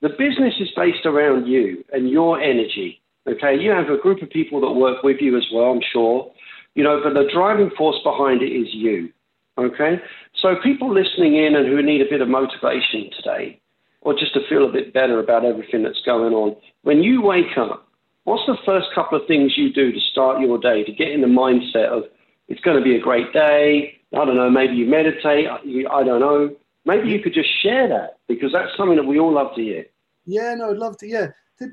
the 0.02 0.10
business 0.10 0.54
is 0.60 0.68
based 0.76 1.06
around 1.06 1.46
you 1.46 1.84
and 1.92 2.08
your 2.08 2.40
energy. 2.40 3.00
Okay, 3.26 3.58
you 3.58 3.70
have 3.70 3.90
a 3.90 3.98
group 3.98 4.22
of 4.22 4.30
people 4.30 4.60
that 4.60 4.72
work 4.72 5.02
with 5.02 5.20
you 5.20 5.36
as 5.36 5.46
well, 5.52 5.72
I'm 5.72 5.82
sure. 5.92 6.30
You 6.74 6.84
know, 6.84 7.00
but 7.02 7.14
the 7.14 7.28
driving 7.32 7.70
force 7.76 7.98
behind 8.04 8.42
it 8.42 8.52
is 8.52 8.68
you. 8.72 9.10
Okay, 9.58 10.00
so 10.36 10.54
people 10.62 10.94
listening 10.94 11.34
in 11.34 11.56
and 11.56 11.66
who 11.66 11.82
need 11.82 12.00
a 12.00 12.08
bit 12.08 12.20
of 12.20 12.28
motivation 12.28 13.10
today, 13.16 13.60
or 14.08 14.18
just 14.18 14.32
to 14.32 14.40
feel 14.48 14.66
a 14.66 14.72
bit 14.72 14.94
better 14.94 15.20
about 15.20 15.44
everything 15.44 15.82
that's 15.82 16.00
going 16.00 16.32
on. 16.32 16.56
When 16.80 17.02
you 17.02 17.20
wake 17.20 17.58
up, 17.58 17.86
what's 18.24 18.46
the 18.46 18.56
first 18.64 18.86
couple 18.94 19.20
of 19.20 19.26
things 19.26 19.52
you 19.54 19.70
do 19.70 19.92
to 19.92 20.00
start 20.00 20.40
your 20.40 20.56
day 20.56 20.82
to 20.82 20.92
get 20.92 21.10
in 21.10 21.20
the 21.20 21.26
mindset 21.26 21.88
of 21.88 22.04
it's 22.48 22.62
going 22.62 22.78
to 22.78 22.82
be 22.82 22.96
a 22.96 23.00
great 23.00 23.34
day? 23.34 24.00
I 24.14 24.24
don't 24.24 24.36
know, 24.36 24.48
maybe 24.48 24.76
you 24.76 24.86
meditate, 24.86 25.46
I 25.46 26.02
don't 26.04 26.20
know. 26.20 26.56
Maybe 26.86 27.10
you 27.10 27.20
could 27.20 27.34
just 27.34 27.50
share 27.62 27.86
that 27.86 28.20
because 28.28 28.50
that's 28.50 28.74
something 28.78 28.96
that 28.96 29.04
we 29.04 29.18
all 29.18 29.34
love 29.34 29.54
to 29.56 29.62
hear. 29.62 29.84
Yeah, 30.24 30.54
no, 30.54 30.70
I'd 30.70 30.78
love 30.78 30.96
to. 30.98 31.06
Yeah. 31.06 31.26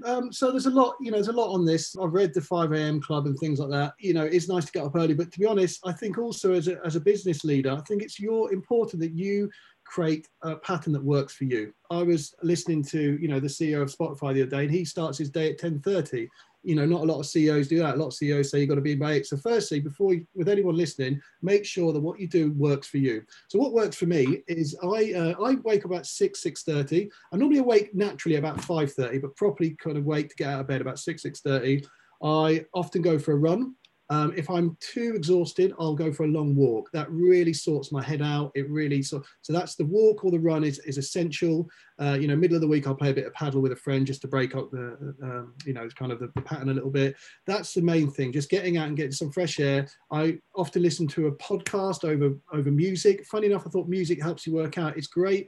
Um, 0.06 0.34
so 0.34 0.52
there's 0.52 0.66
a 0.66 0.72
lot, 0.72 0.96
you 1.00 1.12
know, 1.12 1.18
there's 1.18 1.30
a 1.30 1.32
lot 1.32 1.54
on 1.54 1.64
this. 1.64 1.96
I've 1.96 2.12
read 2.12 2.34
the 2.34 2.42
5 2.42 2.74
a.m. 2.74 3.00
club 3.00 3.28
and 3.28 3.38
things 3.38 3.60
like 3.60 3.70
that. 3.70 3.94
You 4.00 4.14
know, 4.14 4.26
it's 4.26 4.50
nice 4.50 4.66
to 4.66 4.74
get 4.74 4.84
up 4.84 4.96
early, 4.96 5.14
but 5.14 5.32
to 5.32 5.40
be 5.40 5.46
honest, 5.46 5.80
I 5.86 5.94
think 5.94 6.18
also 6.18 6.52
as 6.52 6.68
a, 6.68 6.80
as 6.84 6.98
a 6.98 7.00
business 7.00 7.46
leader, 7.46 7.72
I 7.72 7.80
think 7.82 8.02
it's 8.02 8.20
your 8.20 8.52
important 8.52 9.02
that 9.04 9.14
you 9.14 9.50
create 9.86 10.28
a 10.42 10.56
pattern 10.58 10.94
that 10.94 11.04
works 11.04 11.34
for 11.34 11.46
you. 11.46 11.74
I 11.90 12.04
was 12.04 12.34
listening 12.44 12.84
to, 12.86 13.18
you 13.22 13.28
know, 13.28 13.40
the 13.40 13.48
CEO 13.48 13.82
of 13.82 13.96
Spotify 13.96 14.34
the 14.34 14.42
other 14.42 14.52
day, 14.52 14.64
and 14.64 14.72
he 14.72 14.84
starts 14.84 15.18
his 15.18 15.30
day 15.30 15.52
at 15.52 15.58
10:30. 15.58 16.28
You 16.64 16.74
know, 16.74 16.86
not 16.86 17.02
a 17.02 17.06
lot 17.06 17.20
of 17.20 17.28
CEOs 17.28 17.68
do 17.68 17.78
that. 17.78 17.94
A 17.94 17.98
lot 17.98 18.08
of 18.08 18.14
CEOs 18.16 18.50
say 18.50 18.60
you've 18.60 18.70
got 18.70 18.76
to 18.76 18.82
be 18.82 18.94
in 18.94 19.00
by 19.00 19.14
eight. 19.14 19.28
So, 19.28 19.38
firstly, 19.38 19.80
before 19.80 20.16
you, 20.16 20.26
with 20.34 20.50
anyone 20.50 20.76
listening, 20.76 21.22
make 21.44 21.64
sure 21.64 21.94
that 21.94 22.00
what 22.00 22.20
you 22.20 22.28
do 22.28 22.54
works 22.54 22.88
for 22.88 22.98
you. 22.98 23.22
So, 23.48 23.60
what 23.60 23.72
works 23.72 23.96
for 23.96 24.08
me 24.08 24.42
is 24.48 24.76
I 24.84 25.14
uh, 25.14 25.44
I 25.44 25.56
wake 25.64 25.86
up 25.86 25.92
about 25.92 26.08
six 26.08 26.42
six 26.42 26.64
thirty. 26.64 27.10
I 27.32 27.38
normally 27.38 27.60
awake 27.60 27.94
naturally 27.94 28.38
about 28.38 28.62
five 28.62 28.92
thirty, 28.92 29.20
but 29.20 29.36
properly 29.36 29.78
kind 29.80 29.98
of 29.98 30.06
wake 30.06 30.30
to 30.30 30.36
get 30.36 30.50
out 30.50 30.62
of 30.62 30.68
bed 30.68 30.82
about 30.82 31.00
six 31.00 31.22
six 31.22 31.42
thirty. 31.42 31.86
I 32.24 32.66
often 32.74 33.02
go 33.04 33.20
for 33.20 33.34
a 33.34 33.38
run. 33.38 33.76
Um, 34.10 34.34
if 34.38 34.50
I'm 34.50 34.78
too 34.80 35.14
exhausted, 35.16 35.74
I'll 35.80 35.96
go 35.96 36.14
for 36.14 36.24
a 36.24 36.28
long 36.28 36.56
walk. 36.56 36.92
That 36.94 37.10
really 37.10 37.54
sorts 37.54 37.92
my 37.92 38.04
head 38.04 38.22
out. 38.22 38.52
It 38.54 38.70
really 38.70 39.02
so 39.02 39.24
so 39.42 39.52
that's 39.52 39.76
the 39.76 39.86
walk 39.86 40.24
or 40.24 40.32
the 40.32 40.40
run 40.40 40.64
is, 40.64 40.80
is 40.80 40.98
essential. 40.98 41.68
Uh, 42.00 42.18
you 42.20 42.28
know, 42.28 42.36
middle 42.36 42.56
of 42.56 42.62
the 42.62 42.68
week 42.68 42.88
I'll 42.88 42.96
play 42.96 43.10
a 43.10 43.16
bit 43.16 43.26
of 43.26 43.34
paddle 43.34 43.62
with 43.62 43.72
a 43.72 43.76
friend 43.76 44.06
just 44.06 44.22
to 44.22 44.28
break 44.28 44.56
up 44.56 44.70
the 44.70 45.16
um, 45.24 45.54
you 45.66 45.74
know 45.74 45.88
kind 45.96 46.12
of 46.12 46.20
the, 46.20 46.32
the, 46.36 46.42
pattern 46.42 46.70
a 46.70 46.74
little 46.74 46.92
bit. 46.92 47.16
That's 47.48 47.74
the 47.74 47.82
main 47.82 48.12
thing. 48.12 48.32
Just 48.32 48.50
getting 48.50 48.78
out 48.78 48.88
and 48.88 48.98
getting 48.98 49.12
some 49.12 49.32
fresh 49.32 49.60
air. 49.60 49.88
I 50.12 50.38
often 50.56 50.84
listen 50.84 51.08
to 51.10 51.28
a 51.28 51.36
podcast 51.36 52.04
over 52.04 52.38
over 52.54 52.72
music. 52.72 53.26
Funny 53.26 53.48
enough, 53.48 53.66
I 53.66 53.70
thought 53.70 53.88
music 53.88 54.22
helps 54.22 54.46
you 54.46 54.54
work 54.54 54.78
out. 54.78 54.98
It's 54.98 55.08
great 55.08 55.48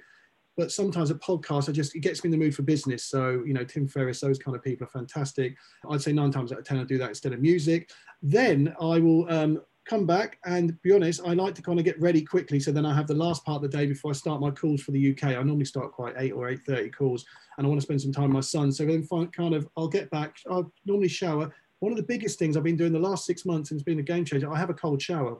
but 0.57 0.71
sometimes 0.71 1.11
a 1.11 1.15
podcast, 1.15 1.69
I 1.69 1.71
just 1.71 1.95
it 1.95 1.99
gets 1.99 2.23
me 2.23 2.29
in 2.29 2.31
the 2.31 2.43
mood 2.43 2.55
for 2.55 2.63
business. 2.63 3.03
So 3.03 3.43
you 3.45 3.53
know, 3.53 3.63
Tim 3.63 3.87
Ferriss, 3.87 4.19
those 4.19 4.39
kind 4.39 4.57
of 4.57 4.63
people 4.63 4.85
are 4.85 4.89
fantastic. 4.89 5.55
I'd 5.89 6.01
say 6.01 6.11
nine 6.11 6.31
times 6.31 6.51
out 6.51 6.57
of 6.57 6.65
ten 6.65 6.79
I 6.79 6.83
do 6.83 6.97
that 6.97 7.09
instead 7.09 7.33
of 7.33 7.39
music. 7.39 7.91
Then 8.23 8.75
I 8.81 8.99
will 8.99 9.31
um, 9.31 9.61
come 9.87 10.05
back 10.05 10.39
and 10.45 10.79
be 10.81 10.91
honest, 10.91 11.21
I 11.25 11.33
like 11.33 11.53
to 11.55 11.61
kind 11.61 11.79
of 11.79 11.85
get 11.85 12.01
ready 12.01 12.21
quickly. 12.21 12.59
So 12.59 12.71
then 12.71 12.85
I 12.85 12.93
have 12.93 13.07
the 13.07 13.13
last 13.13 13.45
part 13.45 13.63
of 13.63 13.71
the 13.71 13.77
day 13.77 13.85
before 13.85 14.11
I 14.11 14.13
start 14.15 14.41
my 14.41 14.51
calls 14.51 14.81
for 14.81 14.91
the 14.91 15.11
UK. 15.11 15.25
I 15.25 15.43
normally 15.43 15.65
start 15.65 15.91
quite 15.91 16.15
eight 16.17 16.33
or 16.33 16.49
eight 16.49 16.65
thirty 16.65 16.89
calls, 16.89 17.23
and 17.57 17.65
I 17.65 17.69
want 17.69 17.79
to 17.79 17.85
spend 17.85 18.01
some 18.01 18.11
time 18.11 18.29
with 18.29 18.33
my 18.33 18.41
son. 18.41 18.71
So 18.71 18.85
then 18.85 19.07
kind 19.31 19.53
of 19.53 19.67
I'll 19.77 19.87
get 19.87 20.09
back. 20.09 20.37
I'll 20.49 20.71
normally 20.85 21.07
shower. 21.07 21.53
One 21.79 21.91
of 21.91 21.97
the 21.97 22.03
biggest 22.03 22.39
things 22.39 22.57
I've 22.57 22.63
been 22.63 22.75
doing 22.75 22.91
the 22.91 22.99
last 22.99 23.27
six 23.27 23.45
months 23.45 23.69
and 23.69 23.79
it's 23.79 23.85
been 23.85 23.99
a 23.99 24.03
game 24.03 24.25
changer. 24.25 24.51
I 24.51 24.57
have 24.57 24.71
a 24.71 24.73
cold 24.73 24.99
shower. 24.99 25.37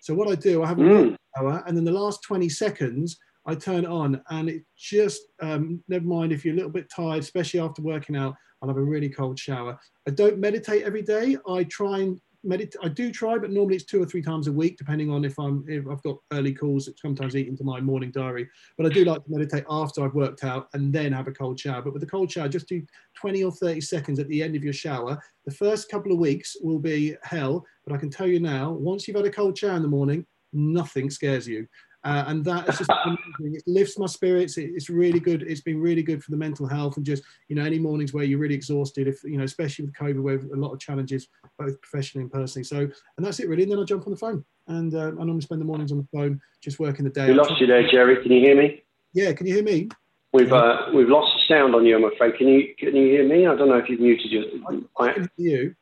So 0.00 0.14
what 0.14 0.28
I 0.28 0.36
do, 0.36 0.62
I 0.62 0.68
have 0.68 0.78
a 0.78 0.82
mm. 0.82 1.16
shower, 1.36 1.64
and 1.66 1.76
then 1.76 1.84
the 1.84 1.92
last 1.92 2.22
20 2.22 2.48
seconds, 2.48 3.18
I 3.46 3.54
turn 3.54 3.84
it 3.84 3.90
on, 3.90 4.20
and 4.30 4.48
it 4.48 4.62
just 4.76 5.22
um, 5.40 5.82
never 5.88 6.04
mind 6.04 6.32
if 6.32 6.44
you're 6.44 6.54
a 6.54 6.56
little 6.56 6.70
bit 6.70 6.90
tired, 6.94 7.20
especially 7.20 7.60
after 7.60 7.82
working 7.82 8.16
out. 8.16 8.34
I'll 8.62 8.68
have 8.68 8.76
a 8.76 8.82
really 8.82 9.08
cold 9.08 9.38
shower. 9.38 9.78
I 10.06 10.10
don't 10.10 10.38
meditate 10.38 10.82
every 10.82 11.02
day. 11.02 11.38
I 11.48 11.64
try 11.64 12.00
and 12.00 12.20
meditate. 12.44 12.80
I 12.82 12.88
do 12.88 13.10
try, 13.10 13.38
but 13.38 13.50
normally 13.50 13.76
it's 13.76 13.84
two 13.84 14.02
or 14.02 14.06
three 14.06 14.22
times 14.22 14.46
a 14.46 14.52
week, 14.52 14.76
depending 14.76 15.10
on 15.10 15.24
if 15.24 15.38
I'm 15.38 15.64
if 15.68 15.86
I've 15.88 16.02
got 16.02 16.18
early 16.32 16.52
calls 16.52 16.86
that 16.86 16.98
sometimes 16.98 17.36
eat 17.36 17.48
into 17.48 17.64
my 17.64 17.80
morning 17.80 18.10
diary. 18.10 18.48
But 18.76 18.86
I 18.86 18.88
do 18.90 19.04
like 19.04 19.24
to 19.24 19.30
meditate 19.30 19.64
after 19.68 20.04
I've 20.04 20.14
worked 20.14 20.44
out 20.44 20.68
and 20.74 20.92
then 20.92 21.12
have 21.12 21.28
a 21.28 21.32
cold 21.32 21.58
shower. 21.58 21.82
But 21.82 21.92
with 21.92 22.02
the 22.02 22.08
cold 22.08 22.30
shower, 22.30 22.48
just 22.48 22.68
do 22.68 22.84
20 23.16 23.44
or 23.44 23.52
30 23.52 23.80
seconds 23.80 24.18
at 24.18 24.28
the 24.28 24.42
end 24.42 24.56
of 24.56 24.64
your 24.64 24.72
shower. 24.72 25.18
The 25.44 25.54
first 25.54 25.90
couple 25.90 26.12
of 26.12 26.18
weeks 26.18 26.56
will 26.60 26.78
be 26.78 27.16
hell, 27.22 27.64
but 27.86 27.94
I 27.94 27.98
can 27.98 28.10
tell 28.10 28.26
you 28.26 28.40
now, 28.40 28.72
once 28.72 29.06
you've 29.06 29.16
had 29.16 29.26
a 29.26 29.30
cold 29.30 29.56
shower 29.56 29.76
in 29.76 29.82
the 29.82 29.88
morning, 29.88 30.26
nothing 30.52 31.10
scares 31.10 31.46
you. 31.46 31.66
Uh, 32.02 32.24
and 32.28 32.44
that 32.44 32.66
is 32.68 32.78
just 32.78 32.90
amazing. 33.04 33.56
It 33.56 33.62
lifts 33.66 33.98
my 33.98 34.06
spirits. 34.06 34.56
It, 34.56 34.70
it's 34.74 34.88
really 34.88 35.20
good. 35.20 35.42
It's 35.42 35.60
been 35.60 35.80
really 35.80 36.02
good 36.02 36.24
for 36.24 36.30
the 36.30 36.36
mental 36.36 36.66
health 36.66 36.96
and 36.96 37.04
just 37.04 37.22
you 37.48 37.56
know 37.56 37.64
any 37.64 37.78
mornings 37.78 38.14
where 38.14 38.24
you're 38.24 38.38
really 38.38 38.54
exhausted, 38.54 39.06
if 39.06 39.22
you 39.22 39.36
know 39.36 39.44
especially 39.44 39.84
with 39.84 39.94
COVID, 39.94 40.22
where 40.22 40.36
a 40.36 40.56
lot 40.56 40.72
of 40.72 40.78
challenges 40.78 41.28
both 41.58 41.80
professionally 41.82 42.22
and 42.22 42.32
personally. 42.32 42.64
So 42.64 42.78
and 42.78 43.26
that's 43.26 43.38
it 43.38 43.48
really. 43.48 43.64
And 43.64 43.72
then 43.72 43.78
I 43.78 43.84
jump 43.84 44.06
on 44.06 44.12
the 44.12 44.18
phone 44.18 44.44
and 44.68 44.94
uh, 44.94 45.08
I 45.08 45.10
normally 45.10 45.42
spend 45.42 45.60
the 45.60 45.66
mornings 45.66 45.92
on 45.92 45.98
the 45.98 46.08
phone 46.18 46.40
just 46.62 46.78
working 46.78 47.04
the 47.04 47.10
day. 47.10 47.26
We 47.26 47.34
lost 47.34 47.60
you 47.60 47.66
there, 47.66 47.86
Gerry. 47.90 48.22
Can 48.22 48.32
you 48.32 48.40
hear 48.40 48.56
me? 48.56 48.82
Yeah, 49.12 49.32
can 49.32 49.46
you 49.46 49.54
hear 49.54 49.64
me? 49.64 49.88
We've 50.32 50.52
uh, 50.52 50.86
we've 50.94 51.08
lost 51.08 51.34
the 51.34 51.54
sound 51.54 51.74
on 51.74 51.84
you. 51.84 51.96
I'm 51.96 52.04
afraid. 52.04 52.36
Can 52.36 52.48
you 52.48 52.74
can 52.78 52.96
you 52.96 53.06
hear 53.08 53.28
me? 53.28 53.46
I 53.46 53.54
don't 53.56 53.68
know 53.68 53.78
if 53.78 53.90
you've 53.90 54.00
muted 54.00 54.30
your. 54.30 54.44
I, 54.68 55.04
I 55.04 55.12
can 55.12 55.30
hear 55.36 55.62
you. 55.62 55.74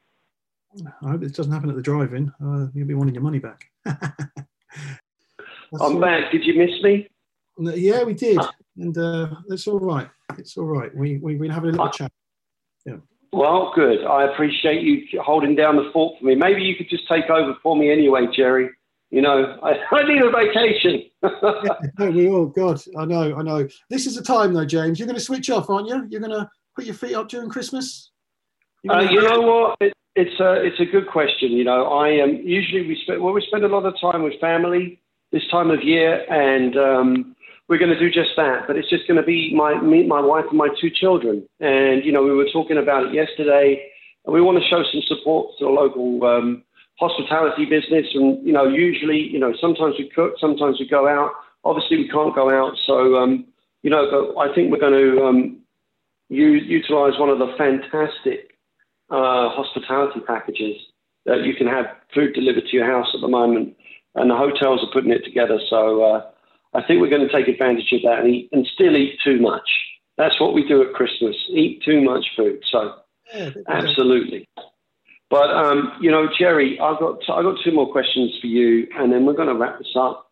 I 1.03 1.11
hope 1.11 1.21
this 1.21 1.33
doesn't 1.33 1.53
happen 1.53 1.71
at 1.71 1.77
the 1.77 1.83
drive-in. 1.83 2.33
Uh, 2.43 2.69
you'll 2.75 2.87
be 2.87 2.95
wanting 2.95 3.15
your 3.15 3.23
money 3.23 3.39
back. 3.39 3.71
That's 5.73 5.85
I'm 5.85 6.01
back. 6.01 6.31
Did 6.33 6.45
you 6.45 6.55
miss 6.55 6.83
me? 6.83 7.09
Yeah, 7.59 8.05
we 8.05 8.15
did, 8.15 8.39
and 8.77 8.97
uh, 8.97 9.29
it's 9.49 9.67
all 9.67 9.81
right. 9.81 10.09
It's 10.39 10.57
all 10.57 10.65
right. 10.65 10.95
We 10.95 11.19
we 11.19 11.37
we 11.37 11.49
having 11.49 11.71
a 11.71 11.73
little 11.73 11.87
I, 11.87 11.91
chat. 11.91 12.13
Yeah. 12.87 12.97
Well, 13.33 13.73
good. 13.75 14.05
I 14.05 14.33
appreciate 14.33 14.83
you 14.83 15.21
holding 15.21 15.55
down 15.55 15.77
the 15.77 15.91
fort 15.93 16.19
for 16.19 16.25
me. 16.25 16.35
Maybe 16.35 16.63
you 16.63 16.77
could 16.77 16.89
just 16.89 17.09
take 17.09 17.29
over 17.29 17.57
for 17.63 17.77
me 17.77 17.91
anyway, 17.91 18.27
Gerry. 18.35 18.71
You 19.11 19.23
know, 19.23 19.59
I, 19.63 19.79
I 19.91 20.09
need 20.09 20.23
a 20.23 20.31
vacation. 20.31 21.11
yeah, 21.23 21.75
no, 21.99 22.11
we 22.11 22.29
all. 22.29 22.47
God, 22.47 22.81
I 22.97 23.05
know, 23.05 23.37
I 23.37 23.43
know. 23.43 23.69
This 23.91 24.07
is 24.07 24.15
the 24.15 24.23
time, 24.23 24.55
though, 24.55 24.65
James. 24.65 24.99
You're 24.99 25.07
going 25.07 25.19
to 25.19 25.25
switch 25.25 25.51
off, 25.51 25.69
aren't 25.69 25.89
you? 25.89 26.07
You're 26.09 26.21
going 26.21 26.33
to 26.33 26.49
put 26.77 26.85
your 26.85 26.95
feet 26.95 27.15
up 27.15 27.29
during 27.29 27.51
Christmas. 27.51 28.13
Uh, 28.89 29.01
you 29.01 29.21
know 29.21 29.41
what? 29.41 29.77
It, 29.81 29.93
it's 30.15 30.41
a 30.41 30.65
it's 30.65 30.81
a 30.81 30.85
good 30.85 31.09
question. 31.09 31.53
You 31.53 31.65
know, 31.65 31.87
I 31.87 32.21
um, 32.21 32.37
usually 32.43 32.87
we 32.87 32.99
spend 33.03 33.21
well 33.23 33.33
we 33.33 33.45
spend 33.47 33.65
a 33.65 33.69
lot 33.69 33.85
of 33.85 33.95
time 34.01 34.23
with 34.23 34.41
family 34.41 35.01
this 35.33 35.47
time 35.51 35.71
of 35.71 35.83
year, 35.83 36.25
and 36.33 36.77
um, 36.77 37.37
we're 37.69 37.79
going 37.79 37.93
to 37.93 37.99
do 37.99 38.11
just 38.11 38.31
that. 38.37 38.67
But 38.67 38.77
it's 38.77 38.89
just 38.89 39.07
going 39.07 39.21
to 39.21 39.27
be 39.27 39.55
my 39.55 39.81
me, 39.81 40.07
my 40.07 40.21
wife, 40.21 40.47
and 40.49 40.59
my 40.59 40.69
two 40.81 40.91
children. 40.91 41.47
And 41.61 42.05
you 42.05 42.13
know, 42.13 42.23
we 42.23 42.35
were 42.35 42.49
talking 42.53 42.79
about 42.79 43.07
it 43.07 43.15
yesterday. 43.15 43.91
And 44.25 44.35
we 44.35 44.41
want 44.41 44.63
to 44.63 44.69
show 44.69 44.83
some 44.93 45.03
support 45.07 45.53
to 45.59 45.65
the 45.65 45.71
local 45.71 46.25
um, 46.25 46.63
hospitality 46.99 47.65
business. 47.65 48.07
And 48.15 48.45
you 48.47 48.53
know, 48.53 48.67
usually, 48.67 49.19
you 49.19 49.39
know, 49.39 49.55
sometimes 49.61 49.95
we 49.99 50.11
cook, 50.15 50.35
sometimes 50.41 50.79
we 50.81 50.89
go 50.89 51.09
out. 51.09 51.33
Obviously, 51.65 51.99
we 51.99 52.09
can't 52.09 52.35
go 52.35 52.51
out, 52.51 52.75
so 52.87 53.17
um, 53.17 53.45
you 53.83 53.91
know. 53.91 54.09
But 54.11 54.41
I 54.41 54.55
think 54.55 54.71
we're 54.71 54.81
going 54.81 54.93
to 54.93 55.25
um, 55.25 55.59
use, 56.29 56.63
utilize 56.67 57.19
one 57.19 57.29
of 57.29 57.39
the 57.39 57.53
fantastic 57.59 58.57
uh, 59.11 59.51
hospitality 59.51 60.21
packages 60.21 60.77
that 61.27 61.43
you 61.45 61.55
can 61.55 61.67
have 61.67 61.87
food 62.15 62.33
delivered 62.33 62.65
to 62.65 62.77
your 62.77 62.87
house 62.87 63.09
at 63.15 63.21
the 63.21 63.29
moment 63.29 63.77
and 64.21 64.31
the 64.31 64.37
hotels 64.37 64.83
are 64.83 64.93
putting 64.93 65.13
it 65.13 65.25
together. 65.25 65.59
So 65.69 66.03
uh, 66.03 66.31
I 66.75 66.83
think 66.83 67.01
we're 67.01 67.11
going 67.11 67.27
to 67.27 67.33
take 67.33 67.49
advantage 67.49 67.93
of 67.93 68.03
that 68.03 68.21
and, 68.21 68.35
eat, 68.35 68.49
and 68.53 68.67
still 68.67 68.97
eat 68.97 69.19
too 69.25 69.41
much. 69.41 69.69
That's 70.17 70.41
what 70.41 70.55
we 70.55 70.67
do 70.67 70.83
at 70.83 70.95
Christmas: 70.95 71.37
eat 71.51 71.83
too 71.85 72.01
much 72.01 72.27
food. 72.37 72.63
So 72.71 72.95
yeah, 73.35 73.51
absolutely. 73.69 74.49
But 75.31 75.51
um, 75.51 75.93
you 76.01 76.11
know, 76.11 76.29
Gerry, 76.39 76.79
I've 76.81 76.99
got 76.99 77.21
I've 77.29 77.45
got 77.45 77.59
two 77.63 77.73
more 77.73 77.91
questions 77.91 78.37
for 78.41 78.47
you, 78.47 78.89
and 78.97 79.13
then 79.13 79.27
we're 79.27 79.35
going 79.35 79.49
to 79.49 79.55
wrap 79.55 79.79
this 79.79 79.95
up. 79.97 80.31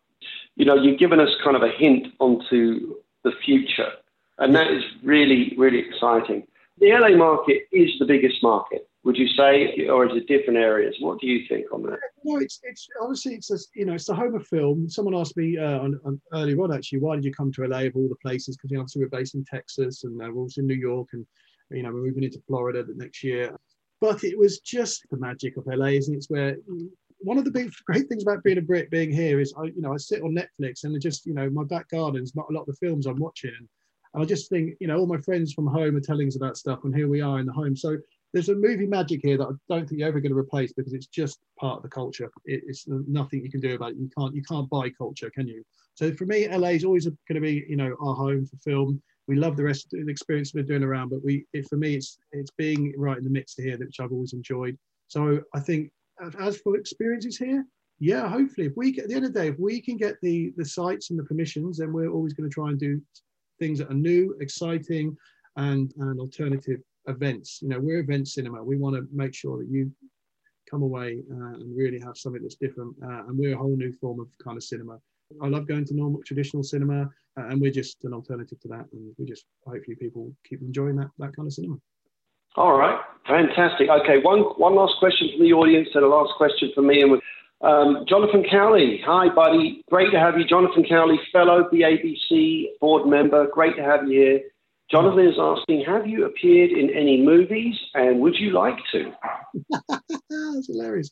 You 0.55 0.65
know, 0.65 0.75
you've 0.75 0.99
given 0.99 1.19
us 1.19 1.29
kind 1.43 1.55
of 1.55 1.63
a 1.63 1.69
hint 1.69 2.07
onto 2.19 2.95
the 3.23 3.31
future, 3.45 3.91
and 4.39 4.55
that 4.55 4.71
is 4.71 4.83
really 5.03 5.53
really 5.57 5.79
exciting. 5.79 6.45
The 6.79 6.91
LA 6.91 7.15
market 7.15 7.67
is 7.71 7.91
the 7.99 8.05
biggest 8.05 8.43
market 8.43 8.86
would 9.07 9.17
you 9.17 9.27
say, 9.29 9.87
or 9.87 10.05
is 10.05 10.17
it 10.17 10.27
different 10.27 10.59
areas? 10.59 10.93
What 10.99 11.21
do 11.21 11.27
you 11.27 11.47
think 11.47 11.67
on 11.71 11.81
that? 11.83 11.97
No, 12.25 12.39
it's 12.39 12.59
it's 12.63 12.89
obviously 13.01 13.35
it's 13.35 13.49
a, 13.49 13.57
you 13.73 13.85
know 13.85 13.93
it's 13.93 14.07
the 14.07 14.13
home 14.13 14.35
of 14.35 14.45
film. 14.45 14.89
Someone 14.89 15.15
asked 15.15 15.37
me 15.37 15.57
uh, 15.57 15.79
on, 15.79 15.97
on 16.03 16.19
earlier 16.33 16.61
on 16.61 16.73
actually, 16.73 16.99
why 16.99 17.15
did 17.15 17.23
you 17.23 17.31
come 17.31 17.49
to 17.53 17.65
LA 17.65 17.83
of 17.83 17.95
all 17.95 18.09
the 18.09 18.17
places? 18.21 18.57
Because 18.57 18.77
obviously 18.77 19.01
we're 19.01 19.17
based 19.17 19.35
in 19.35 19.45
Texas 19.45 20.03
and 20.03 20.21
uh, 20.21 20.27
we're 20.29 20.41
also 20.41 20.59
in 20.59 20.67
New 20.67 20.75
York, 20.75 21.07
and 21.13 21.25
you 21.71 21.83
know 21.83 21.93
we're 21.93 22.03
moving 22.03 22.25
into 22.25 22.43
Florida 22.47 22.83
the 22.83 22.95
next 22.95 23.23
year. 23.23 23.55
But 24.01 24.25
it 24.25 24.37
was 24.37 24.59
just 24.59 25.05
the 25.09 25.17
magic 25.17 25.55
of 25.55 25.65
LA, 25.67 25.95
isn't 26.01 26.13
it? 26.13 26.17
It's 26.17 26.29
where 26.29 26.57
one 27.19 27.37
of 27.37 27.45
the 27.45 27.51
big 27.51 27.71
great 27.85 28.09
things 28.09 28.23
about 28.23 28.43
being 28.43 28.57
a 28.57 28.61
Brit, 28.61 28.91
being 28.91 29.13
here, 29.13 29.39
is 29.39 29.53
I 29.57 29.67
you 29.67 29.81
know 29.81 29.93
I 29.93 29.97
sit 29.97 30.21
on 30.21 30.35
Netflix 30.35 30.83
and 30.83 31.01
just 31.01 31.25
you 31.25 31.33
know 31.33 31.49
my 31.49 31.63
back 31.63 31.87
garden's 31.91 32.35
not 32.35 32.47
a 32.49 32.53
lot 32.53 32.63
of 32.63 32.67
the 32.67 32.85
films 32.85 33.05
I'm 33.05 33.19
watching. 33.19 33.55
And 34.13 34.23
I 34.23 34.25
just 34.25 34.49
think, 34.49 34.75
you 34.79 34.87
know, 34.87 34.97
all 34.97 35.05
my 35.05 35.19
friends 35.19 35.53
from 35.53 35.67
home 35.67 35.95
are 35.95 36.01
telling 36.01 36.27
us 36.27 36.35
about 36.35 36.57
stuff, 36.57 36.83
and 36.83 36.95
here 36.95 37.07
we 37.07 37.21
are 37.21 37.39
in 37.39 37.45
the 37.45 37.53
home. 37.53 37.75
So 37.75 37.97
there's 38.37 38.49
a 38.49 38.55
movie 38.55 38.85
magic 38.85 39.21
here 39.23 39.35
that 39.35 39.47
I 39.47 39.51
don't 39.67 39.89
think 39.89 39.97
you're 39.97 40.07
ever 40.07 40.19
going 40.19 40.31
to 40.31 40.37
replace 40.37 40.71
because 40.71 40.93
it's 40.93 41.07
just 41.07 41.39
part 41.59 41.77
of 41.77 41.81
the 41.81 41.89
culture. 41.89 42.29
It, 42.45 42.61
it's 42.67 42.85
nothing 42.87 43.43
you 43.43 43.49
can 43.49 43.59
do 43.59 43.73
about 43.73 43.93
it. 43.93 43.97
You 43.97 44.11
can't 44.15 44.35
you 44.35 44.43
can't 44.43 44.69
buy 44.69 44.91
culture, 44.91 45.31
can 45.31 45.47
you? 45.47 45.63
So 45.95 46.13
for 46.13 46.27
me, 46.27 46.47
LA 46.47 46.69
is 46.69 46.85
always 46.85 47.07
going 47.07 47.17
to 47.33 47.41
be 47.41 47.65
you 47.67 47.77
know 47.77 47.95
our 47.99 48.13
home 48.13 48.45
for 48.45 48.57
film. 48.57 49.01
We 49.27 49.37
love 49.37 49.57
the 49.57 49.63
rest 49.63 49.91
of 49.91 50.05
the 50.05 50.11
experience 50.11 50.53
we're 50.53 50.63
doing 50.63 50.83
around, 50.83 51.09
but 51.09 51.23
we 51.23 51.45
it, 51.53 51.67
for 51.67 51.77
me 51.77 51.95
it's 51.95 52.19
it's 52.31 52.51
being 52.59 52.93
right 52.95 53.17
in 53.17 53.23
the 53.23 53.29
midst 53.31 53.59
here, 53.59 53.75
which 53.75 53.99
I've 53.99 54.11
always 54.11 54.33
enjoyed. 54.33 54.77
So 55.07 55.41
I 55.55 55.59
think 55.59 55.89
as 56.39 56.57
for 56.57 56.77
experiences 56.77 57.37
here, 57.37 57.65
yeah, 57.99 58.29
hopefully 58.29 58.67
if 58.67 58.73
we 58.77 58.91
get, 58.91 59.05
at 59.05 59.09
the 59.09 59.15
end 59.15 59.25
of 59.25 59.33
the 59.33 59.39
day, 59.39 59.47
if 59.47 59.57
we 59.57 59.81
can 59.81 59.97
get 59.97 60.17
the 60.21 60.53
the 60.57 60.65
sites 60.65 61.09
and 61.09 61.17
the 61.17 61.23
permissions, 61.23 61.79
then 61.79 61.91
we're 61.91 62.11
always 62.11 62.33
going 62.33 62.47
to 62.47 62.53
try 62.53 62.69
and 62.69 62.79
do 62.79 63.01
things 63.57 63.79
that 63.79 63.89
are 63.89 63.95
new, 63.95 64.37
exciting, 64.41 65.17
and 65.55 65.91
and 65.97 66.19
alternative 66.19 66.81
events. 67.07 67.59
You 67.61 67.69
know, 67.69 67.79
we're 67.79 67.99
event 67.99 68.27
cinema. 68.27 68.63
We 68.63 68.77
want 68.77 68.95
to 68.95 69.07
make 69.11 69.33
sure 69.33 69.57
that 69.57 69.67
you 69.69 69.91
come 70.69 70.83
away 70.83 71.19
uh, 71.31 71.53
and 71.53 71.77
really 71.77 71.99
have 71.99 72.17
something 72.17 72.41
that's 72.41 72.55
different. 72.55 72.95
Uh, 73.03 73.27
and 73.27 73.37
we're 73.37 73.53
a 73.53 73.57
whole 73.57 73.75
new 73.75 73.93
form 73.93 74.19
of 74.19 74.27
kind 74.43 74.57
of 74.57 74.63
cinema. 74.63 74.99
I 75.41 75.47
love 75.47 75.67
going 75.67 75.85
to 75.85 75.95
normal 75.95 76.21
traditional 76.25 76.63
cinema, 76.63 77.09
uh, 77.37 77.47
and 77.47 77.59
we're 77.59 77.71
just 77.71 78.03
an 78.05 78.13
alternative 78.13 78.59
to 78.61 78.67
that. 78.69 78.85
And 78.93 79.13
we 79.17 79.25
just 79.25 79.45
hopefully 79.65 79.95
people 79.99 80.33
keep 80.47 80.61
enjoying 80.61 80.95
that 80.97 81.09
that 81.19 81.35
kind 81.35 81.47
of 81.47 81.53
cinema. 81.53 81.75
All 82.55 82.77
right, 82.77 82.99
fantastic. 83.27 83.89
Okay, 83.89 84.19
one 84.19 84.39
one 84.57 84.75
last 84.75 84.95
question 84.99 85.29
from 85.31 85.45
the 85.45 85.53
audience, 85.53 85.89
and 85.93 86.03
a 86.03 86.07
last 86.07 86.33
question 86.37 86.71
for 86.73 86.81
me, 86.81 87.01
and 87.01 87.21
um, 87.61 88.05
Jonathan 88.07 88.45
Cowley. 88.49 89.01
Hi, 89.05 89.29
buddy. 89.29 89.83
Great 89.89 90.11
to 90.11 90.19
have 90.19 90.37
you, 90.37 90.45
Jonathan 90.45 90.85
Cowley, 90.87 91.19
fellow 91.31 91.67
BABC 91.71 92.65
board 92.79 93.07
member. 93.07 93.47
Great 93.47 93.75
to 93.75 93.83
have 93.83 94.07
you 94.07 94.19
here. 94.19 94.41
Jonathan 94.89 95.27
is 95.27 95.37
asking, 95.37 95.83
have 95.85 96.07
you 96.07 96.25
appeared 96.25 96.71
in 96.71 96.89
any 96.89 97.21
movies 97.21 97.75
and 97.93 98.19
would 98.21 98.35
you 98.35 98.51
like 98.51 98.77
to? 98.93 99.11
That's 99.89 100.67
hilarious. 100.67 101.11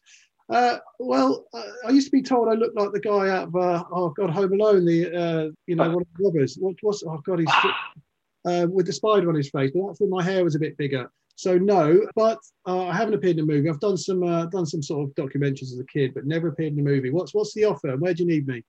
Uh, 0.49 0.77
well, 0.99 1.45
uh, 1.53 1.63
I 1.87 1.89
used 1.89 2.07
to 2.07 2.11
be 2.11 2.21
told 2.21 2.47
I 2.47 2.53
looked 2.53 2.77
like 2.77 2.91
the 2.93 2.99
guy 2.99 3.29
out 3.29 3.47
of, 3.47 3.55
uh, 3.55 3.83
oh 3.91 4.09
God, 4.09 4.29
Home 4.29 4.53
Alone, 4.53 4.85
the, 4.85 5.13
uh, 5.13 5.49
you 5.67 5.75
know, 5.75 5.89
one 5.89 6.03
of 6.03 6.07
the 6.17 6.23
robbers. 6.23 6.55
What, 6.59 6.75
what's, 6.81 7.03
oh 7.03 7.17
God, 7.25 7.39
he's 7.39 7.49
uh, 8.45 8.67
with 8.69 8.85
the 8.85 8.93
spider 8.93 9.27
on 9.27 9.35
his 9.35 9.49
face, 9.49 9.71
but 9.73 9.87
that's 9.87 9.99
when 9.99 10.09
my 10.09 10.23
hair 10.23 10.43
was 10.43 10.55
a 10.55 10.59
bit 10.59 10.77
bigger. 10.77 11.11
So 11.35 11.57
no, 11.57 12.07
but 12.15 12.39
uh, 12.65 12.85
I 12.85 12.93
haven't 12.93 13.15
appeared 13.15 13.37
in 13.37 13.43
a 13.43 13.45
movie. 13.45 13.69
I've 13.69 13.81
done 13.81 13.97
some 13.97 14.21
done 14.21 14.65
some 14.65 14.81
sort 14.81 15.09
of 15.09 15.15
documentaries 15.15 15.63
as 15.63 15.79
a 15.79 15.85
kid, 15.91 16.13
but 16.13 16.25
never 16.25 16.47
appeared 16.47 16.71
in 16.71 16.79
a 16.79 16.83
movie. 16.83 17.09
What's 17.09 17.33
what's 17.33 17.53
the 17.53 17.65
offer? 17.65 17.97
Where 17.97 18.13
do 18.13 18.23
you 18.23 18.29
need 18.29 18.47
me? 18.47 18.63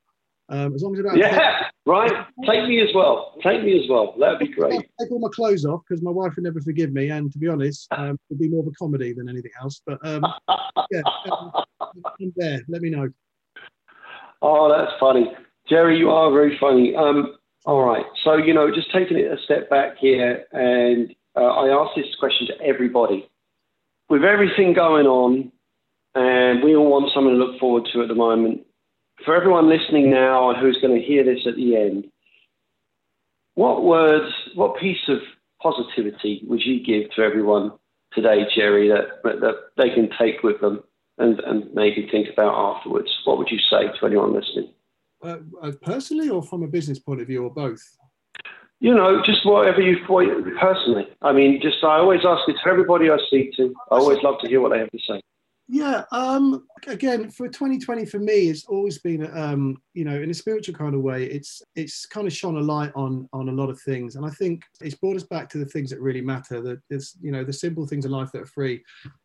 Um, 0.49 0.75
as 0.75 0.83
long 0.83 0.95
as 0.95 1.01
about 1.01 1.17
yeah, 1.17 1.69
right. 1.87 2.13
Take 2.47 2.69
me 2.69 2.81
as 2.81 2.95
well. 2.95 3.35
Take 3.43 3.65
me 3.65 3.83
as 3.83 3.89
well. 3.91 4.15
That'd 4.19 4.39
be 4.39 4.49
great. 4.49 4.81
Take 5.01 5.11
all 5.11 5.19
my 5.19 5.29
clothes 5.35 5.65
off 5.65 5.83
because 5.89 6.03
my 6.03 6.11
wife 6.11 6.35
would 6.37 6.45
never 6.45 6.61
forgive 6.61 6.93
me. 6.93 7.09
And 7.09 7.33
to 7.33 7.39
be 7.39 7.49
honest, 7.49 7.89
um, 7.91 8.17
it'd 8.31 8.39
be 8.39 8.49
more 8.49 8.61
of 8.61 8.69
a 8.69 8.73
comedy 8.73 9.13
than 9.13 9.29
anything 9.29 9.51
else. 9.61 9.83
But 9.85 9.99
um, 10.07 10.25
yeah, 10.93 11.03
um, 11.33 11.53
I'm 11.81 12.33
there. 12.37 12.61
Let 12.69 12.83
me 12.83 12.91
know. 12.91 13.09
Oh, 14.41 14.69
that's 14.69 14.93
funny, 15.01 15.33
Gerry. 15.69 15.99
You 15.99 16.11
are 16.11 16.31
very 16.31 16.57
funny. 16.61 16.95
Um, 16.95 17.37
all 17.65 17.85
right. 17.85 18.07
So 18.23 18.37
you 18.37 18.55
know, 18.55 18.73
just 18.73 18.93
taking 18.93 19.19
it 19.19 19.33
a 19.33 19.43
step 19.43 19.69
back 19.69 19.97
here, 19.99 20.45
and 20.53 21.13
uh, 21.35 21.41
I 21.41 21.83
ask 21.83 21.97
this 21.97 22.15
question 22.21 22.47
to 22.49 22.65
everybody. 22.65 23.29
With 24.09 24.23
everything 24.23 24.75
going 24.75 25.07
on, 25.07 25.51
and 26.15 26.63
we 26.63 26.77
all 26.77 26.89
want 26.89 27.11
something 27.13 27.33
to 27.33 27.37
look 27.37 27.59
forward 27.59 27.89
to 27.93 28.03
at 28.03 28.09
the 28.09 28.15
moment 28.15 28.61
for 29.25 29.35
everyone 29.35 29.69
listening 29.69 30.11
now 30.11 30.51
and 30.51 30.59
who's 30.59 30.79
going 30.81 30.99
to 30.99 31.07
hear 31.07 31.25
this 31.25 31.47
at 31.47 31.57
the 31.57 31.77
end, 31.77 32.07
what 33.55 33.85
words, 33.85 34.33
what 34.55 34.79
piece 34.79 35.09
of 35.09 35.19
positivity 35.63 36.43
would 36.47 36.61
you 36.63 36.85
give 36.85 37.11
to 37.13 37.23
everyone 37.23 37.73
today, 38.13 38.47
Gerry, 38.55 38.89
that, 38.89 39.23
that 39.25 39.57
they 39.77 39.91
can 39.91 40.11
take 40.19 40.43
with 40.43 40.61
them 40.61 40.83
and, 41.19 41.41
and 41.41 41.73
maybe 41.75 42.09
think 42.11 42.29
about 42.33 42.77
afterwards? 42.77 43.11
What 43.25 43.39
would 43.39 43.51
you 43.51 43.59
say 43.59 43.89
to 43.99 44.07
anyone 44.07 44.35
listening? 44.35 44.73
uh, 45.23 45.39
uh, 45.63 45.73
personally 45.83 46.29
or 46.29 46.43
from 46.43 46.63
a 46.63 46.67
business 46.67 46.99
point 46.99 47.21
of 47.21 47.27
view, 47.27 47.45
or 47.45 47.51
both? 47.51 47.83
You 48.81 48.95
know, 48.95 49.23
just 49.25 49.47
whatever 49.47 49.81
you 49.81 49.99
personally. 50.61 51.09
I 51.23 51.33
mean, 51.33 51.61
just 51.63 51.83
I 51.83 51.99
always 51.99 52.21
ask 52.27 52.47
it 52.49 52.57
to 52.63 52.69
everybody 52.69 53.11
I 53.11 53.17
speak 53.27 53.57
to. 53.57 53.75
I 53.91 53.97
always 53.97 54.23
love 54.23 54.37
to 54.43 54.49
hear 54.49 54.61
what 54.61 54.73
they 54.73 54.79
have 54.79 54.91
to 54.91 54.99
say. 54.99 55.21
Yeah. 55.69 56.05
Um, 56.13 56.67
again, 56.87 57.29
for 57.29 57.49
2020, 57.49 58.07
for 58.07 58.21
me, 58.21 58.49
it's 58.49 58.67
always 58.67 58.99
been, 58.99 59.29
um, 59.37 59.83
you 59.95 60.05
know, 60.05 60.21
in 60.21 60.31
a 60.31 60.35
spiritual 60.35 60.77
kind 60.77 60.95
of 60.95 61.01
way. 61.01 61.25
It's 61.25 61.61
it's 61.75 62.07
kind 62.07 62.27
of 62.27 62.33
shone 62.33 62.57
a 62.57 62.61
light 62.61 62.93
on 62.95 63.29
on 63.33 63.49
a 63.49 63.53
lot 63.53 63.69
of 63.69 63.81
things, 63.81 64.15
and 64.15 64.25
I 64.25 64.31
think 64.31 64.63
it's 64.81 64.95
brought 64.95 65.17
us 65.17 65.25
back 65.25 65.49
to 65.51 65.59
the 65.59 65.67
things 65.67 65.91
that 65.91 66.01
really 66.01 66.21
matter. 66.21 66.61
That 66.61 66.81
it's 66.89 67.17
you 67.21 67.33
know 67.33 67.43
the 67.43 67.53
simple 67.53 67.85
things 67.85 68.05
in 68.05 68.13
life 68.13 68.31
that 68.33 68.43
are 68.43 68.47
free. 68.47 68.85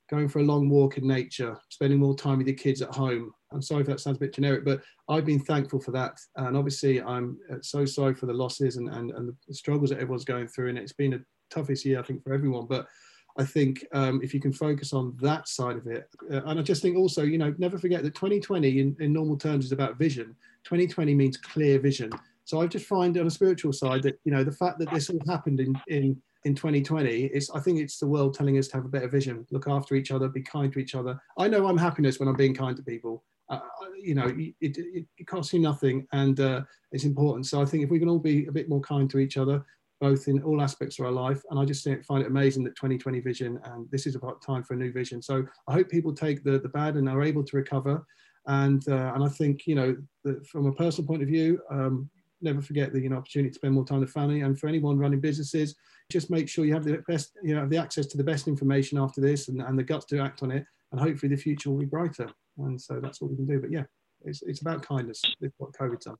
Going 0.10 0.28
for 0.28 0.40
a 0.40 0.44
long 0.44 0.68
walk 0.68 0.98
in 0.98 1.08
nature, 1.08 1.58
spending 1.70 2.00
more 2.00 2.16
time 2.16 2.40
with 2.40 2.48
your 2.48 2.58
kids 2.58 2.82
at 2.82 2.94
home. 2.94 3.32
I'm 3.54 3.62
sorry 3.62 3.82
if 3.82 3.88
that 3.88 4.00
sounds 4.00 4.18
a 4.18 4.22
bit 4.22 4.34
generic, 4.34 4.66
but 4.66 4.82
I've 5.10 5.26
been 5.26 5.40
thankful 5.40 5.80
for 5.80 5.92
that. 5.92 6.18
And 6.38 6.58
obviously, 6.58 7.02
I'm 7.02 7.38
uh, 7.52 7.58
so 7.62 7.86
sorry 7.86 8.16
for 8.16 8.26
the 8.26 8.34
losses 8.34 8.78
and, 8.78 8.90
and, 8.90 9.12
and 9.12 9.34
the 9.48 9.54
struggles 9.54 9.90
that 9.92 10.00
everyone's 10.00 10.26
going 10.26 10.48
through. 10.48 10.70
And 10.70 10.78
it's 10.78 10.92
been 10.92 11.14
a 11.14 11.20
toughest 11.50 11.86
year, 11.86 12.00
I 12.00 12.04
think, 12.04 12.24
for 12.24 12.34
everyone. 12.34 12.66
But 12.66 12.88
I 13.42 13.46
think 13.46 13.84
um, 13.92 14.22
if 14.22 14.36
you 14.36 14.40
can 14.40 14.54
focus 14.54 14.94
on 14.94 15.18
that 15.20 15.48
side 15.48 15.76
of 15.76 15.88
it, 15.88 16.08
uh, 16.32 16.44
and 16.46 16.60
I 16.60 16.62
just 16.62 16.84
think 16.84 16.96
also, 16.96 17.24
you 17.24 17.40
know, 17.40 17.56
never 17.58 17.80
forget 17.80 18.04
that 18.04 18.14
2020 18.14 18.80
in, 18.80 18.96
in 19.00 19.12
normal 19.12 19.36
terms 19.36 19.66
is 19.66 19.72
about 19.72 19.98
vision. 19.98 20.36
2020 20.66 21.16
means 21.16 21.38
clear 21.38 21.80
vision. 21.80 22.12
So 22.46 22.62
I 22.62 22.68
just 22.68 22.86
find 22.86 23.18
on 23.18 23.26
a 23.26 23.32
spiritual 23.32 23.74
side 23.74 24.04
that, 24.04 24.20
you 24.26 24.32
know, 24.32 24.44
the 24.44 24.52
fact 24.52 24.78
that 24.78 24.92
this 24.92 25.10
all 25.10 25.20
happened 25.28 25.60
in, 25.60 25.74
in, 25.88 26.22
in 26.46 26.54
2020 26.54 27.26
is, 27.26 27.50
I 27.50 27.60
think 27.60 27.80
it's 27.80 27.98
the 27.98 28.06
world 28.06 28.36
telling 28.36 28.60
us 28.60 28.68
to 28.68 28.78
have 28.78 28.86
a 28.86 28.90
better 28.90 29.08
vision, 29.08 29.48
look 29.50 29.68
after 29.68 29.96
each 29.96 30.12
other, 30.12 30.28
be 30.28 30.44
kind 30.44 30.72
to 30.74 30.80
each 30.80 30.94
other. 30.94 31.20
I 31.40 31.48
know 31.48 31.66
I'm 31.66 31.80
happiness 31.80 32.20
when 32.20 32.30
I'm 32.30 32.36
being 32.36 32.54
kind 32.54 32.78
to 32.78 32.84
people. 32.84 33.24
Uh, 33.50 33.60
you 34.00 34.14
know, 34.14 34.28
it, 34.28 34.54
it, 34.62 35.06
it, 35.18 35.26
costs 35.26 35.52
you 35.52 35.60
nothing 35.60 36.08
and 36.14 36.40
uh, 36.40 36.62
it's 36.92 37.06
important. 37.06 37.48
So 37.48 37.60
I 37.60 37.66
think 37.66 37.84
if 37.84 37.90
we 37.90 38.00
can 38.00 38.08
all 38.08 38.20
be 38.20 38.46
a 38.46 38.52
bit 38.52 38.70
more 38.70 38.82
kind 38.82 39.10
to 39.10 39.18
each 39.18 39.36
other, 39.36 39.66
both 40.02 40.28
in 40.28 40.42
all 40.42 40.62
aspects 40.62 41.00
of 41.00 41.06
our 41.06 41.12
life. 41.12 41.42
And 41.50 41.60
I 41.60 41.64
just 41.64 41.88
find 42.06 42.24
it 42.24 42.28
amazing 42.28 42.64
that 42.64 42.76
2020 42.76 43.20
vision 43.22 43.60
and 43.66 43.90
this 43.92 44.08
is 44.08 44.16
about 44.16 44.42
time 44.42 44.64
for 44.64 44.74
a 44.74 44.78
new 44.78 44.92
vision. 44.92 45.22
So 45.22 45.46
I 45.68 45.74
hope 45.74 45.90
people 45.90 46.14
take 46.14 46.44
the, 46.44 46.60
the 46.60 46.70
bad 46.70 46.96
and 46.96 47.08
are 47.08 47.24
able 47.24 47.44
to 47.44 47.56
recover. 47.56 48.04
And, 48.48 48.86
uh, 48.90 49.14
and 49.14 49.24
I 49.24 49.30
think, 49.30 49.68
you 49.68 49.76
know, 49.76 49.96
from 50.44 50.66
a 50.66 50.74
personal 50.74 51.08
point 51.08 51.22
of 51.22 51.30
view, 51.30 51.62
um, 51.70 52.10
never 52.42 52.62
forget 52.62 52.92
the 52.92 53.00
you 53.00 53.10
know, 53.10 53.18
opportunity 53.18 53.52
to 53.52 53.56
spend 53.56 53.76
more 53.76 53.86
time 53.86 54.00
with 54.00 54.10
family. 54.10 54.42
And 54.42 54.60
for 54.60 54.68
anyone 54.68 54.98
running 54.98 55.22
businesses, 55.22 55.76
just 56.12 56.32
make 56.32 56.50
sure 56.50 56.66
you 56.66 56.74
have 56.74 56.84
the 56.84 57.04
best, 57.08 57.38
you 57.44 57.54
know, 57.54 57.68
the 57.68 57.78
access 57.78 58.08
to 58.08 58.18
the 58.18 58.24
best 58.24 58.48
information 58.48 58.98
after 58.98 59.22
this 59.22 59.48
and, 59.50 59.62
and 59.62 59.78
the 59.78 59.84
guts 59.84 60.06
to 60.06 60.20
act 60.20 60.42
on 60.42 60.50
it. 60.50 60.66
And 60.92 61.00
hopefully 61.00 61.34
the 61.34 61.42
future 61.42 61.70
will 61.70 61.80
be 61.80 61.86
brighter. 61.86 62.28
And 62.58 62.82
so 62.82 63.00
that's 63.00 63.22
what 63.22 63.30
we 63.30 63.38
can 63.38 63.46
do. 63.46 63.62
But 63.62 63.72
yeah, 63.72 63.84
it's, 64.26 64.42
it's 64.42 64.62
about 64.62 64.82
kindness. 64.82 65.22
It's 65.42 65.54
what 65.60 65.74
COVID's 65.74 66.06
done. 66.06 66.18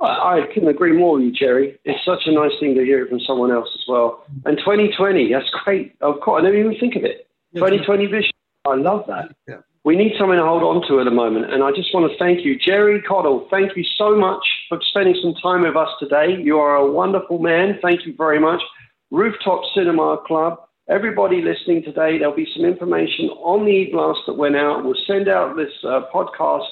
I, 0.00 0.06
I 0.06 0.40
couldn't 0.52 0.68
agree 0.68 0.92
more 0.92 1.14
with 1.14 1.24
you, 1.24 1.32
Gerry. 1.32 1.78
It's 1.84 2.04
such 2.04 2.22
a 2.26 2.32
nice 2.32 2.52
thing 2.60 2.74
to 2.74 2.84
hear 2.84 3.04
it 3.04 3.08
from 3.08 3.20
someone 3.20 3.50
else 3.50 3.68
as 3.74 3.84
well. 3.88 4.24
And 4.44 4.58
2020, 4.58 5.32
that's 5.32 5.50
great. 5.64 5.94
Of 6.00 6.20
course, 6.20 6.40
I 6.40 6.44
never 6.44 6.56
even 6.56 6.78
think 6.78 6.96
of 6.96 7.04
it. 7.04 7.28
2020 7.54 8.06
vision. 8.06 8.32
I 8.66 8.74
love 8.74 9.04
that. 9.06 9.34
Yeah. 9.46 9.58
We 9.84 9.96
need 9.96 10.14
something 10.18 10.38
to 10.38 10.44
hold 10.44 10.62
on 10.62 10.88
to 10.88 11.00
at 11.00 11.04
the 11.04 11.10
moment. 11.10 11.52
And 11.52 11.62
I 11.62 11.70
just 11.70 11.92
want 11.92 12.10
to 12.10 12.18
thank 12.18 12.44
you, 12.44 12.58
Gerry 12.58 13.02
Cottle. 13.02 13.46
Thank 13.50 13.76
you 13.76 13.84
so 13.96 14.16
much 14.16 14.42
for 14.68 14.80
spending 14.80 15.14
some 15.20 15.34
time 15.42 15.62
with 15.62 15.76
us 15.76 15.90
today. 16.00 16.36
You 16.40 16.58
are 16.58 16.76
a 16.76 16.90
wonderful 16.90 17.38
man. 17.38 17.78
Thank 17.82 18.06
you 18.06 18.14
very 18.16 18.40
much. 18.40 18.62
Rooftop 19.10 19.62
Cinema 19.74 20.18
Club. 20.26 20.58
Everybody 20.88 21.42
listening 21.42 21.82
today, 21.82 22.18
there'll 22.18 22.34
be 22.34 22.48
some 22.54 22.64
information 22.64 23.28
on 23.40 23.64
the 23.64 23.70
e-blast 23.70 24.20
that 24.26 24.34
went 24.34 24.56
out. 24.56 24.84
We'll 24.84 25.00
send 25.06 25.28
out 25.28 25.56
this 25.56 25.72
uh, 25.84 26.02
podcast 26.12 26.66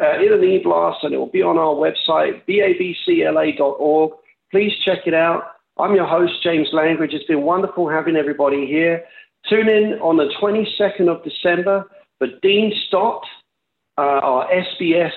uh, 0.00 0.18
in 0.20 0.32
an 0.32 0.44
e-blast, 0.44 1.04
and 1.04 1.14
it 1.14 1.18
will 1.18 1.26
be 1.26 1.42
on 1.42 1.58
our 1.58 1.74
website, 1.74 2.42
babcla.org. 2.46 4.12
Please 4.50 4.72
check 4.84 5.06
it 5.06 5.14
out. 5.14 5.44
I'm 5.78 5.94
your 5.94 6.06
host, 6.06 6.42
James 6.42 6.68
Langridge. 6.72 7.14
It's 7.14 7.24
been 7.24 7.42
wonderful 7.42 7.88
having 7.88 8.16
everybody 8.16 8.66
here. 8.66 9.04
Tune 9.48 9.68
in 9.68 9.94
on 10.00 10.16
the 10.16 10.32
22nd 10.40 11.08
of 11.08 11.24
December 11.24 11.84
for 12.18 12.28
Dean 12.42 12.72
Stott, 12.86 13.24
uh, 13.98 14.20
our 14.22 14.48
SBS 14.48 15.12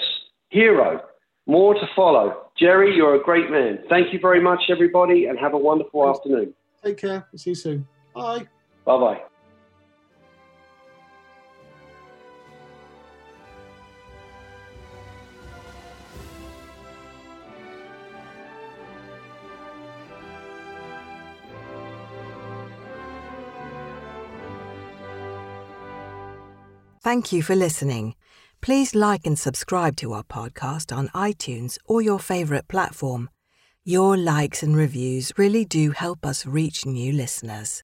hero. 0.50 1.02
More 1.48 1.74
to 1.76 1.88
follow. 1.96 2.48
Gerry, 2.58 2.96
you're 2.96 3.16
a 3.16 3.24
great 3.24 3.52
man. 3.52 3.80
Thank 3.90 4.14
you 4.14 4.20
very 4.20 4.42
much, 4.42 4.64
everybody, 4.70 5.26
and 5.26 5.38
have 5.38 5.54
a 5.54 5.58
wonderful 5.58 6.06
Thanks. 6.06 6.20
afternoon. 6.20 6.54
Take 6.84 6.98
care. 6.98 7.28
See 7.36 7.52
you 7.52 7.56
soon. 7.56 7.88
Bye. 8.16 8.48
Bye 8.86 8.98
bye. 9.00 9.35
Thank 27.06 27.32
you 27.32 27.44
for 27.44 27.56
listening. 27.56 28.16
Please 28.62 28.96
like 28.96 29.28
and 29.28 29.38
subscribe 29.38 29.96
to 29.98 30.14
our 30.14 30.24
podcast 30.24 30.88
on 30.92 31.10
iTunes 31.10 31.78
or 31.86 32.02
your 32.02 32.18
favourite 32.18 32.68
platform. 32.68 33.30
Your 33.84 34.18
likes 34.18 34.64
and 34.64 34.76
reviews 34.76 35.32
really 35.38 35.66
do 35.66 35.92
help 35.92 36.26
us 36.26 36.48
reach 36.48 36.84
new 36.84 37.12
listeners. 37.14 37.74